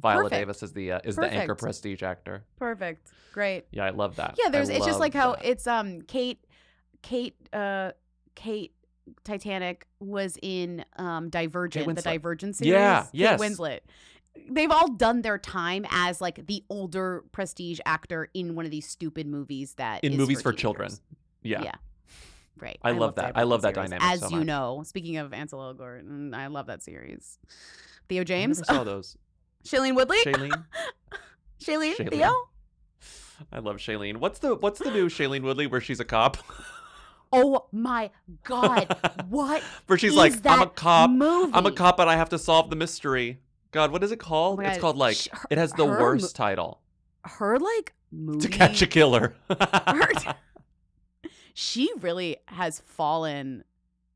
Viola 0.00 0.24
Perfect. 0.24 0.40
Davis 0.40 0.62
is 0.62 0.72
the 0.72 0.92
uh, 0.92 1.00
is 1.04 1.16
the 1.16 1.26
anchor 1.26 1.54
prestige 1.54 2.02
actor. 2.02 2.44
Perfect. 2.56 3.10
Great. 3.32 3.64
Yeah, 3.70 3.84
I 3.84 3.90
love 3.90 4.16
that. 4.16 4.36
Yeah, 4.38 4.46
I 4.48 4.50
there's 4.50 4.68
it's 4.68 4.84
just 4.84 5.00
like 5.00 5.14
how 5.14 5.32
that. 5.36 5.44
it's 5.44 5.66
um 5.66 6.02
Kate 6.02 6.44
Kate 7.02 7.36
uh 7.52 7.92
Kate 8.34 8.72
Titanic 9.22 9.86
was 10.00 10.38
in 10.42 10.84
um 10.96 11.30
Divergent, 11.30 11.94
the. 11.94 12.02
Divergent 12.02 12.56
series. 12.56 12.72
Yeah, 12.72 13.02
Kate 13.02 13.10
yes. 13.12 13.40
Winslet. 13.40 13.80
They've 14.50 14.70
all 14.70 14.90
done 14.90 15.22
their 15.22 15.38
time 15.38 15.86
as 15.90 16.20
like 16.20 16.46
the 16.48 16.64
older 16.68 17.24
prestige 17.30 17.78
actor 17.86 18.28
in 18.34 18.56
one 18.56 18.64
of 18.64 18.72
these 18.72 18.88
stupid 18.88 19.26
movies 19.28 19.74
that 19.74 20.02
in 20.02 20.16
movies 20.16 20.42
for 20.42 20.50
teenagers. 20.52 20.60
children. 20.60 20.90
Yeah. 21.42 21.62
Yeah. 21.62 21.72
Right. 22.58 22.78
I 22.82 22.92
love 22.92 23.16
that. 23.16 23.32
I 23.36 23.42
love 23.44 23.62
that 23.62 23.74
series, 23.74 23.90
dynamic 23.90 24.12
As 24.12 24.20
so 24.20 24.28
you 24.30 24.38
much. 24.38 24.46
know, 24.46 24.82
speaking 24.84 25.16
of 25.18 25.32
Ansel 25.32 25.60
Elgort, 25.60 26.04
mm, 26.04 26.34
I 26.34 26.46
love 26.48 26.66
that 26.66 26.82
series. 26.82 27.38
Theo 28.08 28.20
I 28.22 28.24
James, 28.24 28.58
never 28.58 28.78
saw 28.78 28.84
those. 28.92 29.16
Shailene 29.64 29.94
Woodley, 29.94 30.18
Shailene. 30.24 30.64
Shailene, 31.60 31.96
Shailene. 31.96 32.10
Theo. 32.10 32.34
I 33.52 33.58
love 33.58 33.76
Shailene. 33.76 34.16
What's 34.18 34.38
the 34.38 34.54
what's 34.56 34.78
the 34.78 34.90
new 34.90 35.08
Shailene 35.08 35.42
Woodley 35.42 35.66
where 35.66 35.80
she's 35.80 36.00
a 36.00 36.04
cop? 36.04 36.36
Oh 37.36 37.66
my 37.72 38.10
God! 38.44 38.96
What? 39.28 39.60
where 39.88 39.98
she's 39.98 40.14
like, 40.14 40.34
I'm 40.46 40.62
a 40.62 40.66
cop. 40.68 41.10
I'm 41.10 41.66
a 41.66 41.72
cop, 41.72 41.98
and 41.98 42.08
I 42.08 42.14
have 42.14 42.28
to 42.28 42.38
solve 42.38 42.70
the 42.70 42.76
mystery. 42.76 43.40
God, 43.72 43.90
what 43.90 44.04
is 44.04 44.12
it 44.12 44.20
called? 44.20 44.60
Oh 44.60 44.62
it's 44.62 44.78
called 44.78 44.96
like 44.96 45.16
sh- 45.16 45.28
her- 45.32 45.48
it 45.50 45.58
has 45.58 45.72
the 45.72 45.84
worst 45.84 46.22
mo- 46.38 46.46
title. 46.46 46.80
Her 47.24 47.58
like 47.58 47.92
movie. 48.12 48.38
To 48.38 48.48
catch 48.48 48.82
a 48.82 48.86
killer. 48.86 49.34
her- 49.50 50.36
she 51.54 51.90
really 52.00 52.36
has 52.46 52.78
fallen 52.80 53.64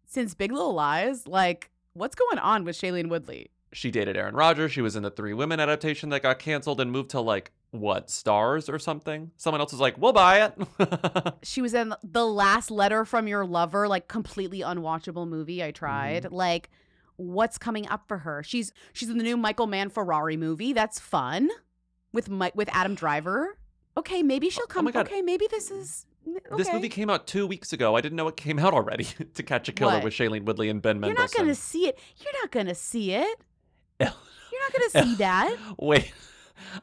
since 0.07 0.35
Big 0.35 0.53
Little 0.53 0.75
Lies. 0.75 1.27
Like, 1.27 1.71
what's 1.95 2.15
going 2.15 2.39
on 2.39 2.63
with 2.65 2.77
Shailene 2.77 3.09
Woodley? 3.09 3.51
She 3.73 3.91
dated 3.91 4.17
Aaron 4.17 4.35
Rodgers. 4.35 4.73
She 4.73 4.81
was 4.81 4.97
in 4.97 5.03
the 5.03 5.11
Three 5.11 5.35
Women 5.35 5.61
adaptation 5.61 6.09
that 6.11 6.23
got 6.23 6.39
canceled 6.39 6.81
and 6.81 6.91
moved 6.91 7.11
to 7.11 7.21
like 7.21 7.53
what 7.71 8.09
stars 8.11 8.69
or 8.69 8.79
something. 8.79 9.31
Someone 9.37 9.61
else 9.61 9.73
was 9.73 9.81
like, 9.81 9.99
"We'll 9.99 10.13
buy 10.13 10.51
it." 10.79 11.35
She 11.43 11.61
was 11.63 11.75
in 11.75 11.95
the 12.03 12.27
last 12.27 12.71
letter 12.71 13.05
from 13.05 13.29
your 13.29 13.45
lover, 13.45 13.87
like 13.89 14.09
completely 14.09 14.61
unwatchable 14.61 15.29
movie. 15.29 15.63
I 15.63 15.71
tried. 15.71 16.25
Mm-hmm. 16.25 16.35
Like, 16.35 16.71
what's 17.17 17.59
coming 17.59 17.87
up 17.89 18.09
for 18.09 18.19
her? 18.19 18.43
She's 18.43 18.73
she's 18.93 19.09
in 19.11 19.19
the 19.19 19.25
new 19.25 19.37
Michael 19.37 19.67
Mann 19.67 19.91
Ferrari 19.91 20.37
movie. 20.37 20.73
That's 20.73 20.99
fun 20.99 21.49
with 22.13 22.29
Mike 22.31 22.55
with 22.57 22.69
Adam 22.73 22.95
Driver. 22.95 23.59
Okay, 23.97 24.23
maybe 24.23 24.49
she'll 24.49 24.67
come. 24.67 24.87
Oh. 24.95 25.01
Okay, 25.01 25.23
maybe 25.23 25.47
this 25.51 25.71
is. 25.71 26.07
This 26.57 26.71
movie 26.71 26.91
came 26.91 27.09
out 27.09 27.27
two 27.27 27.47
weeks 27.47 27.73
ago. 27.73 27.97
I 27.97 28.03
didn't 28.03 28.17
know 28.17 28.29
it 28.29 28.37
came 28.37 28.59
out 28.65 28.75
already. 28.75 29.05
to 29.35 29.43
Catch 29.43 29.69
a 29.69 29.73
Killer 29.73 29.95
What? 29.95 30.05
with 30.05 30.13
Shailene 30.13 30.45
Woodley 30.45 30.69
and 30.69 30.83
Ben 30.83 31.01
Mendelsohn. 31.01 31.17
You're 31.17 31.23
not 31.23 31.33
gonna 31.35 31.55
see 31.55 31.87
it. 31.89 31.99
You're 32.19 32.43
not 32.43 32.51
gonna 32.51 32.75
see 32.75 33.13
it. 33.13 33.41
You're 34.01 34.11
not 34.11 34.93
gonna 34.93 35.07
see 35.07 35.15
that. 35.17 35.57
Wait, 35.79 36.13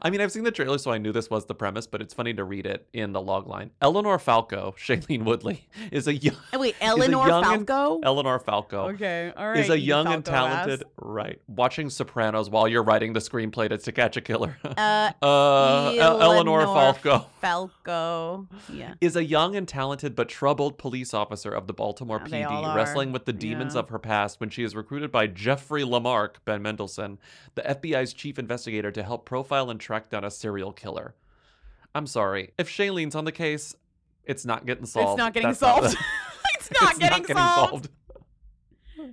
I 0.02 0.10
mean, 0.10 0.20
I've 0.20 0.32
seen 0.32 0.44
the 0.44 0.50
trailer, 0.50 0.78
so 0.78 0.90
I 0.90 0.98
knew 0.98 1.12
this 1.12 1.30
was 1.30 1.46
the 1.46 1.54
premise, 1.54 1.86
but 1.86 2.00
it's 2.02 2.14
funny 2.14 2.34
to 2.34 2.44
read 2.44 2.66
it 2.66 2.86
in 2.92 3.12
the 3.12 3.20
log 3.20 3.46
line. 3.46 3.70
Eleanor 3.80 4.18
Falco, 4.18 4.74
Shailene 4.78 5.24
Woodley, 5.24 5.68
is 5.92 6.06
a 6.08 6.14
young. 6.14 6.36
Oh, 6.52 6.58
wait, 6.58 6.74
Eleanor 6.80 7.26
young 7.26 7.44
and- 7.44 7.66
Falco? 7.66 8.00
Eleanor 8.02 8.38
Falco. 8.38 8.88
Okay, 8.90 9.32
all 9.36 9.48
right. 9.48 9.58
Is 9.58 9.70
a 9.70 9.78
you 9.78 9.86
young 9.86 10.06
and 10.08 10.24
Falco 10.24 10.46
ass. 10.46 10.64
talented, 10.66 10.86
right? 11.00 11.40
Watching 11.48 11.90
Sopranos 11.90 12.50
while 12.50 12.68
you're 12.68 12.82
writing 12.82 13.12
the 13.12 13.20
screenplay 13.20 13.68
to 13.68 13.78
To 13.78 13.92
Catch 13.92 14.16
a 14.16 14.20
Killer. 14.20 14.56
Uh, 14.76 15.12
Uh, 15.22 15.92
El- 15.96 16.22
Eleanor 16.22 16.62
Falco. 16.64 17.26
Falco. 17.40 18.46
Yeah. 18.72 18.94
is 19.00 19.16
a 19.16 19.24
young 19.24 19.56
and 19.56 19.66
talented 19.66 20.14
but 20.14 20.28
troubled 20.28 20.78
police 20.78 21.14
officer 21.14 21.50
of 21.50 21.66
the 21.66 21.72
Baltimore 21.72 22.22
Yeah, 22.26 22.46
PD, 22.48 22.74
wrestling 22.74 23.12
with 23.12 23.24
the 23.24 23.32
demons 23.32 23.74
Yeah. 23.74 23.80
of 23.80 23.88
her 23.90 23.98
past 23.98 24.40
when 24.40 24.50
she 24.50 24.62
is 24.62 24.74
recruited 24.74 25.10
by 25.10 25.26
Jeffrey 25.26 25.84
Lamarck, 25.84 26.44
Ben 26.44 26.62
Mendelsohn, 26.62 27.18
the 27.54 27.62
FBI's 27.62 28.12
chief 28.12 28.38
investigator, 28.38 28.90
to 28.90 29.02
help 29.02 29.24
profile 29.24 29.65
and 29.70 29.80
track 29.80 30.10
down 30.10 30.24
a 30.24 30.30
serial 30.30 30.72
killer. 30.72 31.14
I'm 31.94 32.06
sorry. 32.06 32.52
If 32.58 32.68
Shailene's 32.68 33.14
on 33.14 33.24
the 33.24 33.32
case, 33.32 33.74
it's 34.24 34.44
not 34.44 34.66
getting 34.66 34.86
solved. 34.86 35.10
It's 35.10 35.18
not 35.18 35.32
getting 35.34 35.48
That's 35.50 35.60
solved. 35.60 35.92
the- 35.92 36.04
it's 36.54 36.70
not 36.80 36.90
it's 36.90 36.98
getting 36.98 37.18
not 37.18 37.26
getting 37.26 37.36
solved. 37.36 37.70
solved. 37.70 37.88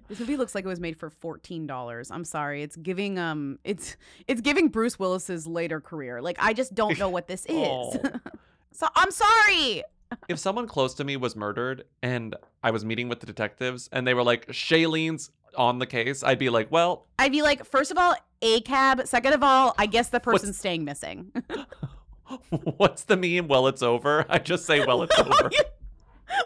This 0.08 0.20
movie 0.20 0.38
looks 0.38 0.56
like 0.56 0.64
it 0.66 0.68
was 0.68 0.80
made 0.80 0.98
for 0.98 1.10
fourteen 1.10 1.68
dollars. 1.68 2.10
I'm 2.10 2.24
sorry. 2.24 2.62
It's 2.64 2.76
giving 2.76 3.20
um 3.20 3.60
it's 3.64 3.96
it's 4.28 4.42
giving 4.42 4.70
Bruce 4.70 4.98
Willis's 4.98 5.46
later 5.46 5.82
career. 5.82 6.22
Like 6.22 6.38
I 6.40 6.54
just 6.54 6.74
don't 6.74 6.98
know 6.98 7.10
what 7.10 7.28
this 7.28 7.46
is. 7.50 7.56
Oh. 7.56 8.02
so 8.72 8.88
I'm 8.96 9.12
sorry. 9.12 9.84
if 10.30 10.40
someone 10.40 10.68
close 10.68 10.94
to 10.96 11.04
me 11.04 11.18
was 11.18 11.36
murdered 11.36 11.84
and 12.02 12.36
I 12.64 12.72
was 12.72 12.86
meeting 12.86 13.10
with 13.10 13.20
the 13.20 13.26
detectives 13.26 13.90
and 13.92 14.08
they 14.08 14.14
were 14.14 14.24
like, 14.24 14.48
Shailene's 14.48 15.32
on 15.58 15.80
the 15.80 15.86
case, 15.86 16.24
I'd 16.24 16.40
be 16.40 16.50
like, 16.50 16.72
well, 16.72 17.06
I'd 17.20 17.32
be 17.32 17.42
like, 17.42 17.66
first 17.66 17.92
of 17.92 17.98
all, 17.98 18.16
a 18.44 18.62
cab. 18.62 19.08
Second 19.08 19.34
of 19.34 19.42
all, 19.42 19.74
I 19.78 19.86
guess 19.88 20.10
the 20.10 20.20
person's 20.20 20.58
staying 20.58 20.84
missing. 20.84 21.32
what's 22.78 23.06
the 23.06 23.18
meme? 23.18 23.48
Well, 23.48 23.68
it's 23.68 23.82
over. 23.82 24.26
I 24.30 24.38
just 24.40 24.66
say, 24.66 24.86
well, 24.86 25.02
it's 25.04 25.18
over. 25.20 25.50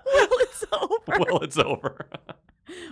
well, 0.05 0.29
it's 0.39 0.63
over. 0.71 1.19
well, 1.19 1.39
it's 1.41 1.57
over. 1.57 2.07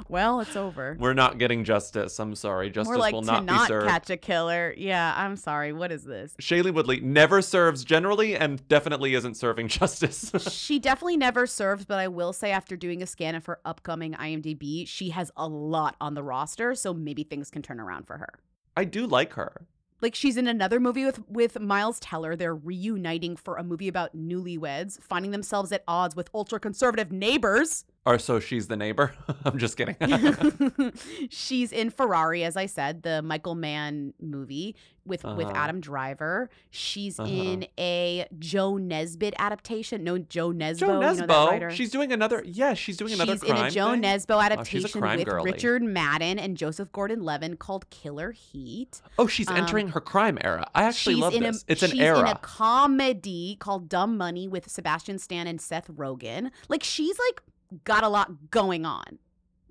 well, 0.08 0.40
it's 0.40 0.56
over. 0.56 0.96
We're 1.00 1.14
not 1.14 1.38
getting 1.38 1.64
justice. 1.64 2.18
I'm 2.20 2.34
sorry. 2.34 2.70
Justice 2.72 2.88
More 2.90 2.98
like 2.98 3.14
will 3.14 3.22
to 3.22 3.28
not, 3.28 3.46
not 3.46 3.64
be 3.64 3.68
served. 3.68 3.88
catch 3.88 4.10
a 4.10 4.18
killer. 4.18 4.74
Yeah, 4.78 5.14
I'm 5.16 5.36
sorry. 5.36 5.74
What 5.74 5.92
is 5.92 6.04
this? 6.04 6.34
Shailene 6.42 6.74
Woodley 6.74 7.00
never 7.02 7.42
serves 7.42 7.84
generally 7.84 8.36
and 8.36 8.66
definitely 8.68 9.14
isn't 9.14 9.36
serving 9.36 9.68
justice. 9.68 10.32
she 10.52 10.80
definitely 10.80 11.18
never 11.18 11.46
serves, 11.46 11.86
but 11.86 12.00
I 12.00 12.08
will 12.08 12.34
say 12.34 12.52
after 12.52 12.76
doing 12.76 13.04
a 13.04 13.06
scan 13.06 13.36
of 13.36 13.46
her 13.46 13.60
upcoming 13.66 14.14
IMDb, 14.14 14.88
she 14.88 15.10
has 15.10 15.32
a 15.38 15.48
lot 15.48 15.96
on 16.02 16.14
the 16.16 16.24
roster, 16.24 16.74
so 16.74 16.94
maybe 16.94 17.24
things 17.24 17.52
can 17.52 17.62
turn 17.62 17.80
around 17.80 18.08
for 18.08 18.18
her. 18.18 18.30
I 18.76 18.84
do 18.84 19.08
like 19.08 19.34
her. 19.34 19.68
Like 20.02 20.16
she's 20.16 20.38
in 20.38 20.48
another 20.48 20.80
movie 20.80 21.06
with 21.06 21.28
with 21.30 21.60
Miles 21.60 22.00
Teller. 22.00 22.36
They're 22.36 22.56
reuniting 22.56 23.36
for 23.36 23.56
a 23.56 23.64
movie 23.64 23.88
about 23.88 24.16
newlyweds, 24.16 25.02
finding 25.02 25.32
themselves 25.32 25.72
at 25.72 25.84
odds 25.88 26.16
with 26.16 26.30
ultra 26.34 26.60
conservative 26.60 27.12
neighbors. 27.12 27.86
Or 28.08 28.20
so 28.20 28.40
she's 28.40 28.68
the 28.68 28.78
neighbor. 28.78 29.14
I'm 29.46 29.58
just 29.58 29.78
kidding. 29.78 29.96
she's 31.30 31.72
in 31.72 31.90
Ferrari, 31.90 32.44
as 32.44 32.56
I 32.56 32.68
said, 32.68 33.02
the 33.04 33.22
Michael 33.22 33.56
Mann 33.56 34.14
movie 34.22 34.76
with 35.06 35.24
with 35.24 35.48
Uh-huh. 35.48 35.54
Adam 35.56 35.80
Driver. 35.82 36.50
She's 36.70 37.20
Uh-huh. 37.20 37.30
in 37.32 37.68
a 37.80 38.28
Joe 38.38 38.78
Nesbitt 38.78 39.34
adaptation. 39.40 40.04
No, 40.04 40.18
Joe 40.20 40.52
Nesbo. 40.52 40.78
Joe 40.80 40.86
you 40.88 41.00
know 41.00 41.26
Nesbo. 41.28 41.72
she's 41.72 41.90
doing 41.92 42.12
another. 42.12 42.44
Yeah, 42.46 42.74
she's 42.76 42.98
doing 42.98 43.14
another 43.14 43.34
She's 43.34 43.44
in 43.44 43.56
a 43.58 43.72
Joe 43.72 43.92
thing? 43.94 44.04
Nesbo 44.04 44.36
Oh, 44.36 44.42
adaptation 44.42 45.02
crime 45.02 45.18
with 45.20 45.28
girly. 45.28 45.52
Richard 45.52 45.82
Madden 45.84 46.38
and 46.40 46.58
Joseph 46.58 46.92
Gordon-Levitt 46.92 47.58
called 47.60 47.90
Killer 47.90 48.32
Heat. 48.32 49.02
Oh, 49.18 49.26
she's 49.28 49.48
Um, 49.50 49.58
entering 49.58 49.90
her 49.90 50.02
crime 50.02 50.38
era. 50.44 50.68
I 50.76 50.84
actually 50.84 51.16
love 51.16 51.34
this. 51.34 51.64
A, 51.68 51.72
it's 51.72 51.82
an 51.84 51.90
era. 51.92 51.92
she's 51.92 52.02
era. 52.02 52.20
in 52.20 52.28
a 52.28 52.40
comedy 52.40 53.58
called 53.60 53.90
Dumb 53.90 54.16
Money 54.18 54.48
with 54.48 54.70
Sebastian 54.70 55.18
Stan 55.20 55.48
and 55.48 55.60
Seth 55.60 55.88
Rogen. 55.88 56.52
Like 56.70 56.84
she's 56.84 57.18
like 57.18 57.42
got 57.84 58.04
a 58.04 58.10
lot 58.10 58.50
going 58.52 58.86
on. 58.86 59.20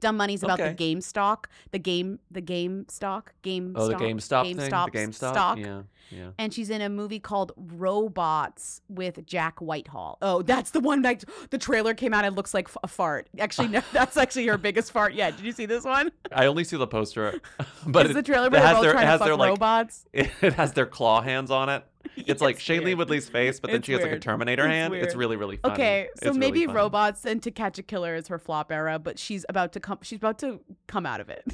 Dumb 0.00 0.16
Money's 0.18 0.42
about 0.42 0.60
Okay. 0.60 0.68
the 0.68 0.74
game 0.74 1.00
stock, 1.00 1.48
the 1.70 1.78
game, 1.78 2.18
the 2.30 2.42
game 2.42 2.84
stock, 2.88 3.32
game. 3.42 3.72
oh, 3.74 3.88
the 3.88 3.94
stock, 3.94 4.02
GameStop 4.02 4.42
thing. 4.44 4.56
The 4.56 4.62
GameStop 4.68 4.90
GameStop. 4.90 5.14
stock. 5.14 5.58
Yeah, 5.58 5.82
yeah. 6.10 6.30
And 6.38 6.52
she's 6.52 6.70
in 6.70 6.80
a 6.80 6.88
movie 6.88 7.18
called 7.20 7.52
Robots 7.56 8.80
with 8.88 9.24
Jack 9.26 9.60
Whitehall. 9.60 10.18
Oh, 10.22 10.42
that's 10.42 10.70
the 10.70 10.80
one 10.80 11.02
that 11.02 11.24
the 11.50 11.58
trailer 11.58 11.94
came 11.94 12.12
out 12.14 12.24
and 12.24 12.36
looks 12.36 12.54
like 12.54 12.68
a 12.82 12.88
fart. 12.88 13.28
Actually, 13.38 13.68
no, 13.68 13.82
that's 13.92 14.16
actually 14.16 14.46
her 14.46 14.58
biggest 14.58 14.92
fart 14.92 15.14
yet. 15.14 15.36
Did 15.36 15.46
you 15.46 15.52
see 15.52 15.66
this 15.66 15.84
one? 15.84 16.12
I 16.32 16.46
only 16.46 16.64
see 16.64 16.76
the 16.76 16.86
poster, 16.86 17.40
but 17.86 18.06
It's 18.06 18.10
it, 18.10 18.14
the 18.14 18.22
trailer 18.22 18.46
it 18.46 18.52
where 18.52 18.60
they're 18.60 18.68
has 18.68 18.82
their, 18.82 18.92
trying 18.92 19.02
it 19.02 19.06
to 19.06 19.10
has 19.10 19.18
fuck 19.20 19.26
their 19.26 19.36
like 19.36 19.48
robots. 19.50 20.04
it 20.12 20.52
has 20.54 20.72
their 20.72 20.86
claw 20.86 21.20
hands 21.22 21.50
on 21.50 21.68
it. 21.68 21.84
It's 22.16 22.42
like 22.42 22.58
Shailene 22.58 22.98
Woodley's 22.98 23.28
face, 23.28 23.58
but 23.60 23.68
then 23.68 23.78
It's 23.78 23.86
she 23.86 23.92
has 23.92 24.02
like 24.02 24.12
a. 24.12 24.18
Terminator 24.18 24.64
It's 24.64 24.70
hand. 24.72 24.94
It's 24.94 25.14
really 25.14 25.36
really 25.36 25.56
funny. 25.56 25.74
Okay, 25.74 26.08
so 26.22 26.28
It's 26.28 26.36
maybe 26.36 26.60
really 26.66 26.74
robots 26.74 27.24
and 27.24 27.42
To 27.42 27.50
Catch 27.50 27.78
a 27.78 27.82
Killer 27.82 28.14
is 28.14 28.28
her 28.28 28.38
flop 28.38 28.70
era, 28.70 28.98
but 28.98 29.18
she's 29.18 29.44
about 29.48 29.72
to 29.72 29.80
come. 29.80 29.98
She's 30.02 30.18
about 30.18 30.38
to 30.40 30.60
come 30.86 31.06
out 31.06 31.20
of 31.20 31.28
it. 31.30 31.44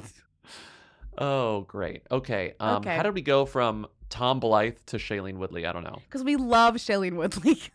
Oh, 1.19 1.63
great. 1.63 2.03
Okay. 2.11 2.55
Um, 2.61 2.77
Okay. 2.77 2.97
How 2.97 3.03
did 3.03 3.15
we 3.15 3.23
go 3.23 3.45
from 3.47 3.87
Tom 4.11 4.41
Blyth 4.41 4.77
to 4.87 4.99
Shailene 4.99 5.39
Woodley? 5.39 5.65
I 5.67 5.73
don't 5.73 5.85
know. 5.85 5.99
Because 6.09 6.23
we 6.23 6.37
love 6.37 6.75
Shailene 6.75 7.15
Woodley. 7.17 7.61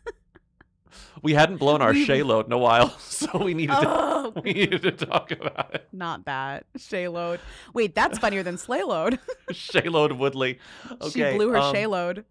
We 1.22 1.34
hadn't 1.34 1.58
blown 1.58 1.82
our 1.82 1.92
We- 1.92 2.06
Shay 2.06 2.24
load 2.24 2.46
in 2.46 2.54
a 2.54 2.58
while, 2.58 2.90
so 3.00 3.44
we 3.44 3.54
needed 3.54 3.76
Oh. 3.78 4.32
to 4.32 4.42
we 4.46 4.54
needed 4.54 4.82
to 4.84 4.92
talk 4.94 5.30
about 5.32 5.74
it. 5.76 5.88
Not 5.92 6.24
that 6.26 6.66
Shay 6.78 7.10
load. 7.10 7.42
Wait, 7.74 7.94
that's 7.96 8.18
funnier 8.18 8.44
than 8.44 8.58
Slay 8.58 8.82
load. 8.84 9.20
Shay 9.52 9.90
load 9.90 10.14
Woodley. 10.14 10.60
Okay. 11.02 11.32
she 11.32 11.36
blew 11.38 11.50
her 11.50 11.58
um, 11.58 11.74
Shay 11.76 11.86
load. 11.88 12.24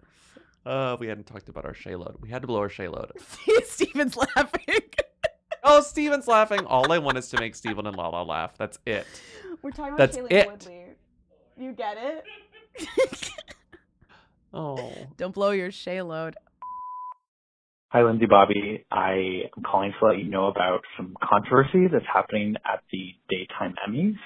Uh, 0.64 0.96
we 0.98 1.08
hadn't 1.08 1.26
talked 1.26 1.50
about 1.50 1.66
our 1.66 1.74
Shay 1.74 1.94
load. 1.94 2.16
We 2.20 2.30
had 2.30 2.40
to 2.40 2.48
blow 2.48 2.60
our 2.60 2.70
Shay 2.70 2.88
load. 2.88 3.12
Steven's 3.64 4.16
laughing. 4.16 4.80
Oh, 5.62 5.80
Steven's 5.82 6.26
laughing. 6.28 6.64
All 6.64 6.90
I 6.90 6.98
want 6.98 7.18
is 7.18 7.28
to 7.30 7.40
make 7.40 7.54
Steven 7.56 7.86
and 7.86 7.96
Lala 7.96 8.22
laugh. 8.22 8.56
That's 8.56 8.78
it. 8.86 9.06
We're 9.62 9.72
talking 9.72 9.96
That's 9.96 10.16
about 10.16 10.30
Shailene 10.30 10.32
it. 10.32 10.50
Woodley. 10.50 10.84
You 11.58 11.72
get 11.72 11.98
it? 11.98 12.24
Oh. 14.54 14.92
Don't 15.16 15.34
blow 15.34 15.50
your 15.50 15.72
Shay 15.72 16.00
load. 16.00 16.36
Hi, 17.88 18.02
Lindsay 18.02 18.26
Bobby. 18.26 18.84
I 18.90 19.42
am 19.56 19.62
calling 19.62 19.92
to 19.98 20.06
let 20.06 20.18
you 20.18 20.24
know 20.24 20.46
about 20.46 20.80
some 20.96 21.14
controversy 21.22 21.88
that's 21.92 22.04
happening 22.12 22.54
at 22.64 22.82
the 22.90 23.14
Daytime 23.28 23.74
Emmys, 23.86 24.16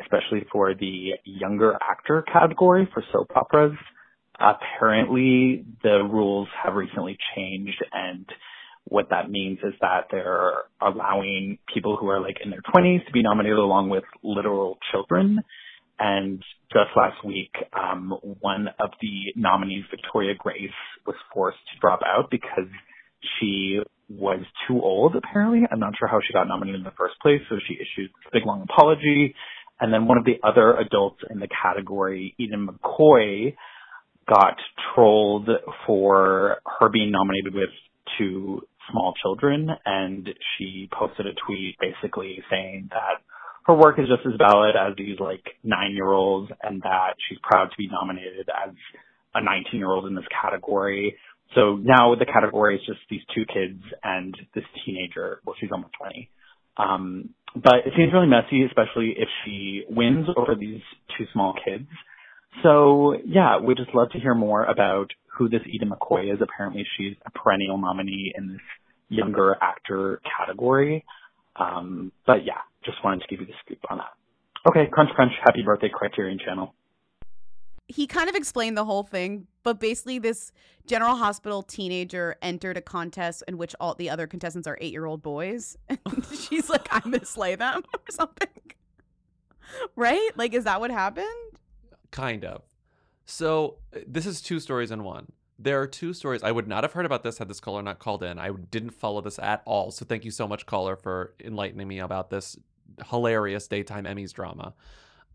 especially 0.00 0.46
for 0.52 0.74
the 0.74 1.10
younger 1.24 1.76
actor 1.88 2.24
category 2.32 2.88
for 2.92 3.02
soap 3.12 3.30
operas. 3.34 3.76
Apparently, 4.38 5.64
the 5.82 6.02
rules 6.10 6.48
have 6.62 6.74
recently 6.74 7.16
changed, 7.36 7.84
and 7.92 8.26
what 8.84 9.10
that 9.10 9.30
means 9.30 9.58
is 9.64 9.74
that 9.80 10.06
they're 10.10 10.54
allowing 10.80 11.58
people 11.72 11.96
who 11.96 12.08
are 12.08 12.20
like 12.20 12.38
in 12.44 12.50
their 12.50 12.62
20s 12.74 13.04
to 13.06 13.12
be 13.12 13.22
nominated 13.22 13.58
along 13.58 13.88
with 13.88 14.04
literal 14.22 14.78
children. 14.90 15.42
And 15.98 16.42
just 16.72 16.90
last 16.96 17.24
week, 17.24 17.52
um, 17.72 18.14
one 18.40 18.68
of 18.80 18.90
the 19.00 19.32
nominees, 19.36 19.84
Victoria 19.90 20.34
Grace, 20.36 20.70
was 21.06 21.16
forced 21.32 21.58
to 21.72 21.80
drop 21.80 22.00
out 22.06 22.30
because 22.30 22.68
she 23.38 23.80
was 24.08 24.40
too 24.66 24.80
old, 24.82 25.16
apparently. 25.16 25.62
I'm 25.70 25.78
not 25.78 25.94
sure 25.98 26.08
how 26.08 26.20
she 26.26 26.32
got 26.32 26.48
nominated 26.48 26.80
in 26.80 26.84
the 26.84 26.92
first 26.98 27.14
place, 27.22 27.40
so 27.48 27.56
she 27.66 27.74
issued 27.74 28.10
a 28.26 28.30
big 28.32 28.46
long 28.46 28.62
apology. 28.62 29.34
And 29.80 29.92
then 29.92 30.06
one 30.06 30.18
of 30.18 30.24
the 30.24 30.38
other 30.42 30.76
adults 30.76 31.20
in 31.30 31.40
the 31.40 31.48
category, 31.48 32.34
Eden 32.38 32.68
McCoy, 32.68 33.54
got 34.28 34.56
trolled 34.94 35.48
for 35.86 36.58
her 36.80 36.88
being 36.88 37.10
nominated 37.10 37.54
with 37.54 37.70
two 38.18 38.62
small 38.90 39.14
children, 39.22 39.68
and 39.84 40.28
she 40.56 40.88
posted 40.92 41.26
a 41.26 41.32
tweet 41.46 41.76
basically 41.80 42.42
saying 42.50 42.88
that 42.90 43.22
her 43.66 43.74
work 43.74 43.98
is 43.98 44.06
just 44.08 44.26
as 44.26 44.38
valid 44.38 44.74
as 44.76 44.96
these 44.96 45.18
like 45.20 45.44
nine 45.62 45.92
year 45.92 46.10
olds 46.10 46.50
and 46.62 46.82
that 46.82 47.14
she's 47.28 47.38
proud 47.42 47.66
to 47.66 47.76
be 47.78 47.88
nominated 47.88 48.48
as 48.48 48.74
a 49.34 49.42
19 49.42 49.78
year 49.78 49.90
old 49.90 50.06
in 50.06 50.14
this 50.14 50.24
category. 50.40 51.16
So 51.54 51.76
now 51.76 52.14
the 52.14 52.26
category 52.26 52.76
is 52.76 52.82
just 52.86 53.00
these 53.10 53.20
two 53.34 53.44
kids 53.46 53.82
and 54.02 54.34
this 54.54 54.64
teenager. 54.84 55.40
Well, 55.44 55.54
she's 55.60 55.70
almost 55.70 55.92
20. 56.00 56.30
Um, 56.76 57.30
but 57.54 57.86
it 57.86 57.92
seems 57.96 58.12
really 58.12 58.26
messy, 58.26 58.64
especially 58.64 59.14
if 59.16 59.28
she 59.44 59.84
wins 59.88 60.26
over 60.36 60.54
these 60.54 60.80
two 61.16 61.26
small 61.32 61.54
kids. 61.64 61.86
So 62.62 63.14
yeah, 63.26 63.58
we'd 63.60 63.76
just 63.76 63.94
love 63.94 64.10
to 64.10 64.18
hear 64.18 64.34
more 64.34 64.64
about 64.64 65.08
who 65.36 65.48
this 65.48 65.60
Eden 65.66 65.90
McCoy 65.90 66.32
is. 66.32 66.40
Apparently 66.42 66.84
she's 66.96 67.16
a 67.26 67.30
perennial 67.30 67.78
nominee 67.78 68.32
in 68.36 68.48
this 68.48 68.60
younger 69.08 69.56
actor 69.60 70.20
category. 70.38 71.04
Um, 71.56 72.12
but 72.26 72.44
yeah, 72.46 72.60
just 72.84 73.02
wanted 73.04 73.20
to 73.22 73.26
give 73.28 73.40
you 73.40 73.46
the 73.46 73.52
scoop 73.64 73.78
on 73.90 73.98
that. 73.98 74.12
Okay, 74.68 74.88
crunch 74.92 75.10
crunch, 75.14 75.32
happy 75.44 75.62
birthday 75.62 75.88
Criterion 75.92 76.38
Channel. 76.38 76.74
he 77.88 78.06
kind 78.06 78.28
of 78.28 78.34
explained 78.36 78.76
the 78.76 78.84
whole 78.84 79.02
thing, 79.02 79.46
but 79.64 79.80
basically, 79.80 80.18
this 80.18 80.52
General 80.86 81.16
Hospital 81.16 81.62
teenager 81.62 82.36
entered 82.42 82.76
a 82.76 82.80
contest 82.80 83.42
in 83.48 83.58
which 83.58 83.74
all 83.80 83.94
the 83.94 84.08
other 84.10 84.26
contestants 84.26 84.66
are 84.68 84.78
eight 84.80 84.92
year 84.92 85.04
old 85.06 85.22
boys. 85.22 85.76
And 85.88 86.00
she's 86.34 86.68
like, 86.70 86.88
I'm 86.90 87.10
going 87.10 87.20
to 87.20 87.26
slay 87.26 87.54
them 87.54 87.82
or 87.94 88.00
something. 88.10 88.48
Right? 89.96 90.30
Like, 90.36 90.54
is 90.54 90.64
that 90.64 90.80
what 90.80 90.90
happened? 90.90 91.26
Kind 92.10 92.44
of. 92.44 92.62
So 93.24 93.78
this 94.06 94.26
is 94.26 94.40
two 94.40 94.60
stories 94.60 94.90
in 94.90 95.04
one. 95.04 95.32
There 95.58 95.80
are 95.80 95.86
two 95.86 96.12
stories. 96.12 96.42
I 96.42 96.50
would 96.50 96.66
not 96.66 96.82
have 96.82 96.92
heard 96.92 97.06
about 97.06 97.22
this 97.22 97.38
had 97.38 97.48
this 97.48 97.60
caller 97.60 97.82
not 97.82 98.00
called 98.00 98.22
in. 98.22 98.38
I 98.38 98.50
didn't 98.50 98.90
follow 98.90 99.20
this 99.20 99.38
at 99.38 99.62
all. 99.64 99.92
So 99.92 100.04
thank 100.04 100.24
you 100.24 100.30
so 100.32 100.48
much, 100.48 100.66
caller, 100.66 100.96
for 100.96 101.34
enlightening 101.42 101.86
me 101.86 102.00
about 102.00 102.30
this 102.30 102.58
hilarious 103.08 103.68
daytime 103.68 104.04
Emmys 104.04 104.32
drama. 104.32 104.74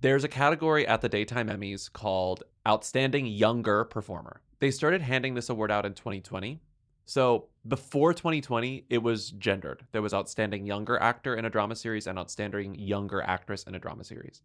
There's 0.01 0.23
a 0.23 0.27
category 0.27 0.87
at 0.87 1.01
the 1.01 1.09
daytime 1.09 1.49
Emmys 1.49 1.91
called 1.91 2.43
Outstanding 2.67 3.25
Younger 3.25 3.83
Performer. 3.85 4.41
They 4.59 4.71
started 4.71 5.01
handing 5.01 5.33
this 5.33 5.49
award 5.49 5.71
out 5.71 5.85
in 5.85 5.93
2020. 5.93 6.59
So 7.05 7.47
before 7.67 8.13
2020, 8.13 8.85
it 8.89 9.01
was 9.01 9.31
gendered. 9.31 9.85
There 9.91 10.01
was 10.01 10.13
Outstanding 10.13 10.65
Younger 10.65 10.99
Actor 11.01 11.35
in 11.35 11.45
a 11.45 11.49
Drama 11.49 11.75
Series 11.75 12.05
and 12.05 12.19
Outstanding 12.19 12.75
Younger 12.75 13.21
Actress 13.21 13.63
in 13.63 13.75
a 13.75 13.79
Drama 13.79 14.03
Series. 14.03 14.41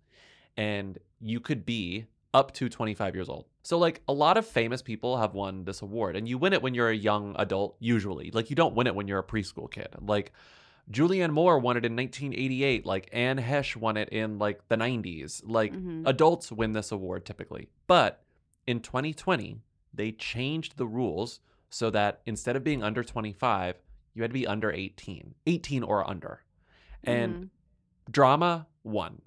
And 0.56 0.98
you 1.20 1.40
could 1.40 1.66
be 1.66 2.06
up 2.34 2.52
to 2.52 2.68
25 2.68 3.14
years 3.14 3.28
old. 3.28 3.46
So, 3.62 3.78
like, 3.78 4.02
a 4.08 4.12
lot 4.12 4.36
of 4.36 4.46
famous 4.46 4.80
people 4.80 5.18
have 5.18 5.34
won 5.34 5.64
this 5.64 5.82
award, 5.82 6.16
and 6.16 6.28
you 6.28 6.38
win 6.38 6.52
it 6.52 6.62
when 6.62 6.74
you're 6.74 6.88
a 6.88 6.96
young 6.96 7.36
adult, 7.38 7.76
usually. 7.78 8.30
Like, 8.30 8.48
you 8.50 8.56
don't 8.56 8.74
win 8.74 8.86
it 8.86 8.94
when 8.94 9.06
you're 9.06 9.18
a 9.18 9.24
preschool 9.24 9.70
kid. 9.70 9.88
Like, 10.00 10.32
Julianne 10.90 11.30
Moore 11.32 11.58
won 11.58 11.76
it 11.76 11.84
in 11.84 11.94
1988. 11.96 12.84
Like, 12.84 13.08
Anne 13.12 13.38
Heche 13.38 13.76
won 13.76 13.96
it 13.96 14.08
in, 14.10 14.38
like, 14.38 14.66
the 14.68 14.76
90s. 14.76 15.42
Like, 15.44 15.72
Mhm. 15.72 16.06
adults 16.06 16.50
win 16.52 16.72
this 16.72 16.90
award 16.92 17.24
typically. 17.24 17.68
But 17.86 18.24
in 18.66 18.80
2020, 18.80 19.62
they 19.94 20.12
changed 20.12 20.76
the 20.76 20.86
rules 20.86 21.40
so 21.70 21.88
that 21.90 22.20
instead 22.26 22.56
of 22.56 22.64
being 22.64 22.82
under 22.82 23.02
25, 23.04 23.80
you 24.14 24.22
had 24.22 24.30
to 24.30 24.34
be 24.34 24.46
under 24.46 24.70
18, 24.72 25.34
18 25.46 25.82
or 25.82 26.08
under. 26.08 26.42
And 27.04 27.50
drama 28.10 28.66
won. 28.84 29.22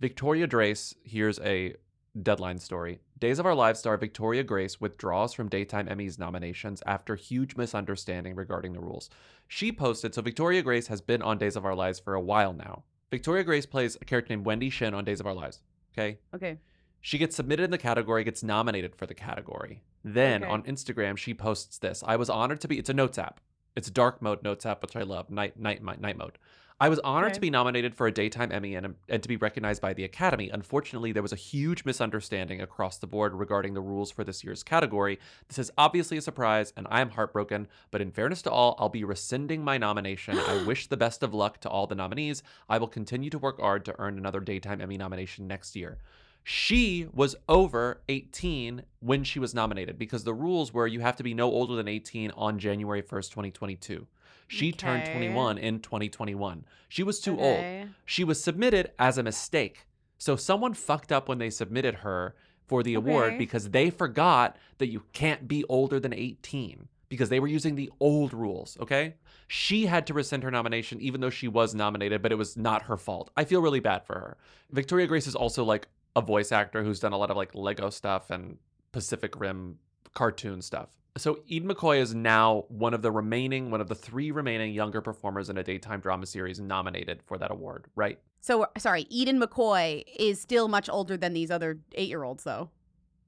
Victoria 0.00 0.46
Drace, 0.48 0.94
here's 1.02 1.38
a 1.40 1.74
deadline 2.20 2.58
story. 2.58 3.00
Days 3.18 3.38
of 3.38 3.46
Our 3.46 3.54
Lives 3.54 3.80
star 3.80 3.96
Victoria 3.96 4.44
Grace 4.44 4.80
withdraws 4.80 5.32
from 5.32 5.48
Daytime 5.48 5.86
Emmys 5.88 6.18
nominations 6.18 6.82
after 6.86 7.16
huge 7.16 7.56
misunderstanding 7.56 8.36
regarding 8.36 8.74
the 8.74 8.80
rules. 8.80 9.10
She 9.48 9.72
posted, 9.72 10.14
so 10.14 10.22
Victoria 10.22 10.62
Grace 10.62 10.86
has 10.86 11.00
been 11.00 11.22
on 11.22 11.38
Days 11.38 11.56
of 11.56 11.64
Our 11.64 11.74
Lives 11.74 11.98
for 11.98 12.14
a 12.14 12.20
while 12.20 12.52
now. 12.52 12.84
Victoria 13.10 13.42
Grace 13.42 13.66
plays 13.66 13.96
a 14.00 14.04
character 14.04 14.34
named 14.34 14.46
Wendy 14.46 14.70
Shin 14.70 14.94
on 14.94 15.04
Days 15.04 15.18
of 15.20 15.26
Our 15.26 15.34
Lives. 15.34 15.60
Okay. 15.92 16.18
Okay. 16.34 16.58
She 17.00 17.18
gets 17.18 17.34
submitted 17.34 17.64
in 17.64 17.70
the 17.70 17.78
category, 17.78 18.22
gets 18.22 18.42
nominated 18.44 18.94
for 18.94 19.06
the 19.06 19.14
category. 19.14 19.82
Then 20.04 20.44
Okay. 20.44 20.52
on 20.52 20.62
Instagram, 20.64 21.16
she 21.16 21.34
posts 21.34 21.78
this. 21.78 22.04
I 22.06 22.16
was 22.16 22.30
honored 22.30 22.60
to 22.60 22.68
be. 22.68 22.78
It's 22.78 22.90
a 22.90 22.94
notes 22.94 23.18
app. 23.18 23.40
It's 23.74 23.90
dark 23.90 24.22
mode 24.22 24.42
notes 24.42 24.66
app, 24.66 24.82
which 24.82 24.94
I 24.96 25.02
love. 25.02 25.30
Night 25.30 25.58
night 25.58 25.82
night, 25.82 26.00
night 26.00 26.16
mode. 26.18 26.38
I 26.80 26.88
was 26.88 27.00
honored 27.00 27.34
to 27.34 27.40
be 27.40 27.50
nominated 27.50 27.96
for 27.96 28.06
a 28.06 28.12
daytime 28.12 28.52
Emmy 28.52 28.76
and, 28.76 28.86
um, 28.86 28.94
and 29.08 29.20
to 29.20 29.28
be 29.28 29.36
recognized 29.36 29.82
by 29.82 29.94
the 29.94 30.04
Academy. 30.04 30.48
Unfortunately, 30.48 31.10
there 31.10 31.24
was 31.24 31.32
a 31.32 31.36
huge 31.36 31.84
misunderstanding 31.84 32.60
across 32.60 32.98
the 32.98 33.06
board 33.08 33.34
regarding 33.34 33.74
the 33.74 33.80
rules 33.80 34.12
for 34.12 34.22
this 34.22 34.44
year's 34.44 34.62
category. 34.62 35.18
This 35.48 35.58
is 35.58 35.72
obviously 35.76 36.18
a 36.18 36.22
surprise, 36.22 36.72
and 36.76 36.86
I 36.88 37.00
am 37.00 37.10
heartbroken. 37.10 37.66
But 37.90 38.00
in 38.00 38.12
fairness 38.12 38.42
to 38.42 38.52
all, 38.52 38.76
I'll 38.78 38.88
be 38.88 39.02
rescinding 39.02 39.64
my 39.64 39.76
nomination. 39.76 40.38
I 40.38 40.62
wish 40.66 40.86
the 40.86 40.96
best 40.96 41.24
of 41.24 41.34
luck 41.34 41.58
to 41.62 41.68
all 41.68 41.88
the 41.88 41.96
nominees. 41.96 42.44
I 42.68 42.78
will 42.78 42.86
continue 42.86 43.30
to 43.30 43.38
work 43.38 43.60
hard 43.60 43.84
to 43.86 43.96
earn 43.98 44.16
another 44.16 44.38
daytime 44.38 44.80
Emmy 44.80 44.96
nomination 44.96 45.48
next 45.48 45.74
year. 45.74 45.98
She 46.44 47.08
was 47.12 47.34
over 47.48 48.02
18 48.08 48.82
when 49.00 49.24
she 49.24 49.40
was 49.40 49.52
nominated 49.52 49.98
because 49.98 50.22
the 50.22 50.32
rules 50.32 50.72
were 50.72 50.86
you 50.86 51.00
have 51.00 51.16
to 51.16 51.24
be 51.24 51.34
no 51.34 51.50
older 51.50 51.74
than 51.74 51.88
18 51.88 52.30
on 52.36 52.60
January 52.60 53.02
1st, 53.02 53.30
2022. 53.30 54.06
She 54.48 54.72
turned 54.72 55.04
21 55.04 55.58
in 55.58 55.80
2021. 55.80 56.64
She 56.88 57.02
was 57.02 57.20
too 57.20 57.34
Okay. 57.34 57.42
old. 57.42 57.90
She 58.04 58.24
was 58.24 58.42
submitted 58.42 58.92
as 58.98 59.18
a 59.18 59.22
mistake. 59.22 59.86
So 60.16 60.34
someone 60.34 60.74
fucked 60.74 61.12
up 61.12 61.28
when 61.28 61.38
they 61.38 61.50
submitted 61.50 61.96
her 61.96 62.34
for 62.66 62.82
the 62.82 62.94
award 62.94 63.38
because 63.38 63.70
they 63.70 63.90
forgot 63.90 64.56
that 64.78 64.88
you 64.88 65.04
can't 65.12 65.46
be 65.46 65.64
older 65.68 66.00
than 66.00 66.12
18 66.12 66.88
because 67.08 67.28
they 67.28 67.40
were 67.40 67.46
using 67.46 67.76
the 67.76 67.90
old 68.00 68.34
rules, 68.34 68.76
okay? 68.80 69.14
She 69.46 69.86
had 69.86 70.06
to 70.08 70.14
rescind 70.14 70.42
her 70.42 70.50
nomination 70.50 71.00
even 71.00 71.20
though 71.20 71.30
she 71.30 71.48
was 71.48 71.74
nominated, 71.74 72.20
but 72.20 72.32
it 72.32 72.36
was 72.36 72.56
not 72.56 72.82
her 72.82 72.96
fault. 72.96 73.30
I 73.36 73.44
feel 73.44 73.62
really 73.62 73.80
bad 73.80 74.04
for 74.04 74.14
her. 74.14 74.36
Victoria 74.70 75.06
Grace 75.06 75.26
is 75.26 75.34
also 75.34 75.64
like 75.64 75.88
a 76.16 76.20
voice 76.20 76.52
actor 76.52 76.82
who's 76.82 77.00
done 77.00 77.12
a 77.12 77.18
lot 77.18 77.30
of 77.30 77.36
like 77.36 77.54
Lego 77.54 77.90
stuff 77.90 78.30
and 78.30 78.58
Pacific 78.92 79.38
Rim 79.38 79.78
cartoon 80.14 80.60
stuff. 80.60 80.88
So 81.18 81.40
Eden 81.46 81.68
McCoy 81.68 81.98
is 81.98 82.14
now 82.14 82.64
one 82.68 82.94
of 82.94 83.02
the 83.02 83.10
remaining, 83.10 83.70
one 83.70 83.80
of 83.80 83.88
the 83.88 83.94
three 83.94 84.30
remaining 84.30 84.72
younger 84.72 85.00
performers 85.00 85.50
in 85.50 85.58
a 85.58 85.62
daytime 85.62 86.00
drama 86.00 86.26
series 86.26 86.60
nominated 86.60 87.22
for 87.22 87.36
that 87.38 87.50
award, 87.50 87.86
right? 87.94 88.18
So 88.40 88.66
sorry, 88.78 89.06
Eden 89.10 89.40
McCoy 89.40 90.04
is 90.16 90.40
still 90.40 90.68
much 90.68 90.88
older 90.88 91.16
than 91.16 91.34
these 91.34 91.50
other 91.50 91.80
eight-year-olds, 91.94 92.44
though. 92.44 92.70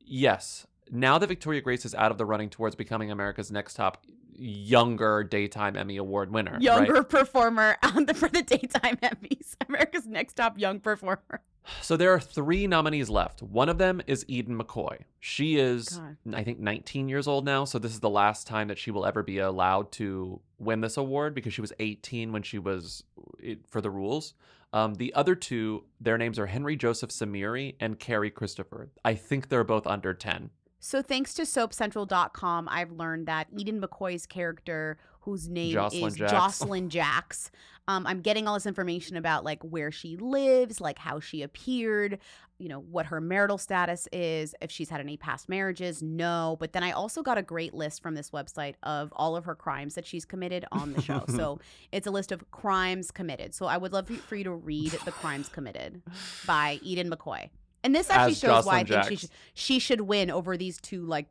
Yes. 0.01 0.66
Now 0.91 1.18
that 1.18 1.26
Victoria 1.26 1.61
Grace 1.61 1.84
is 1.84 1.95
out 1.95 2.11
of 2.11 2.18
the 2.18 2.24
running 2.24 2.49
towards 2.49 2.74
becoming 2.74 3.11
America's 3.11 3.51
next 3.51 3.74
top 3.74 4.07
younger 4.34 5.22
daytime 5.22 5.76
Emmy 5.76 5.99
Award 5.99 6.32
winner, 6.32 6.53
right? 6.53 6.62
Younger 6.62 7.03
performer 7.03 7.76
on 7.82 8.07
the, 8.07 8.14
for 8.14 8.28
the 8.28 8.43
daytime 8.43 8.97
Emmys, 8.97 9.55
America's 9.68 10.07
Next 10.07 10.34
Top 10.34 10.59
Young 10.59 10.80
Performer. 10.80 11.43
So 11.83 11.97
there 11.97 12.13
are 12.13 12.21
three 12.21 12.67
nominees 12.67 13.09
left. 13.09 13.43
One 13.43 13.69
of 13.69 13.79
them 13.79 14.01
is 14.07 14.25
Eden 14.29 14.59
McCoy. 14.59 14.99
She 15.19 15.57
is, 15.57 15.89
God. 16.25 16.35
I 16.35 16.45
think, 16.45 16.59
19 16.59 17.09
years 17.09 17.27
old 17.27 17.45
now. 17.45 17.65
So 17.65 17.79
this 17.79 17.93
is 17.93 18.01
the 18.01 18.11
last 18.11 18.47
time 18.47 18.69
that 18.69 18.79
she 18.79 18.91
will 18.91 19.07
ever 19.07 19.23
be 19.23 19.39
allowed 19.39 19.93
to 19.93 20.41
win 20.59 20.81
this 20.81 20.97
award 20.97 21.35
because 21.35 21.55
she 21.55 21.61
was 21.61 21.73
18 21.79 22.33
when 22.33 22.43
she 22.43 22.59
was 22.59 23.05
it, 23.39 23.61
for 23.69 23.81
the 23.81 23.91
rules. 23.91 24.35
Um, 24.73 24.95
the 24.95 25.13
other 25.15 25.35
two, 25.35 25.85
their 26.01 26.17
names 26.17 26.39
are 26.39 26.47
Henry 26.47 26.77
Joseph 26.77 27.11
Samiri 27.11 27.75
and 27.81 27.99
Cary 27.99 28.31
Christopher. 28.31 28.91
I 29.05 29.15
think 29.15 29.49
they're 29.49 29.65
both 29.65 29.87
under 29.87 30.15
10. 30.15 30.51
So 30.83 31.03
thanks 31.03 31.35
to 31.35 31.43
SoapCentral.com, 31.43 32.68
I've 32.70 32.91
learned 32.93 33.26
that 33.26 33.49
Eden 33.55 33.81
McCoy's 33.83 34.24
character, 34.26 34.97
whose 35.20 35.49
name 35.49 35.72
Jocelyn 35.74 36.07
is 36.09 36.16
Jacks. 36.16 36.33
Josslyn 36.33 36.89
Jacks, 36.89 37.51
um, 37.87 38.07
I'm 38.07 38.22
getting 38.22 38.49
all 38.49 38.55
this 38.55 38.64
information 38.66 39.16
about 39.16 39.45
like 39.45 39.62
where 39.62 39.93
she 39.93 40.16
lives, 40.16 40.81
like 40.81 40.99
how 40.99 41.20
she 41.20 41.43
appeared, 41.43 42.18
you 42.59 42.68
know, 42.68 42.81
what 42.81 43.07
her 43.07 43.20
marital 43.20 43.59
status 43.59 44.09
is, 44.12 44.55
if 44.62 44.70
she's 44.70 44.89
had 44.89 45.01
any 45.01 45.18
past 45.18 45.49
marriages. 45.51 46.03
No, 46.03 46.57
but 46.61 46.72
then 46.72 46.83
I 46.83 46.93
also 46.93 47.22
got 47.22 47.37
a 47.37 47.43
great 47.43 47.74
list 47.74 48.03
from 48.03 48.14
this 48.14 48.31
website 48.31 48.74
of 48.83 49.12
all 49.14 49.37
of 49.37 49.45
her 49.45 49.55
crimes 49.55 49.97
that 49.97 50.07
she's 50.07 50.24
committed 50.24 50.64
on 50.72 50.95
the 50.95 51.03
show. 51.03 51.24
so 51.28 51.59
it's 51.93 52.07
a 52.07 52.11
list 52.11 52.33
of 52.33 52.51
crimes 52.53 53.11
committed. 53.11 53.55
So 53.55 53.66
I 53.66 53.76
would 53.76 53.93
love 53.93 54.07
for 54.07 54.14
you- 54.14 54.18
for 54.20 54.37
you 54.37 54.45
to 54.45 54.53
read 54.53 54.93
the 55.05 55.12
crimes 55.12 55.49
committed 55.51 56.01
by 56.47 56.78
Eden 56.83 57.11
McCoy. 57.11 57.51
And 57.83 57.95
this 57.95 58.11
actually 58.11 58.35
shows 58.35 58.66
why 58.66 58.81
I 58.81 58.83
Jocelyn 58.83 59.05
think 59.05 59.20
she 59.20 59.26
should, 59.26 59.31
she 59.55 59.78
should 59.78 60.01
win 60.03 60.31
over 60.31 60.57
these 60.57 60.81
two 60.81 61.05
like 61.07 61.26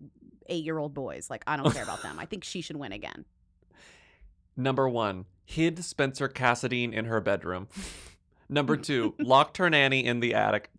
eight 0.48 0.64
year 0.64 0.78
old 0.78 0.94
boys. 0.94 1.30
Like 1.30 1.44
I 1.48 1.58
don't 1.58 1.72
care 1.72 1.84
about 1.84 2.02
them. 2.02 2.18
I 2.20 2.26
think 2.26 2.44
she 2.44 2.62
should 2.62 2.78
win 2.78 2.92
again. 2.92 3.26
Number 4.58 4.90
one, 4.90 5.26
hid 5.46 5.84
Spencer 5.84 6.28
Cassadine 6.28 6.94
in 6.94 7.06
her 7.06 7.22
bedroom. 7.22 7.68
Number 8.50 8.76
two, 8.76 9.14
locked 9.20 9.58
her 9.58 9.70
nanny 9.70 10.04
in 10.04 10.20
the 10.20 10.34
attic. 10.34 10.72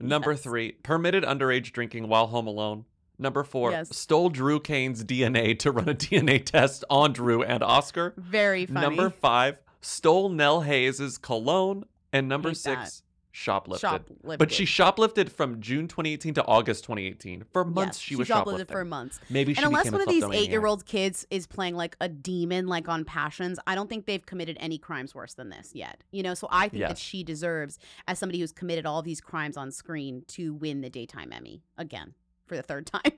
Number 0.00 0.34
three, 0.34 0.72
permitted 0.72 1.22
underage 1.22 1.72
drinking 1.72 2.08
while 2.08 2.26
home 2.26 2.46
alone. 2.46 2.84
Number 3.18 3.44
four, 3.44 3.70
Yes. 3.70 3.96
stole 3.96 4.30
Drew 4.30 4.58
Cain's 4.58 5.04
DNA 5.04 5.56
to 5.60 5.70
run 5.70 5.88
a 5.88 5.94
DNA 5.94 6.44
test 6.44 6.84
on 6.90 7.12
Drew 7.12 7.42
and 7.42 7.62
Oscar. 7.62 8.12
Very 8.16 8.66
funny. 8.66 8.80
Number 8.80 9.10
five, 9.10 9.58
stole 9.80 10.28
Nell 10.28 10.62
Hayes' 10.62 11.18
cologne. 11.18 11.84
And 12.12 12.28
number 12.28 12.52
six, 12.52 13.02
shoplifted. 13.32 13.80
Shoplifted. 13.80 14.38
But 14.38 14.52
she 14.52 14.64
shoplifted 14.64 15.30
from 15.30 15.60
June 15.60 15.88
2018 15.88 16.34
to 16.34 16.44
August 16.44 16.84
2018. 16.84 17.44
For 17.52 17.64
months, 17.64 17.96
Yes, 17.98 17.98
she 17.98 18.16
was 18.16 18.28
shoplifted 18.28 18.34
shoplifting. 18.44 18.66
for 18.66 18.84
months. 18.84 19.20
Maybe 19.30 19.54
she 19.54 19.58
and 19.58 19.66
unless 19.66 19.90
one 19.90 20.00
of 20.02 20.08
these 20.08 20.24
eight 20.32 20.50
year 20.50 20.66
old 20.66 20.84
kids 20.86 21.26
is 21.30 21.46
playing 21.46 21.74
like 21.74 21.96
a 22.00 22.08
demon, 22.08 22.66
like 22.66 22.88
on 22.88 23.04
Passions, 23.04 23.58
I 23.66 23.74
don't 23.74 23.88
think 23.88 24.06
they've 24.06 24.24
committed 24.24 24.56
any 24.60 24.78
crimes 24.78 25.14
worse 25.14 25.34
than 25.34 25.48
this 25.50 25.70
yet. 25.74 26.02
You 26.10 26.22
know, 26.22 26.34
so 26.34 26.48
I 26.50 26.68
think 26.68 26.80
Yes. 26.80 26.90
that 26.90 26.98
she 26.98 27.24
deserves, 27.24 27.78
as 28.06 28.18
somebody 28.18 28.40
who's 28.40 28.52
committed 28.52 28.86
all 28.86 29.02
these 29.02 29.20
crimes 29.20 29.56
on 29.56 29.70
screen, 29.70 30.24
to 30.28 30.54
win 30.54 30.80
the 30.82 30.90
daytime 30.90 31.32
Emmy 31.32 31.62
again 31.78 32.14
for 32.46 32.56
the 32.56 32.62
third 32.62 32.86
time. 32.92 33.12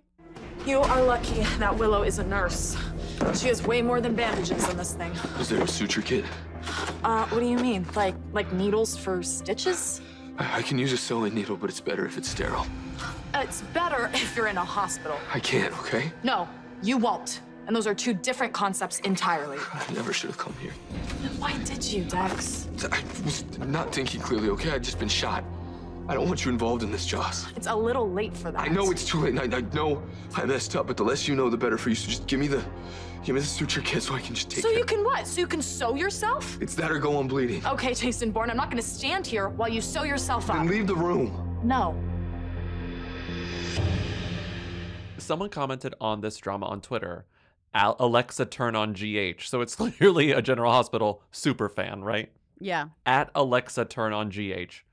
You 0.66 0.78
are 0.78 1.02
lucky 1.02 1.42
that 1.58 1.76
Willow 1.76 2.04
is 2.04 2.18
a 2.18 2.24
nurse. 2.24 2.76
She 3.34 3.48
has 3.48 3.66
way 3.66 3.82
more 3.82 4.00
than 4.00 4.14
bandages 4.14 4.66
in 4.68 4.76
this 4.76 4.94
thing. 4.94 5.12
Is 5.38 5.50
there 5.50 5.60
a 5.60 5.68
suture 5.68 6.00
kit? 6.00 6.24
Uh, 7.02 7.26
what 7.26 7.40
do 7.40 7.46
you 7.46 7.58
mean? 7.58 7.86
Like, 7.94 8.14
like 8.32 8.50
needles 8.52 8.96
for 8.96 9.22
stitches? 9.22 10.00
I, 10.38 10.58
I 10.58 10.62
can 10.62 10.78
use 10.78 10.92
a 10.92 10.96
sewing 10.96 11.34
needle, 11.34 11.56
but 11.56 11.68
it's 11.68 11.80
better 11.80 12.06
if 12.06 12.16
it's 12.16 12.28
sterile. 12.28 12.66
It's 13.34 13.60
better 13.74 14.10
if 14.14 14.34
you're 14.36 14.46
in 14.46 14.56
a 14.56 14.64
hospital. 14.64 15.18
I 15.32 15.40
can't, 15.40 15.76
okay? 15.80 16.10
No, 16.22 16.48
you 16.82 16.96
won't. 16.96 17.40
And 17.66 17.74
those 17.74 17.86
are 17.86 17.94
two 17.94 18.14
different 18.14 18.52
concepts 18.52 19.00
entirely. 19.00 19.58
I 19.72 19.92
never 19.92 20.12
should 20.12 20.30
have 20.30 20.38
come 20.38 20.54
here. 20.60 20.72
Then 21.20 21.30
why 21.38 21.56
did 21.64 21.84
you, 21.84 22.04
Dex? 22.04 22.68
I 22.90 23.02
was 23.24 23.44
not 23.58 23.94
thinking 23.94 24.20
clearly, 24.20 24.48
okay? 24.50 24.70
I'd 24.70 24.84
just 24.84 24.98
been 24.98 25.08
shot. 25.08 25.44
I 26.06 26.12
don't 26.14 26.26
want 26.26 26.44
you 26.44 26.50
involved 26.50 26.82
in 26.82 26.92
this, 26.92 27.06
Joss. 27.06 27.50
It's 27.56 27.66
a 27.66 27.74
little 27.74 28.10
late 28.10 28.36
for 28.36 28.50
that. 28.50 28.60
I 28.60 28.68
know 28.68 28.90
it's 28.90 29.06
too 29.06 29.20
late, 29.20 29.38
and 29.38 29.54
I, 29.54 29.58
I 29.58 29.60
know 29.74 30.02
I 30.34 30.44
messed 30.44 30.76
up, 30.76 30.86
but 30.86 30.98
the 30.98 31.02
less 31.02 31.26
you 31.26 31.34
know, 31.34 31.48
the 31.48 31.56
better 31.56 31.78
for 31.78 31.88
you. 31.88 31.94
So 31.94 32.08
just 32.08 32.26
give 32.26 32.38
me 32.38 32.46
the, 32.46 32.62
give 33.24 33.34
me 33.34 33.40
the 33.40 33.46
suture 33.46 33.80
kit 33.80 34.02
so 34.02 34.14
I 34.14 34.20
can 34.20 34.34
just 34.34 34.50
take 34.50 34.58
it. 34.58 34.62
So 34.62 34.68
care. 34.68 34.78
you 34.78 34.84
can 34.84 35.02
what? 35.02 35.26
So 35.26 35.40
you 35.40 35.46
can 35.46 35.62
sew 35.62 35.94
yourself? 35.94 36.58
It's 36.60 36.74
that 36.74 36.90
or 36.90 36.98
go 36.98 37.16
on 37.16 37.26
bleeding. 37.26 37.64
Okay, 37.66 37.94
Jason 37.94 38.32
Bourne, 38.32 38.50
I'm 38.50 38.56
not 38.56 38.70
gonna 38.70 38.82
stand 38.82 39.26
here 39.26 39.48
while 39.48 39.68
you 39.70 39.80
sew 39.80 40.02
yourself 40.02 40.50
up. 40.50 40.56
Then 40.56 40.66
leave 40.66 40.86
the 40.86 40.94
room. 40.96 41.58
No. 41.62 41.98
someone 45.16 45.48
commented 45.48 45.94
on 46.02 46.20
this 46.20 46.36
drama 46.36 46.66
on 46.66 46.82
Twitter. 46.82 47.24
Al- 47.72 47.96
Alexa 47.98 48.44
turn 48.44 48.76
on 48.76 48.92
GH. 48.92 49.40
So 49.46 49.62
it's 49.62 49.74
clearly 49.76 50.32
a 50.32 50.42
General 50.42 50.70
Hospital 50.70 51.22
super 51.30 51.70
fan, 51.70 52.02
right? 52.04 52.30
Yeah. 52.60 52.88
At 53.06 53.30
Alexa 53.34 53.86
turn 53.86 54.12
on 54.12 54.28
GH. 54.28 54.84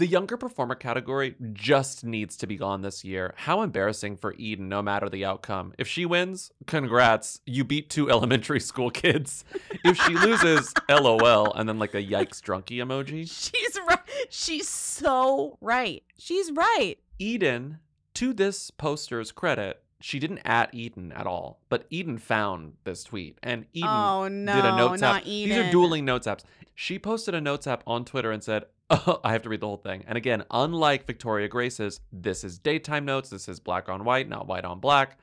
The 0.00 0.06
younger 0.06 0.38
performer 0.38 0.76
category 0.76 1.34
just 1.52 2.04
needs 2.04 2.34
to 2.38 2.46
be 2.46 2.56
gone 2.56 2.80
this 2.80 3.04
year. 3.04 3.34
How 3.36 3.60
embarrassing 3.60 4.16
for 4.16 4.32
Eden, 4.38 4.66
no 4.66 4.80
matter 4.80 5.10
the 5.10 5.26
outcome. 5.26 5.74
If 5.76 5.88
she 5.88 6.06
wins, 6.06 6.50
congrats, 6.66 7.42
you 7.44 7.64
beat 7.64 7.90
two 7.90 8.08
elementary 8.10 8.60
school 8.60 8.90
kids. 8.90 9.44
If 9.84 9.98
she 9.98 10.14
loses, 10.14 10.72
lol, 10.88 11.52
and 11.52 11.68
then 11.68 11.78
like 11.78 11.92
a 11.92 12.02
yikes 12.02 12.40
drunky 12.40 12.78
emoji. 12.78 13.28
She's 13.30 13.78
right. 13.86 13.98
She's 14.30 14.70
so 14.70 15.58
right. 15.60 16.02
She's 16.16 16.50
right. 16.50 16.96
Eden, 17.18 17.80
to 18.14 18.32
this 18.32 18.70
poster's 18.70 19.32
credit, 19.32 19.82
she 20.00 20.18
didn't 20.18 20.40
at 20.46 20.74
Eden 20.74 21.12
at 21.12 21.26
all, 21.26 21.60
but 21.68 21.84
Eden 21.90 22.16
found 22.16 22.72
this 22.84 23.04
tweet, 23.04 23.36
and 23.42 23.66
Eden 23.74 23.90
Oh, 23.90 24.28
no, 24.28 24.54
did 24.54 24.64
a 24.64 24.70
no, 24.70 24.76
notes 24.88 25.02
not 25.02 25.16
app. 25.16 25.24
These 25.24 25.58
are 25.58 25.70
dueling 25.70 26.06
notes 26.06 26.26
apps. 26.26 26.44
She 26.74 26.98
posted 26.98 27.34
a 27.34 27.40
notes 27.42 27.66
app 27.66 27.82
on 27.86 28.06
Twitter 28.06 28.32
and 28.32 28.42
said, 28.42 28.64
oh, 28.90 29.20
"I 29.24 29.32
have 29.32 29.42
to 29.42 29.48
read 29.48 29.60
the 29.60 29.66
whole 29.66 29.76
thing." 29.76 30.04
And 30.06 30.16
again, 30.16 30.44
unlike 30.50 31.06
Victoria 31.06 31.48
Grace's, 31.48 32.00
this 32.12 32.44
is 32.44 32.58
daytime 32.58 33.04
notes. 33.04 33.30
This 33.30 33.48
is 33.48 33.60
black 33.60 33.88
on 33.88 34.04
white, 34.04 34.28
not 34.28 34.46
white 34.46 34.64
on 34.64 34.80
black, 34.80 35.18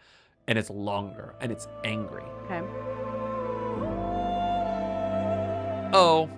and 0.47 0.57
it's 0.57 0.69
longer 0.69 1.35
and 1.41 1.51
it's 1.51 1.67
angry. 1.83 2.23
Okay. 2.45 2.61
Oh, 5.93 6.29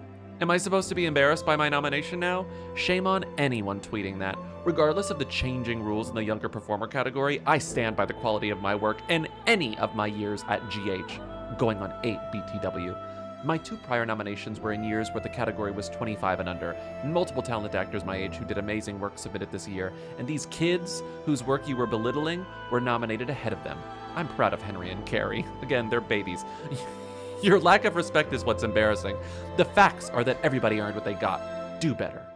am 0.41 0.51
I 0.51 0.57
supposed 0.57 0.89
to 0.89 0.95
be 0.95 1.05
embarrassed 1.05 1.45
by 1.45 1.55
my 1.55 1.69
nomination 1.69 2.19
now? 2.19 2.45
Shame 2.75 3.07
on 3.07 3.25
anyone 3.37 3.79
tweeting 3.79 4.19
that. 4.19 4.37
Regardless 4.63 5.09
of 5.09 5.17
the 5.17 5.25
changing 5.25 5.81
rules 5.81 6.09
in 6.09 6.15
the 6.15 6.23
younger 6.23 6.49
performer 6.49 6.85
category, 6.85 7.41
I 7.45 7.57
stand 7.57 7.95
by 7.95 8.05
the 8.05 8.13
quality 8.13 8.51
of 8.51 8.61
my 8.61 8.75
work 8.75 8.99
and 9.09 9.27
any 9.47 9.77
of 9.79 9.95
my 9.95 10.05
years 10.05 10.43
at 10.47 10.61
GH, 10.69 11.57
going 11.57 11.77
on 11.77 11.93
8 12.03 12.17
BTW. 12.31 13.08
My 13.43 13.57
two 13.57 13.77
prior 13.77 14.05
nominations 14.05 14.59
were 14.59 14.73
in 14.73 14.83
years 14.83 15.11
where 15.11 15.21
the 15.21 15.29
category 15.29 15.71
was 15.71 15.87
25 15.87 16.41
and 16.41 16.49
under. 16.49 16.75
Multiple 17.05 17.41
talented 17.41 17.73
actors 17.73 18.03
my 18.03 18.17
age 18.17 18.35
who 18.35 18.43
did 18.43 18.57
amazing 18.57 18.99
work 18.99 19.17
submitted 19.17 19.49
this 19.49 19.65
year, 19.65 19.93
and 20.17 20.27
these 20.27 20.45
kids 20.47 21.01
whose 21.25 21.41
work 21.41 21.65
you 21.65 21.77
were 21.77 21.87
belittling 21.87 22.45
were 22.69 22.81
nominated 22.81 23.29
ahead 23.29 23.53
of 23.53 23.63
them. 23.63 23.77
I'm 24.15 24.27
proud 24.27 24.53
of 24.53 24.61
Henry 24.61 24.91
and 24.91 25.05
Cary. 25.05 25.45
Again, 25.61 25.89
they're 25.89 26.01
babies. 26.01 26.43
Your 27.41 27.59
lack 27.59 27.85
of 27.85 27.95
respect 27.95 28.33
is 28.33 28.43
what's 28.43 28.63
embarrassing. 28.63 29.15
The 29.55 29.63
facts 29.63 30.09
are 30.09 30.25
that 30.25 30.37
everybody 30.43 30.81
earned 30.81 30.95
what 30.95 31.05
they 31.05 31.13
got. 31.13 31.79
Do 31.79 31.95
better. 31.95 32.28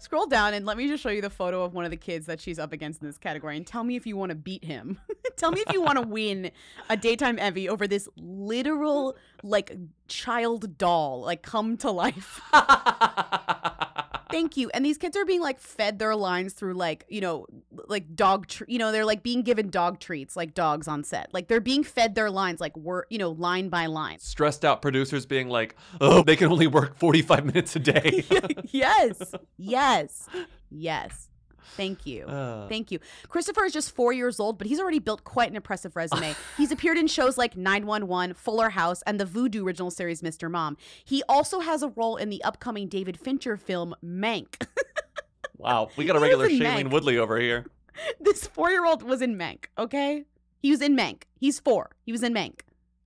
Scroll 0.00 0.26
down 0.26 0.54
and 0.54 0.64
let 0.64 0.78
me 0.78 0.88
just 0.88 1.02
show 1.02 1.10
you 1.10 1.20
the 1.20 1.28
photo 1.28 1.62
of 1.62 1.74
one 1.74 1.84
of 1.84 1.90
the 1.90 1.96
kids 1.96 2.24
that 2.24 2.40
she's 2.40 2.58
up 2.58 2.72
against 2.72 3.02
in 3.02 3.06
this 3.06 3.18
category 3.18 3.58
and 3.58 3.66
tell 3.66 3.84
me 3.84 3.96
if 3.96 4.06
you 4.06 4.16
want 4.16 4.30
to 4.30 4.34
beat 4.34 4.64
him. 4.64 4.98
tell 5.36 5.52
me 5.52 5.60
if 5.66 5.72
you 5.74 5.82
want 5.82 5.98
to 5.98 6.06
win 6.06 6.50
a 6.88 6.96
daytime 6.96 7.38
Emmy 7.38 7.68
over 7.68 7.86
this 7.86 8.08
literal 8.16 9.14
like 9.42 9.76
child 10.08 10.78
doll, 10.78 11.20
like 11.20 11.42
come 11.42 11.76
to 11.76 11.90
life. 11.90 12.40
Thank 14.30 14.56
you. 14.56 14.70
And 14.74 14.84
these 14.84 14.98
kids 14.98 15.16
are 15.16 15.24
being 15.24 15.40
like 15.40 15.60
fed 15.60 15.98
their 15.98 16.14
lines 16.14 16.52
through 16.52 16.74
like, 16.74 17.04
you 17.08 17.20
know, 17.20 17.46
like 17.88 18.14
dog, 18.14 18.46
tr- 18.46 18.64
you 18.68 18.78
know, 18.78 18.92
they're 18.92 19.04
like 19.04 19.22
being 19.22 19.42
given 19.42 19.70
dog 19.70 19.98
treats 20.00 20.36
like 20.36 20.54
dogs 20.54 20.86
on 20.88 21.04
set. 21.04 21.32
Like 21.32 21.48
they're 21.48 21.60
being 21.60 21.82
fed 21.84 22.14
their 22.14 22.30
lines 22.30 22.60
like 22.60 22.76
word, 22.76 23.06
you 23.10 23.18
know, 23.18 23.30
line 23.30 23.68
by 23.68 23.86
line. 23.86 24.18
Stressed 24.18 24.64
out 24.64 24.82
producers 24.82 25.26
being 25.26 25.48
like, 25.48 25.76
oh, 26.00 26.22
they 26.22 26.36
can 26.36 26.50
only 26.50 26.66
work 26.66 26.96
45 26.98 27.46
minutes 27.46 27.76
a 27.76 27.80
day. 27.80 28.24
yes. 28.70 29.34
Yes. 29.56 30.28
Yes. 30.70 31.29
Thank 31.76 32.06
you. 32.06 32.24
Uh. 32.24 32.68
Thank 32.68 32.90
you. 32.90 32.98
Christopher 33.28 33.64
is 33.64 33.72
just 33.72 33.94
four 33.94 34.12
years 34.12 34.40
old, 34.40 34.58
but 34.58 34.66
he's 34.66 34.80
already 34.80 34.98
built 34.98 35.24
quite 35.24 35.50
an 35.50 35.56
impressive 35.56 35.96
resume. 35.96 36.34
he's 36.56 36.72
appeared 36.72 36.98
in 36.98 37.06
shows 37.06 37.38
like 37.38 37.56
911, 37.56 38.34
Fuller 38.34 38.70
House, 38.70 39.02
and 39.02 39.18
the 39.20 39.24
Vudu 39.24 39.64
original 39.64 39.90
series 39.90 40.22
Mr. 40.22 40.50
Mom. 40.50 40.76
He 41.04 41.22
also 41.28 41.60
has 41.60 41.82
a 41.82 41.88
role 41.88 42.16
in 42.16 42.30
the 42.30 42.42
upcoming 42.44 42.88
David 42.88 43.18
Fincher 43.18 43.56
film 43.56 43.94
Mank. 44.04 44.66
wow, 45.58 45.88
we 45.96 46.04
got 46.04 46.16
a 46.16 46.20
regular 46.20 46.46
was 46.46 46.52
Shailene 46.52 46.84
Mank. 46.84 46.90
Woodley 46.90 47.18
over 47.18 47.38
here. 47.38 47.66
this 48.20 48.46
four 48.46 48.70
year 48.70 48.84
old 48.84 49.02
was 49.02 49.22
in 49.22 49.36
Mank, 49.36 49.66
okay? 49.78 50.24
He 50.58 50.70
was 50.70 50.82
in 50.82 50.96
Mank. 50.96 51.22
He's 51.38 51.58
four. 51.58 51.90
He 52.04 52.12
was 52.12 52.22
in 52.22 52.34
Mank. 52.34 52.60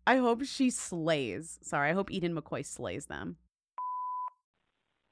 I 0.07 0.17
hope 0.17 0.45
she 0.45 0.71
slays. 0.71 1.59
Sorry, 1.63 1.91
I 1.91 1.93
hope 1.95 2.11
Eden 2.11 2.35
McCoy 2.35 2.65
slays 2.65 3.07
them. 3.07 3.37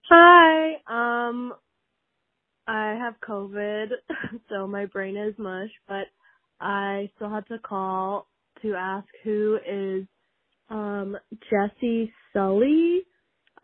Hi. 0.08 0.74
Um, 0.86 1.54
I 2.66 2.94
have 3.00 3.14
COVID, 3.28 3.88
so 4.48 4.66
my 4.66 4.86
brain 4.86 5.16
is 5.16 5.34
mush, 5.38 5.70
but 5.88 6.06
I 6.60 7.10
still 7.16 7.30
had 7.30 7.46
to 7.48 7.58
call 7.58 8.28
to 8.62 8.74
ask 8.74 9.06
who 9.24 9.58
is 9.68 10.06
um 10.70 11.16
Jesse 11.50 12.12
Sully, 12.32 13.02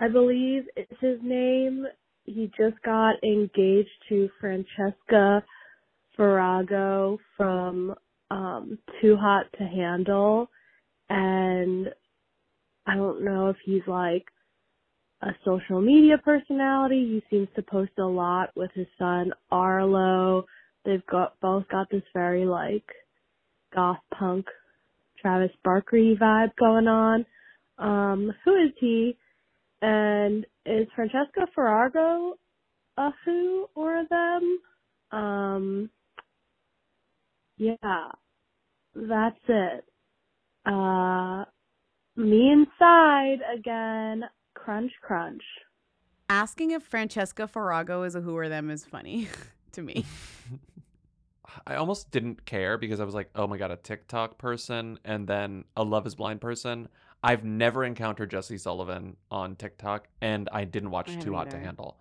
I 0.01 0.09
believe 0.09 0.65
is 0.77 0.99
his 1.01 1.19
name. 1.23 1.87
He 2.25 2.51
just 2.59 2.83
got 2.85 3.15
engaged 3.23 3.89
to 4.09 4.29
Francesca 4.41 5.45
Farago 6.19 7.19
from 7.37 7.95
um 8.31 8.79
Too 9.01 9.17
Hot 9.17 9.47
to 9.59 9.65
Handle 9.65 10.51
and 11.09 11.89
I 12.87 12.97
don't 12.97 13.25
know 13.25 13.49
if 13.49 13.57
he's 13.65 13.87
like 13.87 14.25
a 15.23 15.31
social 15.45 15.81
media 15.81 16.19
personality. 16.19 17.23
He 17.31 17.37
seems 17.37 17.49
to 17.57 17.63
post 17.63 17.93
a 17.99 18.05
lot 18.05 18.51
with 18.57 18.71
his 18.75 18.87
son 18.99 19.33
Arlo. 19.51 20.47
They've 20.85 21.07
got 21.07 21.35
both 21.41 21.67
got 21.69 21.91
this 21.91 22.03
very 22.15 22.45
like 22.45 22.85
goth 23.75 23.99
punk 24.17 24.47
Travis 25.21 25.51
Barker 25.65 25.97
vibe 25.97 26.55
going 26.59 26.87
on. 26.87 27.27
Um, 27.79 28.33
who 28.45 28.57
is 28.57 28.73
he? 28.79 29.17
And 29.83 30.45
is 30.67 30.87
Francesca 30.95 31.47
Farago 31.57 32.33
a 32.97 33.11
who 33.25 33.67
or 33.75 34.01
a 34.01 34.07
them? 34.09 34.59
Um, 35.13 35.91
yeah, 37.57 38.09
that's 38.95 39.39
it. 39.49 39.85
Uh, 40.67 41.45
me 42.17 42.53
inside 42.53 43.39
again. 43.57 44.25
Crunch, 44.69 44.93
crunch. 45.01 45.43
Asking 46.29 46.73
if 46.73 46.83
Francesca 46.83 47.49
Farago 47.49 48.07
is 48.07 48.15
a 48.15 48.21
who 48.21 48.37
or 48.37 48.51
them 48.51 48.69
is 48.69 48.85
funny 48.85 49.27
to 49.73 49.81
me. 49.81 50.05
I 51.67 51.77
almost 51.77 52.11
didn't 52.11 52.45
care 52.45 52.77
because 52.77 53.01
I 53.01 53.05
was 53.05 53.15
like, 53.15 53.31
oh 53.35 53.47
my 53.47 53.57
god, 53.57 53.71
a 53.71 53.77
TikTok 53.77 54.37
person 54.37 54.99
and 55.07 55.27
then 55.27 55.65
a 55.75 55.83
Love 55.83 56.07
is 56.07 56.15
Blind 56.15 56.43
person. 56.43 56.89
I've 57.23 57.45
never 57.45 57.83
encountered 57.83 58.31
Jesse 58.31 58.59
Sullivan 58.59 59.17
on 59.31 59.57
TikTok 59.57 60.07
and 60.21 60.51
I 60.53 60.65
didn't 60.65 60.91
watch 60.91 61.09
I 61.09 61.13
Too 61.13 61.33
haven't 61.33 61.35
Hot 61.35 61.51
to. 61.53 61.59
Handle. 61.61 61.97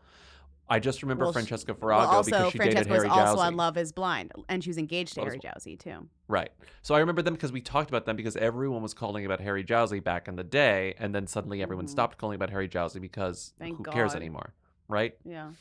I 0.70 0.80
just 0.80 1.02
remember 1.02 1.26
Well, 1.26 1.34
Francesca 1.34 1.76
well, 1.82 2.00
also, 2.00 2.30
because 2.30 2.52
she 2.52 2.58
Francesca 2.58 2.84
dated 2.84 2.92
Harry 2.94 3.08
was 3.08 3.18
also 3.18 3.42
Jowsey. 3.42 3.46
on 3.46 3.56
Love 3.56 3.78
is 3.78 3.92
Blind, 3.92 4.32
and 4.50 4.64
she 4.64 4.70
was 4.70 4.78
engaged 4.78 5.14
to 5.14 5.22
Love 5.22 5.30
Harry 5.30 5.40
Jowsey 5.40 5.80
too. 5.80 6.08
Right. 6.28 6.50
So 6.82 6.94
I 6.94 7.00
remember 7.00 7.22
them 7.22 7.34
because 7.36 7.52
we 7.54 7.62
talked 7.62 7.90
about 7.90 8.06
them 8.06 8.16
because 8.18 8.36
everyone 8.36 8.82
was 8.82 8.94
calling 8.94 9.26
about 9.26 9.40
Harry 9.40 9.64
Jowsey 9.64 10.04
back 10.04 10.28
in 10.28 10.36
the 10.36 10.44
day, 10.44 10.94
and 11.00 11.16
then 11.16 11.26
suddenly 11.28 11.62
everyone 11.62 11.88
stopped 11.88 12.18
calling 12.18 12.36
about 12.36 12.50
Harry 12.50 12.68
Jowsey 12.68 13.00
because 13.02 13.54
Mm-hmm. 13.56 13.64
Thank 13.64 13.78
who 13.78 13.84
cares 13.92 14.14
anymore, 14.16 14.54
right? 14.88 15.16
Yeah. 15.24 15.52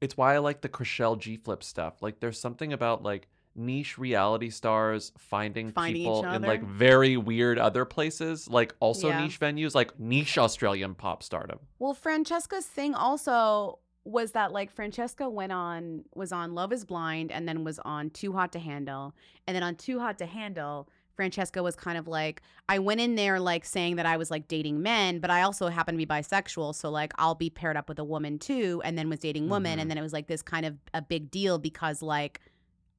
It's 0.00 0.16
why 0.16 0.34
I 0.34 0.38
like 0.38 0.60
the 0.60 0.68
Chrishell 0.68 1.18
G 1.18 1.36
Flip 1.36 1.62
stuff. 1.62 2.02
Like, 2.02 2.20
there's 2.20 2.38
something 2.38 2.72
about 2.72 3.02
like 3.02 3.28
niche 3.54 3.98
reality 3.98 4.50
stars 4.50 5.12
finding, 5.18 5.70
Finding 5.72 5.94
people 6.02 6.24
in 6.26 6.42
like 6.42 6.62
very 6.64 7.16
weird 7.16 7.58
other 7.58 7.84
places, 7.84 8.48
like 8.48 8.74
also 8.80 9.08
Yeah. 9.08 9.22
niche 9.22 9.38
venues, 9.38 9.74
like 9.74 9.98
niche 10.00 10.38
Australian 10.38 10.94
pop 10.94 11.22
stardom. 11.22 11.58
Well, 11.78 11.94
Francesca's 11.94 12.66
thing 12.66 12.94
also 12.94 13.78
was 14.04 14.32
that 14.32 14.52
like 14.52 14.70
Francesca 14.70 15.28
went 15.28 15.52
on 15.52 16.04
was 16.14 16.32
on 16.32 16.54
Love 16.54 16.72
is 16.72 16.84
Blind 16.84 17.30
and 17.30 17.48
then 17.48 17.62
was 17.64 17.78
on 17.80 18.10
Too 18.10 18.32
Hot 18.32 18.52
to 18.52 18.58
Handle. 18.58 19.14
And 19.46 19.54
then 19.54 19.62
on 19.62 19.76
Too 19.76 20.00
Hot 20.00 20.18
to 20.18 20.26
Handle, 20.26 20.88
Francesca 21.14 21.62
was 21.62 21.76
kind 21.76 21.96
of 21.96 22.08
like 22.08 22.42
I 22.68 22.78
went 22.80 23.00
in 23.00 23.14
there 23.14 23.38
like 23.38 23.64
saying 23.64 23.96
that 23.96 24.06
I 24.06 24.16
was 24.16 24.30
like 24.30 24.48
dating 24.48 24.82
men, 24.82 25.20
but 25.20 25.30
I 25.30 25.42
also 25.42 25.68
happen 25.68 25.94
to 25.94 25.98
be 25.98 26.06
bisexual, 26.06 26.74
so 26.74 26.90
like 26.90 27.12
I'll 27.18 27.34
be 27.36 27.50
paired 27.50 27.76
up 27.76 27.88
with 27.88 27.98
a 27.98 28.04
woman 28.04 28.38
too 28.38 28.82
and 28.84 28.98
then 28.98 29.08
was 29.08 29.20
dating 29.20 29.48
women 29.48 29.78
Mhm. 29.78 29.82
and 29.82 29.90
then 29.90 29.98
it 29.98 30.02
was 30.02 30.12
like 30.12 30.26
this 30.26 30.42
kind 30.42 30.66
of 30.66 30.76
a 30.94 31.02
big 31.02 31.30
deal 31.30 31.58
because 31.58 32.02
like 32.02 32.40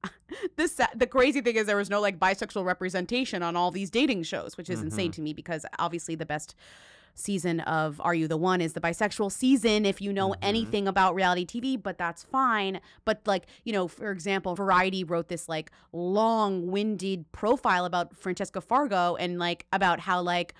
this 0.58 0.80
the 0.95 1.08
crazy 1.08 1.41
thing 1.41 1.56
is 1.56 1.66
there 1.66 1.78
was 1.78 1.89
no 1.89 1.99
like 2.01 2.20
bisexual 2.20 2.64
representation 2.66 3.41
on 3.43 3.56
all 3.56 3.72
these 3.72 3.89
dating 3.89 4.24
shows, 4.24 4.58
which 4.58 4.70
is 4.70 4.82
insane 4.82 5.12
Mhm. 5.12 5.16
to 5.16 5.22
me 5.22 5.34
because 5.34 5.66
obviously 5.80 6.16
the 6.16 6.26
best 6.26 6.56
season 7.16 7.59
of 7.61 8.01
Are 8.01 8.16
You 8.16 8.28
the 8.28 8.38
One 8.38 8.59
is 8.61 8.74
the 8.74 8.82
bisexual 8.82 9.32
season 9.32 9.86
if 9.86 10.01
you 10.01 10.11
know 10.11 10.36
anything 10.41 10.88
about 10.88 11.16
reality 11.16 11.45
TV, 11.45 11.82
but 11.82 11.97
that's 11.97 12.24
fine. 12.24 12.80
But 13.05 13.22
like, 13.26 13.45
you 13.64 13.74
know, 13.74 13.88
for 13.88 14.11
example, 14.11 14.55
Variety 14.55 15.03
wrote 15.03 15.28
this 15.28 15.47
like 15.47 15.72
long-winded 15.91 17.32
profile 17.32 17.86
about 17.86 18.16
Francesca 18.16 18.61
Fargo 18.61 19.16
and 19.16 19.39
like 19.39 19.66
about 19.74 19.99
how 20.01 20.22
like 20.22 20.53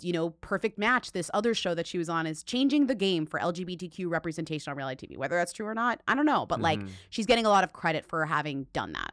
you 0.00 0.12
know, 0.12 0.30
Perfect 0.30 0.78
Match, 0.78 1.10
this 1.10 1.28
other 1.34 1.54
show 1.54 1.74
that 1.74 1.88
she 1.88 1.98
was 1.98 2.08
on, 2.08 2.24
is 2.24 2.44
changing 2.44 2.86
the 2.86 2.94
game 2.94 3.26
for 3.26 3.40
LGBTQ 3.40 4.08
representation 4.08 4.70
on 4.70 4.76
reality 4.76 5.08
TV. 5.08 5.16
Whether 5.16 5.34
that's 5.36 5.52
true 5.52 5.66
or 5.66 5.74
not, 5.74 6.00
I 6.06 6.14
don't 6.14 6.24
know. 6.24 6.46
But 6.46 6.60
like, 6.60 6.78
Mhm. 6.78 6.90
she's 7.10 7.26
getting 7.26 7.46
a 7.46 7.48
lot 7.48 7.64
of 7.64 7.72
credit 7.72 8.06
for 8.06 8.24
having 8.26 8.68
done 8.72 8.92
that. 8.92 9.12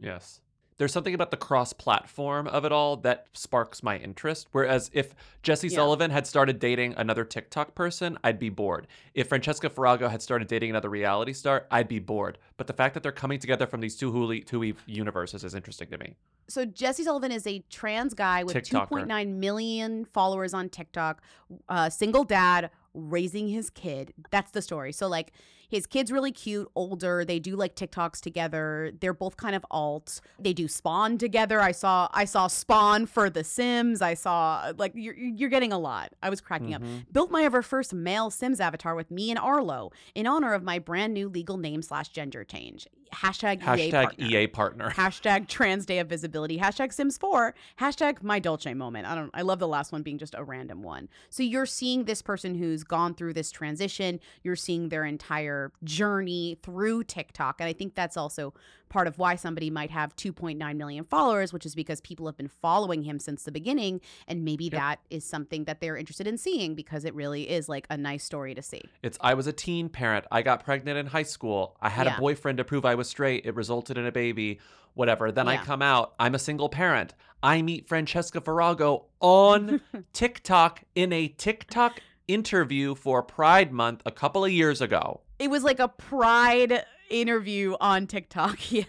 Yes. 0.00 0.40
There's 0.80 0.94
something 0.94 1.12
about 1.12 1.30
the 1.30 1.36
cross 1.36 1.74
platform 1.74 2.46
of 2.46 2.64
it 2.64 2.72
all 2.72 2.96
that 2.96 3.26
sparks 3.34 3.82
my 3.82 3.98
interest. 3.98 4.48
Whereas 4.52 4.90
if 4.94 5.14
Jesse 5.42 5.68
Yeah. 5.68 5.74
Sullivan 5.74 6.10
had 6.10 6.26
started 6.26 6.58
dating 6.58 6.94
another 6.96 7.22
TikTok 7.22 7.74
person, 7.74 8.16
I'd 8.24 8.38
be 8.38 8.48
bored. 8.48 8.86
If 9.12 9.28
Francesca 9.28 9.68
Farago 9.68 10.10
had 10.10 10.22
started 10.22 10.48
dating 10.48 10.70
another 10.70 10.88
reality 10.88 11.34
star, 11.34 11.66
I'd 11.70 11.86
be 11.86 11.98
bored. 11.98 12.38
But 12.56 12.66
the 12.66 12.72
fact 12.72 12.94
that 12.94 13.02
they're 13.02 13.12
coming 13.12 13.38
together 13.38 13.66
from 13.66 13.82
these 13.82 13.94
two 13.94 14.10
Hulu, 14.10 14.46
two 14.46 14.72
universes 14.86 15.44
is 15.44 15.54
interesting 15.54 15.90
to 15.90 15.98
me. 15.98 16.16
So 16.48 16.64
Jesse 16.64 17.04
Sullivan 17.04 17.30
is 17.30 17.46
a 17.46 17.62
trans 17.68 18.14
guy 18.14 18.42
with 18.42 18.56
TikToker. 18.56 19.06
2.9 19.06 19.34
million 19.34 20.06
followers 20.06 20.54
on 20.54 20.70
TikTok, 20.70 21.20
uh, 21.68 21.90
single 21.90 22.24
dad 22.24 22.70
raising 22.94 23.48
his 23.48 23.68
kid. 23.68 24.14
That's 24.30 24.52
the 24.52 24.62
story. 24.62 24.92
So 24.92 25.08
like 25.08 25.32
his 25.70 25.86
kid's 25.86 26.10
really 26.10 26.32
cute, 26.32 26.68
older. 26.74 27.24
They 27.24 27.38
do 27.38 27.54
like 27.56 27.76
TikToks 27.76 28.20
together. 28.20 28.92
They're 29.00 29.14
both 29.14 29.36
kind 29.36 29.54
of 29.54 29.64
alt. 29.70 30.20
They 30.38 30.52
do 30.52 30.66
Spawn 30.68 31.16
together. 31.16 31.60
I 31.60 31.72
saw 31.72 32.08
I 32.12 32.24
saw 32.24 32.48
Spawn 32.48 33.06
for 33.06 33.30
The 33.30 33.44
Sims. 33.44 34.02
I 34.02 34.14
saw 34.14 34.72
like 34.76 34.92
you're 34.94 35.14
you're 35.16 35.48
getting 35.48 35.72
a 35.72 35.78
lot. 35.78 36.12
I 36.22 36.28
was 36.30 36.40
cracking 36.40 36.74
up. 36.74 36.82
Mhm. 36.82 37.06
Built 37.12 37.30
my 37.30 37.42
ever 37.44 37.62
first 37.62 37.94
male 37.94 38.30
Sims 38.30 38.60
avatar 38.60 38.94
with 38.94 39.10
me 39.10 39.30
and 39.30 39.38
Arlo 39.38 39.92
in 40.14 40.26
honor 40.26 40.52
of 40.54 40.62
my 40.62 40.78
brand 40.78 41.14
new 41.14 41.28
legal 41.28 41.56
name 41.56 41.82
slash 41.82 42.08
gender 42.08 42.42
change. 42.44 42.88
Hashtag, 43.12 43.62
EA 43.78 43.90
partner. 43.90 44.26
EA 44.26 44.46
partner. 44.46 44.90
Hashtag 44.96 45.48
Trans 45.48 45.86
Day 45.86 45.98
of 45.98 46.08
Visibility. 46.08 46.58
Hashtag 46.58 46.92
Sims 46.92 47.18
4. 47.18 47.54
Hashtag 47.80 48.22
My 48.22 48.38
Dolce 48.38 48.74
Moment. 48.74 49.06
I 49.06 49.14
don't. 49.14 49.30
I 49.34 49.42
love 49.42 49.58
the 49.58 49.68
last 49.68 49.92
one 49.92 50.02
being 50.02 50.18
just 50.18 50.34
a 50.36 50.44
random 50.44 50.82
one. 50.82 51.08
So 51.28 51.42
you're 51.42 51.66
seeing 51.66 52.04
this 52.04 52.22
person 52.22 52.54
who's 52.54 52.84
gone 52.84 53.14
through 53.14 53.34
this 53.34 53.50
transition. 53.50 54.20
You're 54.42 54.56
seeing 54.56 54.88
their 54.88 55.04
entire 55.04 55.72
journey 55.84 56.58
through 56.62 57.04
TikTok, 57.04 57.60
and 57.60 57.68
I 57.68 57.72
think 57.72 57.94
that's 57.94 58.16
also 58.16 58.54
part 58.90 59.06
of 59.06 59.18
why 59.18 59.36
somebody 59.36 59.70
might 59.70 59.90
have 59.90 60.14
2.9 60.16 60.76
million 60.76 61.04
followers, 61.04 61.50
which 61.52 61.64
is 61.64 61.74
because 61.74 62.02
people 62.02 62.26
have 62.26 62.36
been 62.36 62.48
following 62.48 63.04
him 63.04 63.18
since 63.18 63.44
the 63.44 63.52
beginning, 63.52 64.02
and 64.28 64.44
maybe 64.44 64.68
that 64.68 64.96
is 65.08 65.24
something 65.24 65.64
that 65.64 65.80
they're 65.80 65.96
interested 65.96 66.26
in 66.26 66.36
seeing 66.36 66.74
because 66.74 67.06
it 67.06 67.14
really 67.14 67.48
is 67.48 67.68
like 67.70 67.86
a 67.88 67.96
nice 67.96 68.22
story 68.22 68.54
to 68.54 68.60
see. 68.60 68.82
It's 69.02 69.16
I 69.22 69.32
was 69.32 69.46
a 69.46 69.52
teen 69.52 69.88
parent. 69.88 70.26
I 70.30 70.42
got 70.42 70.62
pregnant 70.62 70.98
in 70.98 71.06
high 71.06 71.22
school. 71.22 71.76
I 71.80 71.88
had 71.88 72.06
Yeah. 72.06 72.16
a 72.16 72.20
boyfriend 72.20 72.58
to 72.58 72.64
prove 72.64 72.84
I 72.84 72.94
was 72.96 73.08
straight. 73.08 73.46
It 73.46 73.54
resulted 73.54 73.96
in 73.96 74.04
a 74.04 74.12
baby. 74.12 74.60
Whatever. 74.94 75.30
Then 75.30 75.46
I 75.48 75.56
come 75.56 75.82
out. 75.82 76.14
I'm 76.18 76.34
a 76.34 76.38
single 76.38 76.68
parent. 76.68 77.14
I 77.44 77.62
meet 77.62 77.86
Francesca 77.88 78.40
Farago 78.40 79.04
on 79.20 79.80
TikTok 80.12 80.82
in 80.96 81.12
a 81.12 81.28
TikTok 81.28 82.00
interview 82.26 82.94
for 82.96 83.22
Pride 83.22 83.72
Month 83.72 84.02
a 84.04 84.10
couple 84.10 84.44
of 84.44 84.50
years 84.50 84.80
ago. 84.80 85.20
It 85.38 85.48
was 85.48 85.62
like 85.62 85.78
a 85.78 85.88
pride 85.88 86.84
interview 87.10 87.74
on 87.80 88.06
TikTok. 88.06 88.58
Yeah. 88.70 88.84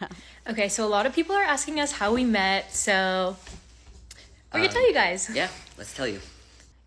Okay, 0.47 0.69
so 0.69 0.85
a 0.85 0.89
lot 0.89 1.05
of 1.05 1.13
people 1.13 1.35
are 1.35 1.43
asking 1.43 1.79
us 1.79 1.91
how 1.93 2.13
we 2.13 2.23
met, 2.23 2.73
so 2.73 3.35
we 4.53 4.59
can 4.61 4.67
Um, 4.69 4.73
tell 4.73 4.87
you 4.87 4.93
guys. 4.93 5.29
Yeah, 5.33 5.49
let's 5.77 5.93
tell 5.93 6.07
you. 6.07 6.19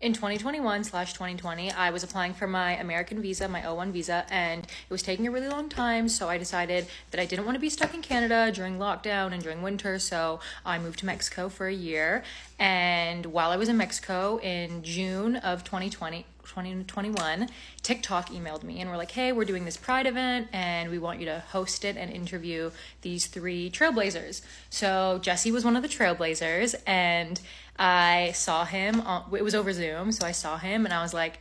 In 0.01 0.11
2021 0.13 0.83
slash 0.83 1.13
2020, 1.13 1.71
I 1.71 1.89
was 1.89 2.03
applying 2.03 2.33
for 2.33 2.47
my 2.47 2.73
American 2.77 3.21
visa, 3.21 3.47
my 3.47 3.61
O1 3.61 3.91
visa, 3.91 4.25
and 4.29 4.63
it 4.65 4.89
was 4.89 5.01
taking 5.01 5.25
a 5.25 5.31
really 5.31 5.47
long 5.47 5.67
time. 5.69 6.07
So 6.09 6.29
I 6.29 6.37
decided 6.37 6.85
that 7.11 7.19
I 7.19 7.25
didn't 7.25 7.45
want 7.45 7.55
to 7.55 7.59
be 7.59 7.69
stuck 7.69 7.93
in 7.93 8.01
Canada 8.01 8.51
during 8.53 8.77
lockdown 8.77 9.31
and 9.33 9.41
during 9.41 9.61
winter. 9.61 9.97
So 9.97 10.41
I 10.65 10.77
moved 10.79 10.99
to 10.99 11.05
Mexico 11.05 11.49
for 11.49 11.67
a 11.67 11.73
year. 11.73 12.23
And 12.59 13.25
while 13.27 13.51
I 13.51 13.57
was 13.57 13.67
in 13.69 13.77
Mexico 13.77 14.37
in 14.43 14.83
June 14.83 15.37
of 15.37 15.63
2020, 15.63 16.25
2021, 16.45 17.49
TikTok 17.81 18.29
emailed 18.29 18.63
me 18.63 18.79
and 18.81 18.89
were 18.89 18.97
like, 18.97 19.11
hey, 19.11 19.31
we're 19.31 19.45
doing 19.45 19.65
this 19.65 19.77
Pride 19.77 20.07
event 20.07 20.47
and 20.53 20.89
we 20.89 20.97
want 20.97 21.19
you 21.19 21.25
to 21.25 21.43
host 21.49 21.85
it 21.85 21.97
and 21.97 22.11
interview 22.11 22.71
these 23.01 23.27
three 23.27 23.69
trailblazers. 23.69 24.41
So 24.69 25.19
Jesse 25.21 25.51
was 25.51 25.65
one 25.65 25.75
of 25.75 25.81
the 25.81 25.89
trailblazers 25.89 26.75
and 26.85 27.39
I 27.77 28.31
saw 28.33 28.65
him, 28.65 29.01
on, 29.01 29.25
it 29.33 29.43
was 29.43 29.55
over 29.55 29.73
Zoom. 29.73 30.11
So 30.11 30.25
I 30.25 30.31
saw 30.31 30.57
him 30.57 30.85
and 30.85 30.93
I 30.93 31.01
was 31.01 31.13
like, 31.13 31.39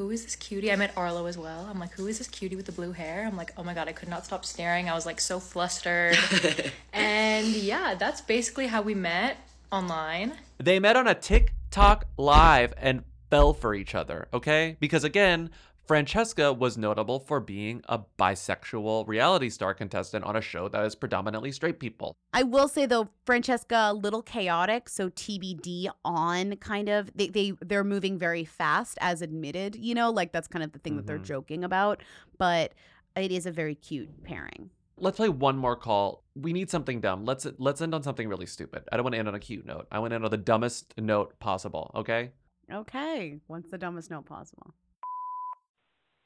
who 0.00 0.10
is 0.10 0.24
this 0.24 0.34
cutie? 0.34 0.72
I 0.72 0.76
met 0.76 0.96
Arlo 0.96 1.26
as 1.26 1.36
well. 1.36 1.68
I'm 1.68 1.78
like, 1.78 1.92
who 1.92 2.06
is 2.06 2.16
this 2.16 2.28
cutie 2.28 2.56
with 2.56 2.64
the 2.64 2.72
blue 2.72 2.92
hair? 2.92 3.26
I'm 3.26 3.36
like, 3.36 3.52
oh 3.58 3.62
my 3.62 3.74
God, 3.74 3.86
I 3.86 3.92
could 3.92 4.08
not 4.08 4.24
stop 4.24 4.46
staring. 4.46 4.88
I 4.88 4.94
was 4.94 5.04
like 5.04 5.20
so 5.20 5.38
flustered. 5.38 6.16
and 6.94 7.46
yeah, 7.48 7.94
that's 7.96 8.22
basically 8.22 8.68
how 8.68 8.80
we 8.80 8.94
met 8.94 9.36
online. 9.70 10.32
They 10.56 10.78
met 10.78 10.96
on 10.96 11.06
a 11.06 11.14
TikTok 11.14 12.06
live 12.16 12.72
and 12.78 13.04
fell 13.30 13.54
for 13.54 13.74
each 13.74 13.94
other, 13.94 14.28
okay? 14.34 14.76
Because 14.80 15.04
again, 15.04 15.50
Francesca 15.86 16.52
was 16.52 16.78
notable 16.78 17.18
for 17.18 17.40
being 17.40 17.82
a 17.88 18.00
bisexual 18.18 19.08
reality 19.08 19.48
star 19.50 19.74
contestant 19.74 20.24
on 20.24 20.36
a 20.36 20.40
show 20.40 20.68
that 20.68 20.84
is 20.84 20.94
predominantly 20.94 21.50
straight 21.50 21.80
people. 21.80 22.14
I 22.32 22.44
will 22.44 22.68
say 22.68 22.86
though, 22.86 23.08
Francesca 23.24 23.88
a 23.90 23.94
little 23.94 24.22
chaotic, 24.22 24.88
so 24.88 25.08
TBD 25.10 25.88
on 26.04 26.56
kind 26.56 26.88
of 26.88 27.10
they 27.16 27.28
they 27.28 27.52
they're 27.60 27.82
moving 27.82 28.18
very 28.18 28.44
fast 28.44 28.98
as 29.00 29.20
admitted, 29.20 29.74
you 29.74 29.94
know, 29.94 30.10
like 30.10 30.32
that's 30.32 30.46
kind 30.46 30.62
of 30.62 30.72
the 30.72 30.78
thing 30.78 30.96
that 30.96 31.06
they're 31.06 31.18
Mhm. 31.18 31.24
joking 31.24 31.64
about, 31.64 32.02
but 32.38 32.72
it 33.16 33.32
is 33.32 33.44
a 33.46 33.50
very 33.50 33.74
cute 33.74 34.22
pairing. 34.22 34.70
Let's 34.96 35.16
play 35.16 35.28
one 35.30 35.56
more 35.56 35.76
call. 35.76 36.22
We 36.36 36.52
need 36.52 36.70
something 36.70 37.00
dumb. 37.00 37.24
Let's 37.24 37.46
let's 37.58 37.80
end 37.80 37.94
on 37.94 38.02
something 38.04 38.28
really 38.28 38.46
stupid. 38.46 38.84
I 38.92 38.96
don't 38.96 39.02
want 39.04 39.14
to 39.14 39.18
end 39.18 39.28
on 39.28 39.34
a 39.34 39.40
cute 39.40 39.66
note. 39.66 39.88
I 39.90 39.98
want 39.98 40.10
to 40.12 40.16
end 40.16 40.24
on 40.24 40.30
the 40.30 40.36
dumbest 40.36 40.94
note 40.98 41.40
possible, 41.40 41.90
okay? 41.96 42.30
Okay, 42.72 43.40
what's 43.48 43.68
the 43.70 43.78
dumbest 43.78 44.10
note 44.10 44.26
possible? 44.26 44.72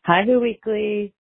Hi, 0.02 0.24
Who 0.26 0.40
Weekly. 0.40 1.14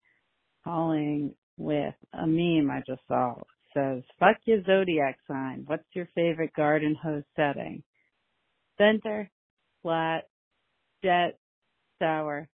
Calling 0.65 1.33
with 1.57 1.93
a 2.13 2.27
meme 2.27 2.69
I 2.69 2.81
just 2.85 3.01
saw. 3.07 3.35
It 3.39 3.45
says, 3.73 4.03
fuck 4.19 4.37
your 4.45 4.63
zodiac 4.65 5.17
sign. 5.27 5.63
What's 5.65 5.85
your 5.93 6.07
favorite 6.13 6.53
garden 6.55 6.95
hose 7.01 7.23
setting? 7.37 7.83
Center, 8.77 9.29
flat, 9.81 10.25
jet, 11.03 11.39
sour, 11.99 12.49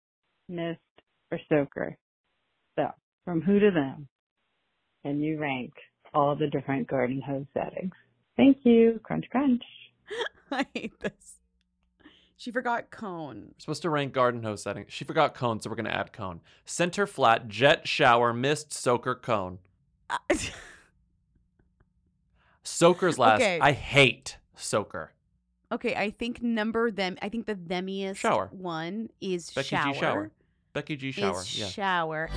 mist, 0.47 0.79
or 1.31 1.39
soaker. 1.49 1.97
So, 2.77 2.87
from 3.25 3.41
who 3.41 3.59
to 3.59 3.71
them, 3.71 4.07
can 5.03 5.21
you 5.21 5.39
rank 5.39 5.73
all 6.13 6.35
the 6.35 6.47
different 6.47 6.87
garden 6.87 7.21
hose 7.25 7.45
settings? 7.53 7.93
Thank 8.37 8.57
you. 8.63 8.99
Crunch, 9.03 9.25
crunch. 9.31 9.63
I 10.51 10.65
hate 10.73 10.99
this. 10.99 11.35
She 12.39 12.51
forgot 12.51 12.89
cone. 12.89 13.47
We're 13.49 13.59
supposed 13.59 13.81
to 13.81 13.89
rank 13.89 14.13
garden 14.13 14.43
hose 14.43 14.63
setting. 14.63 14.85
She 14.87 15.03
forgot 15.03 15.35
cone, 15.35 15.59
so 15.59 15.69
we're 15.69 15.75
gonna 15.75 15.89
add 15.89 16.13
cone. 16.13 16.39
Center 16.63 17.05
flat, 17.05 17.49
jet 17.49 17.85
shower, 17.85 18.31
mist, 18.31 18.71
soaker, 18.71 19.13
cone. 19.13 19.59
Soaker's 22.63 23.19
last. 23.19 23.41
Okay. 23.41 23.59
I 23.59 23.73
hate 23.73 24.37
soaker. 24.55 25.11
Okay, 25.69 25.93
I 25.95 26.11
think 26.11 26.41
number 26.41 26.91
them. 26.91 27.17
I 27.21 27.27
think 27.27 27.45
the 27.45 27.55
themiest 27.55 28.15
Shower. 28.15 28.47
one 28.53 29.09
is 29.19 29.51
Becky 29.51 29.67
shower. 29.67 29.93
G 29.93 29.99
shower. 29.99 30.31
Becky 30.71 30.95
G 30.95 31.11
shower. 31.11 31.41
Is 31.41 31.59
yeah. 31.59 31.67
shower. 31.67 32.29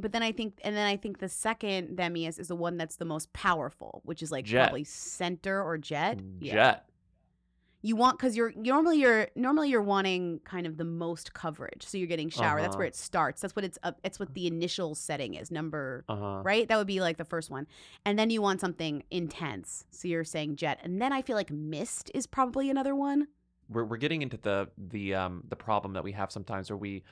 But 0.00 0.12
then 0.12 0.22
I 0.22 0.32
think, 0.32 0.58
and 0.64 0.74
then 0.76 0.86
I 0.86 0.96
think 0.96 1.18
the 1.18 1.28
second 1.28 1.96
themiest 1.96 2.38
is 2.40 2.48
the 2.48 2.56
one 2.56 2.76
that's 2.76 2.96
the 2.96 3.04
most 3.04 3.32
powerful, 3.32 4.00
which 4.04 4.22
is 4.22 4.30
like 4.32 4.44
Jet. 4.44 4.64
probably 4.68 4.84
center 4.84 5.62
or 5.62 5.78
jet. 5.78 6.20
Yeah. 6.40 6.52
Jet. 6.54 6.86
You 7.82 7.96
want 7.96 8.18
because 8.18 8.36
you're 8.36 8.52
normally 8.56 8.98
you're 8.98 9.28
normally 9.34 9.70
you're 9.70 9.80
wanting 9.80 10.40
kind 10.44 10.66
of 10.66 10.76
the 10.76 10.84
most 10.84 11.32
coverage, 11.32 11.82
so 11.86 11.96
you're 11.96 12.06
getting 12.08 12.28
shower. 12.28 12.60
That's 12.60 12.76
where 12.76 12.84
Uh-huh. 12.84 12.88
it 12.88 12.94
starts. 12.96 13.40
That's 13.40 13.56
what 13.56 13.64
it's 13.64 13.78
up. 13.82 13.98
It's 14.04 14.20
what 14.20 14.34
the 14.34 14.46
initial 14.46 14.94
setting 14.94 15.32
is. 15.32 15.50
Number 15.50 16.04
Uh-huh. 16.06 16.42
right. 16.44 16.68
That 16.68 16.76
would 16.76 16.86
be 16.86 17.00
like 17.00 17.16
the 17.16 17.24
first 17.24 17.48
one, 17.50 17.66
and 18.04 18.18
then 18.18 18.28
you 18.28 18.42
want 18.42 18.60
something 18.60 19.02
intense. 19.10 19.86
So 19.90 20.08
you're 20.08 20.24
saying 20.24 20.56
jet, 20.56 20.78
and 20.82 21.00
then 21.00 21.10
I 21.14 21.22
feel 21.22 21.36
like 21.36 21.50
mist 21.50 22.10
is 22.14 22.26
probably 22.26 22.68
another 22.68 22.94
one. 22.94 23.28
We're 23.70 23.84
we're 23.84 23.96
getting 23.96 24.20
into 24.20 24.36
the 24.36 24.68
the 24.76 25.14
um 25.14 25.44
the 25.48 25.56
problem 25.56 25.94
that 25.94 26.04
we 26.04 26.12
have 26.12 26.30
sometimes 26.30 26.68
where 26.70 26.76
we 26.76 27.02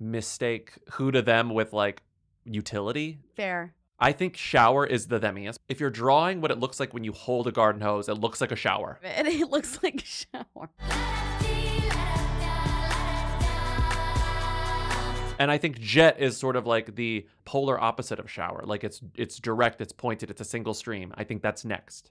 mistake 0.00 0.72
who 0.92 1.10
to 1.10 1.20
them 1.20 1.50
with 1.50 1.72
like 1.74 2.02
utility. 2.46 3.18
Fair. 3.34 3.74
I 3.98 4.12
think 4.12 4.36
shower 4.36 4.86
is 4.86 5.06
the 5.06 5.18
themiest. 5.18 5.58
If 5.68 5.80
you're 5.80 5.90
drawing 5.90 6.40
what 6.40 6.50
it 6.50 6.58
looks 6.58 6.78
like 6.78 6.92
when 6.92 7.02
you 7.02 7.12
hold 7.12 7.46
a 7.46 7.52
garden 7.52 7.80
hose, 7.80 8.08
it 8.08 8.14
looks 8.14 8.40
like 8.40 8.52
a 8.52 8.56
shower. 8.56 9.00
And 9.02 9.26
it 9.26 9.50
looks 9.50 9.82
like 9.82 10.02
a 10.02 10.04
shower. 10.04 10.68
And 15.38 15.50
I 15.50 15.58
think 15.58 15.78
jet 15.80 16.18
is 16.18 16.36
sort 16.36 16.56
of 16.56 16.66
like 16.66 16.94
the 16.94 17.26
polar 17.44 17.80
opposite 17.80 18.18
of 18.18 18.30
shower. 18.30 18.62
Like 18.64 18.84
it's 18.84 19.00
it's 19.14 19.38
direct, 19.38 19.80
it's 19.80 19.92
pointed, 19.92 20.30
it's 20.30 20.40
a 20.40 20.46
single 20.46 20.74
stream. 20.74 21.12
I 21.16 21.24
think 21.24 21.42
that's 21.42 21.64
next. 21.64 22.10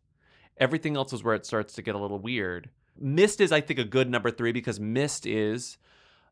Everything 0.58 0.96
else 0.96 1.12
is 1.12 1.24
where 1.24 1.36
it 1.36 1.46
starts 1.46 1.74
to 1.74 1.82
get 1.82 1.96
a 1.96 2.00
little 2.00 2.20
weird. 2.20 2.70
Mist 2.98 3.42
is 3.42 3.52
I 3.52 3.62
think 3.62 3.80
a 3.80 3.84
good 3.84 4.10
number 4.10 4.32
3 4.32 4.52
because 4.52 4.80
mist 4.80 5.26
is 5.26 5.78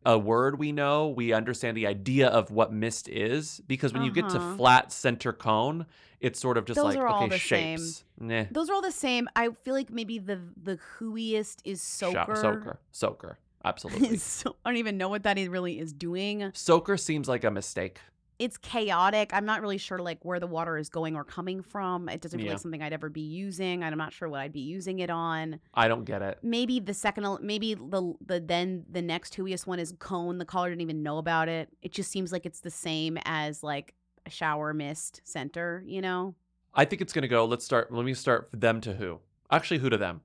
a 0.06 0.18
word 0.18 0.60
we 0.60 0.72
know. 0.72 1.08
We 1.10 1.34
understand 1.34 1.78
the 1.78 1.88
idea 1.88 2.28
of 2.28 2.52
what 2.52 2.72
mist 2.74 3.08
is 3.10 3.62
because 3.68 3.94
when 3.94 4.04
you 4.04 4.12
get 4.12 4.30
to 4.30 4.38
Uh-huh. 4.38 4.56
flat 4.58 4.92
center 4.92 5.34
cone, 5.34 5.86
it's 6.20 6.40
sort 6.40 6.58
of 6.58 6.66
just 6.66 6.78
Those 6.78 6.96
like 6.96 6.98
are 6.98 7.08
all 7.08 7.24
okay, 7.24 7.30
the 7.30 7.38
shapes. 7.38 8.04
Nah. 8.20 8.46
Those 8.52 8.70
are 8.70 8.74
all 8.74 8.82
the 8.82 8.92
same. 8.92 9.28
I 9.36 9.50
feel 9.64 9.74
like 9.74 9.90
maybe 9.92 10.20
the 10.20 10.40
the 10.62 10.78
whoiest 11.00 11.62
is 11.66 11.82
soaker. 11.82 12.36
soaker. 12.36 12.80
Soaker. 12.92 13.38
Absolutely. 13.66 14.18
so, 14.18 14.56
I 14.66 14.70
don't 14.72 14.78
even 14.78 14.98
know 14.98 15.08
what 15.08 15.24
that 15.24 15.38
really 15.38 15.80
is 15.80 15.94
doing. 15.94 16.52
soaker 16.54 16.98
seems 16.98 17.30
like 17.30 17.44
a 17.46 17.52
mistake. 17.52 18.00
It's 18.44 18.58
chaotic. 18.58 19.30
I'm 19.34 19.46
not 19.46 19.62
really 19.62 19.78
sure 19.78 20.00
like 20.00 20.24
where 20.26 20.40
the 20.40 20.48
water 20.48 20.78
is 20.78 20.90
going 20.90 21.16
or 21.16 21.24
coming 21.24 21.62
from. 21.62 22.10
It 22.10 22.22
doesn't 22.22 22.38
feel 22.40 22.48
Yeah. 22.48 22.54
like 22.54 22.62
something 22.62 22.82
I'd 22.82 22.94
ever 22.94 23.10
be 23.10 23.22
using. 23.22 23.84
I'm 23.84 23.98
not 23.98 24.12
sure 24.14 24.28
what 24.28 24.42
I'd 24.42 24.52
be 24.52 24.60
using 24.60 25.00
it 25.00 25.10
on. 25.10 25.60
I 25.74 25.88
don't 25.88 26.04
get 26.04 26.22
it. 26.22 26.40
Maybe 26.44 26.80
the 26.80 26.94
second, 26.94 27.26
maybe 27.42 27.74
the 27.74 28.14
the 28.26 28.40
then 28.40 28.86
the 28.90 29.02
next 29.02 29.36
whoiest 29.36 29.66
one 29.68 29.80
is 29.80 29.94
cone. 30.00 30.38
The 30.38 30.46
caller 30.46 30.70
didn't 30.70 30.82
even 30.82 31.04
know 31.04 31.18
about 31.20 31.48
it. 31.48 31.70
It 31.82 31.92
just 31.94 32.12
seems 32.12 32.32
like 32.32 32.46
it's 32.46 32.60
the 32.60 32.72
same 32.72 33.18
as 33.26 33.64
like 33.64 33.94
a 34.26 34.30
shower 34.30 34.74
mist 34.74 35.22
center. 35.24 35.84
You 35.86 36.02
know? 36.02 36.36
I 36.74 36.86
think 36.86 37.02
it's 37.02 37.14
gonna 37.14 37.28
go. 37.28 37.46
Let's 37.46 37.64
start. 37.64 37.94
Let 37.94 38.04
me 38.06 38.14
start 38.14 38.50
them 38.52 38.82
to 38.82 38.94
who. 38.96 39.20
Actually, 39.52 39.80
who 39.80 39.90
to 39.90 39.98
them? 39.98 40.22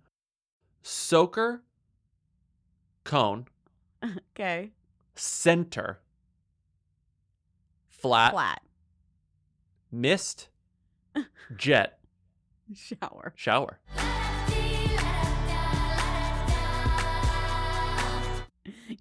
Soaker, 0.83 1.63
cone, 3.05 3.47
Okay. 4.33 4.71
center, 5.15 6.01
flat, 7.99 8.33
Flat. 8.33 8.63
mist, 9.93 10.49
jet, 11.57 11.99
Shower. 12.75 13.33
shower. 13.37 13.79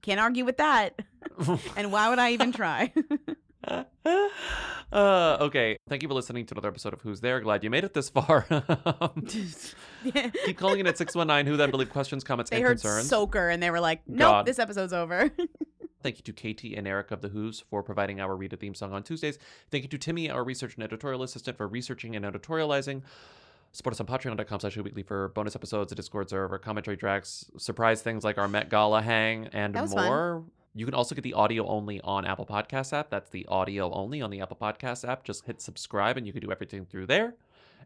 Can't 0.02 0.20
argue 0.20 0.46
with 0.46 0.58
that. 0.58 1.00
and 1.78 1.92
why 1.92 2.10
would 2.10 2.20
I 2.20 2.32
even 2.32 2.52
try? 2.52 2.94
Uh, 4.94 5.36
okay. 5.42 5.76
Thank 5.90 6.02
you 6.02 6.08
for 6.08 6.14
listening 6.14 6.46
to 6.46 6.54
another 6.54 6.70
episode 6.70 6.94
of 6.94 7.02
Who's 7.02 7.20
There. 7.20 7.42
Glad 7.42 7.62
you 7.66 7.70
made 7.70 7.84
it 7.84 7.94
this 7.94 8.08
far. 8.08 8.46
Keep 10.46 10.58
calling 10.58 10.80
in 10.80 10.88
at 10.88 10.98
619 10.98 11.52
Who 11.52 11.58
Then 11.58 11.70
Believe 11.72 11.90
questions, 11.90 12.24
comments, 12.24 12.50
they 12.50 12.56
and 12.56 12.64
heard 12.66 12.80
concerns. 12.80 13.10
soaker 13.10 13.50
and 13.50 13.62
they 13.62 13.70
were 13.70 13.82
like, 13.82 14.04
nope, 14.08 14.20
God. 14.20 14.46
this 14.46 14.58
episode's 14.60 14.94
over. 14.94 15.30
Thank 16.04 16.18
you 16.18 16.24
to 16.24 16.34
Katie 16.34 16.76
and 16.76 16.88
Eric 16.88 17.12
of 17.12 17.22
The 17.22 17.30
Who's 17.30 17.60
for 17.60 17.82
providing 17.84 18.20
our 18.22 18.36
Rita 18.36 18.56
Theme 18.56 18.76
song 18.76 18.94
on 18.94 19.04
Tuesdays. 19.04 19.40
Thank 19.72 19.84
you 19.84 19.90
to 19.90 19.98
Timmy, 19.98 20.30
our 20.30 20.44
research 20.44 20.76
and 20.76 20.84
editorial 20.84 21.24
assistant, 21.24 21.58
for 21.58 21.68
researching 21.68 22.16
and 22.16 22.24
editorializing. 22.24 23.02
Support 23.72 23.94
us 23.94 24.00
on 24.00 24.06
patreon.com 24.08 24.60
slash 24.60 24.78
weekly 24.78 25.04
for 25.04 25.30
bonus 25.30 25.56
episodes, 25.56 25.92
a 25.92 25.96
Discord 25.96 26.30
server, 26.30 26.58
commentary 26.58 26.98
tracks, 26.98 27.46
surprise 27.58 28.02
things 28.02 28.24
like 28.24 28.38
our 28.38 28.48
Met 28.48 28.70
Gala 28.70 29.02
hang, 29.02 29.48
and 29.54 29.74
That 29.76 29.82
was 29.84 29.94
fun. 29.94 30.06
more. 30.06 30.44
You 30.74 30.86
can 30.86 30.94
also 30.94 31.16
get 31.16 31.24
the 31.24 31.34
audio 31.34 31.66
only 31.68 32.00
on 32.02 32.24
Apple 32.26 32.46
Podcast 32.46 32.94
app. 32.94 33.10
That's 33.10 33.30
the 33.32 33.46
audio 33.48 33.92
only 33.92 34.22
on 34.22 34.30
the 34.30 34.42
Apple 34.42 34.58
Podcast 34.62 35.08
app. 35.08 35.24
Just 35.24 35.46
hit 35.46 35.60
subscribe 35.62 36.18
and 36.18 36.28
you 36.28 36.32
can 36.34 36.42
do 36.42 36.52
everything 36.52 36.86
through 36.86 37.08
there. 37.08 37.34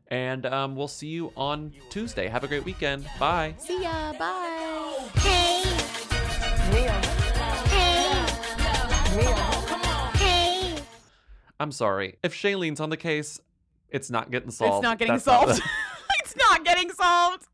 And 0.09 0.45
um, 0.45 0.75
we'll 0.75 0.89
see 0.89 1.07
you 1.07 1.31
on 1.37 1.71
Tuesday. 1.89 2.27
Have 2.27 2.43
a 2.43 2.47
great 2.49 2.65
weekend. 2.65 3.07
Bye. 3.17 3.55
See 3.59 3.81
ya. 3.81 4.11
Bye. 4.19 5.09
Hey. 5.15 7.00
Hey. 9.23 10.75
I'm 11.59 11.71
sorry. 11.71 12.17
If 12.23 12.33
Shailene's 12.33 12.79
on 12.79 12.89
the 12.89 12.97
case, 12.97 13.39
it's 13.89 14.09
not 14.09 14.31
getting 14.31 14.51
solved. 14.51 14.75
It's 14.75 14.83
not 14.83 14.99
getting 14.99 15.15
That's 15.15 15.27
not 15.27 15.47
solved. 15.47 15.61
it's 16.23 16.35
not 16.35 16.65
getting 16.65 16.89
solved. 16.91 17.47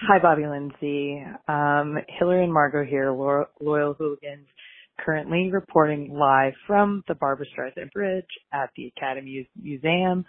Hi, 0.00 0.18
Bobby 0.18 0.46
Lindsay. 0.46 1.24
Um, 1.46 1.98
Hillary 2.08 2.42
and 2.42 2.52
Margot 2.52 2.84
here, 2.84 3.12
Lo- 3.12 3.46
Loyal 3.60 3.94
Hooligans, 3.94 4.48
currently 4.98 5.50
reporting 5.52 6.12
live 6.12 6.54
from 6.66 7.04
the 7.06 7.14
Barbra 7.14 7.46
Streisand 7.46 7.92
Bridge 7.92 8.26
at 8.52 8.70
the 8.76 8.92
Academy 8.96 9.48
Museum. 9.60 10.24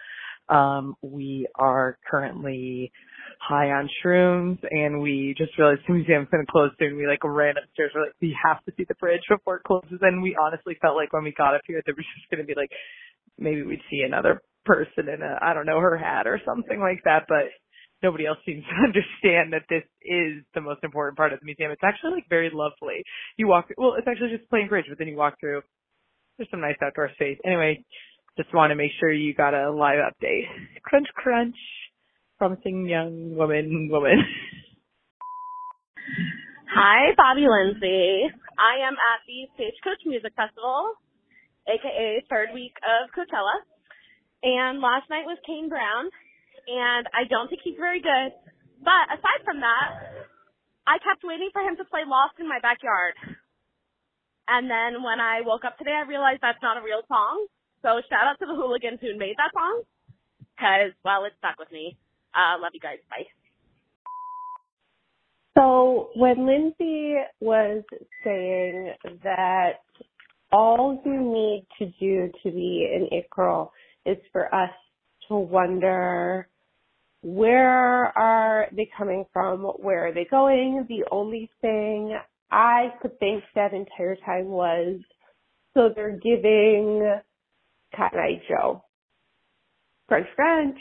Um, 0.50 0.96
we 1.02 1.48
are 1.56 1.98
currently 2.10 2.92
high 3.40 3.72
on 3.72 3.90
shrooms 4.04 4.60
and 4.70 5.02
we 5.02 5.36
just 5.38 5.58
realized 5.58 5.82
the 5.88 5.94
museum's 5.94 6.28
to 6.32 6.46
close 6.50 6.72
soon. 6.80 6.98
We 6.98 7.08
like 7.08 7.24
ran 7.24 7.56
upstairs. 7.58 7.92
We're 7.94 8.04
like, 8.04 8.16
we 8.22 8.36
have 8.44 8.64
to 8.66 8.72
see 8.78 8.86
the 8.88 8.96
bridge 8.96 9.22
before 9.30 9.58
it 9.58 9.64
closes. 9.64 10.00
And 10.02 10.22
we 10.22 10.38
honestly 10.40 10.78
felt 10.82 10.96
like 10.96 11.14
when 11.14 11.24
we 11.24 11.34
got 11.34 11.56
up 11.56 11.62
here, 11.68 11.82
there 11.86 11.96
was 11.96 12.06
just 12.16 12.30
to 12.32 12.44
be 12.46 12.56
like, 12.56 12.72
maybe 13.38 13.64
we'd 13.64 13.82
see 13.90 14.04
another 14.06 14.42
person 14.66 15.10
in 15.10 15.22
a, 15.22 15.38
I 15.42 15.54
don't 15.54 15.66
know, 15.66 15.80
her 15.80 15.98
hat 15.98 16.28
or 16.28 16.40
something 16.46 16.80
like 16.80 17.04
that. 17.06 17.26
But 17.28 17.52
nobody 18.02 18.26
else 18.26 18.40
seems 18.46 18.64
to 18.70 18.76
understand 18.84 19.54
that 19.54 19.68
this 19.70 19.84
is 20.04 20.44
the 20.54 20.62
most 20.62 20.84
important 20.84 21.18
part 21.18 21.34
of 21.34 21.40
the 21.40 21.46
museum. 21.46 21.72
It's 21.72 21.84
actually 21.84 22.12
like 22.12 22.30
very 22.30 22.52
lovely. 22.54 23.04
You 23.38 23.48
walk, 23.48 23.70
well, 23.78 23.96
it's 23.98 24.08
actually 24.08 24.38
just 24.38 24.50
plain 24.50 24.68
bridge, 24.68 24.86
but 24.90 25.00
then 25.00 25.08
you 25.08 25.18
walk 25.18 25.40
through. 25.40 25.62
There's 26.38 26.50
some 26.50 26.62
nice 26.62 26.78
outdoor 26.84 27.12
space. 27.14 27.38
Anyway, 27.46 27.86
just 28.38 28.54
want 28.54 28.72
to 28.72 28.76
make 28.76 28.92
sure 29.00 29.12
you 29.12 29.34
got 29.34 29.54
a 29.54 29.72
live 29.72 30.00
update. 30.00 30.46
Crunch, 30.84 31.08
crunch. 31.16 31.56
Promising 32.44 32.92
young 32.92 33.40
woman, 33.40 33.88
woman. 33.88 34.20
Hi, 36.76 37.16
Bobby 37.16 37.48
Lindsay. 37.48 38.28
I 38.60 38.84
am 38.84 39.00
at 39.00 39.24
the 39.24 39.48
Stagecoach 39.56 40.04
Music 40.04 40.36
Festival, 40.36 40.92
aka 41.72 42.20
third 42.28 42.52
week 42.52 42.76
of 42.84 43.08
Coachella. 43.16 43.64
And 44.44 44.84
last 44.84 45.08
night 45.08 45.24
was 45.24 45.40
Kane 45.48 45.72
Brown, 45.72 46.12
and 46.68 47.08
I 47.16 47.24
don't 47.32 47.48
think 47.48 47.64
he's 47.64 47.80
very 47.80 48.04
good. 48.04 48.36
But 48.84 49.08
aside 49.08 49.48
from 49.48 49.64
that, 49.64 50.28
I 50.84 51.00
kept 51.00 51.24
waiting 51.24 51.48
for 51.56 51.64
him 51.64 51.80
to 51.80 51.88
play 51.88 52.04
Lost 52.04 52.36
in 52.44 52.52
my 52.52 52.60
backyard. 52.60 53.16
And 54.52 54.68
then 54.68 55.00
when 55.00 55.24
I 55.24 55.48
woke 55.48 55.64
up 55.64 55.80
today, 55.80 55.96
I 55.96 56.04
realized 56.04 56.44
that's 56.44 56.60
not 56.60 56.76
a 56.76 56.84
real 56.84 57.08
song. 57.08 57.48
So 57.88 58.04
shout 58.12 58.28
out 58.28 58.36
to 58.44 58.48
the 58.52 58.60
hooligans 58.60 59.00
who 59.00 59.16
made 59.16 59.40
that 59.40 59.56
song. 59.56 59.88
Cause, 60.60 60.92
well, 61.08 61.24
it 61.24 61.32
stuck 61.40 61.56
with 61.56 61.72
me. 61.72 61.96
Uh, 62.36 62.60
love 62.62 62.72
you 62.74 62.80
guys. 62.80 62.98
Bye. 63.10 63.26
So 65.56 66.10
when 66.16 66.48
Lindsay 66.48 67.16
was 67.40 67.84
saying 68.24 68.94
that 69.24 69.82
all 70.52 71.02
you 71.06 71.20
need 71.20 71.68
to 71.80 71.92
do 72.00 72.32
to 72.44 72.52
be 72.52 72.90
an 72.94 73.08
it 73.12 73.30
girl 73.30 73.72
is 74.06 74.18
for 74.32 74.54
us 74.54 74.72
to 75.28 75.36
wonder 75.36 76.48
where 77.22 78.18
are 78.18 78.68
they 78.72 78.90
coming 78.98 79.26
from? 79.32 79.62
Where 79.62 80.08
are 80.08 80.14
they 80.14 80.28
going? 80.30 80.86
The 80.90 81.06
only 81.12 81.50
thing 81.62 82.18
I 82.52 82.94
could 83.02 83.18
think 83.20 83.44
that 83.56 83.74
entire 83.74 84.18
time 84.26 84.48
was 84.48 85.00
so 85.74 85.90
they're 85.96 86.20
giving 86.20 87.20
Cat 87.96 88.14
Eye 88.14 88.42
Joe. 88.48 88.84
French 90.08 90.28
crunch. 90.36 90.78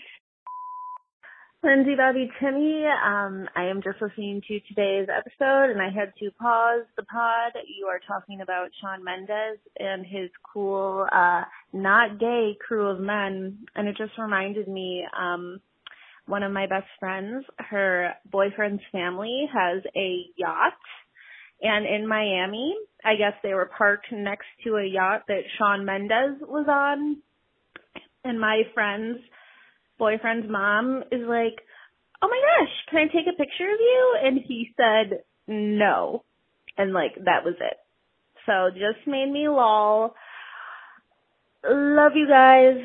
Lindsay, 1.65 1.95
Bobby, 1.97 2.29
Timmy, 2.41 2.85
um, 2.87 3.49
I 3.55 3.67
am 3.67 3.83
just 3.85 4.03
listening 4.03 4.43
to 4.49 4.59
today's 4.67 5.07
episode 5.09 5.71
and 5.71 5.81
I 5.81 5.91
had 5.91 6.13
to 6.19 6.33
pause 6.33 6.85
the 6.97 7.05
pod. 7.05 7.53
You 7.79 7.87
are 7.87 8.01
talking 8.01 8.41
about 8.41 8.71
Shawn 8.81 9.05
Mendes 9.05 9.61
and 9.79 10.05
his 10.05 10.29
cool, 10.53 11.07
uh, 11.13 11.43
not 11.73 12.19
gay 12.19 12.57
crew 12.67 12.89
of 12.89 12.99
men. 12.99 13.59
And 13.77 13.87
it 13.87 13.97
just 13.97 14.11
reminded 14.19 14.67
me, 14.67 15.05
um, 15.17 15.61
one 16.27 16.43
of 16.43 16.51
my 16.51 16.67
best 16.67 16.89
friends, 16.99 17.45
her 17.59 18.15
boyfriend's 18.29 18.83
family 18.91 19.49
has 19.55 19.85
a 19.95 20.25
yacht. 20.35 20.73
And 21.61 21.87
in 21.87 22.09
Miami, 22.09 22.75
I 23.05 23.15
guess 23.15 23.35
they 23.45 23.55
were 23.55 23.71
parked 23.79 24.11
next 24.11 24.49
to 24.65 24.79
a 24.79 24.85
yacht 24.85 25.23
that 25.29 25.43
Shawn 25.59 25.85
Mendes 25.85 26.41
was 26.41 26.67
on. 26.69 27.19
And 28.25 28.41
my 28.41 28.63
friend's 28.75 29.21
boyfriend's 29.99 30.51
mom 30.51 31.03
is 31.13 31.23
like, 31.27 31.59
oh 32.23 32.29
my 32.29 32.41
gosh, 32.41 32.73
can 32.91 32.99
I 32.99 33.13
take 33.13 33.27
a 33.27 33.37
picture 33.37 33.73
of 33.73 33.81
you? 33.81 34.17
And 34.23 34.41
he 34.47 34.71
said 34.77 35.21
no. 35.47 36.25
And 36.77 36.93
like, 36.93 37.15
that 37.25 37.45
was 37.45 37.55
it. 37.61 37.77
So 38.47 38.71
just 38.71 39.07
made 39.07 39.31
me 39.31 39.49
lol. 39.49 40.15
Love 41.65 42.13
you 42.15 42.27
guys. 42.29 42.77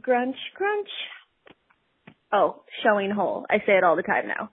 Grunch, 0.00 0.36
grunch. 0.58 0.90
Oh, 2.32 2.64
showing 2.82 3.10
hole. 3.10 3.46
I 3.48 3.58
say 3.58 3.76
it 3.76 3.84
all 3.84 3.94
the 3.94 4.02
time 4.02 4.26
now. 4.26 4.50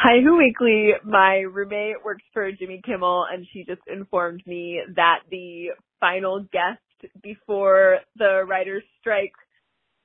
Hi, 0.00 0.20
Who 0.22 0.38
Weekly. 0.38 0.92
My 1.04 1.38
roommate 1.40 2.04
works 2.04 2.22
for 2.32 2.50
Jimmy 2.52 2.80
Kimmel, 2.86 3.26
and 3.30 3.44
she 3.52 3.64
just 3.64 3.82
informed 3.86 4.42
me 4.46 4.80
that 4.94 5.18
the 5.30 5.70
final 6.00 6.40
guest 6.40 6.80
before 7.22 7.98
the 8.16 8.44
writer's 8.48 8.84
strike 9.00 9.32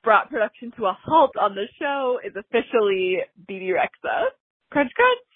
brought 0.03 0.30
production 0.30 0.72
to 0.78 0.86
a 0.86 0.98
halt 1.06 1.32
on 1.40 1.56
the 1.56 1.65
show 1.80 2.20
is 2.26 2.34
officially 2.36 3.20
Bebe 3.48 3.72
Rexha. 3.72 4.28
Crunch, 4.72 4.91
crunch. 4.95 5.33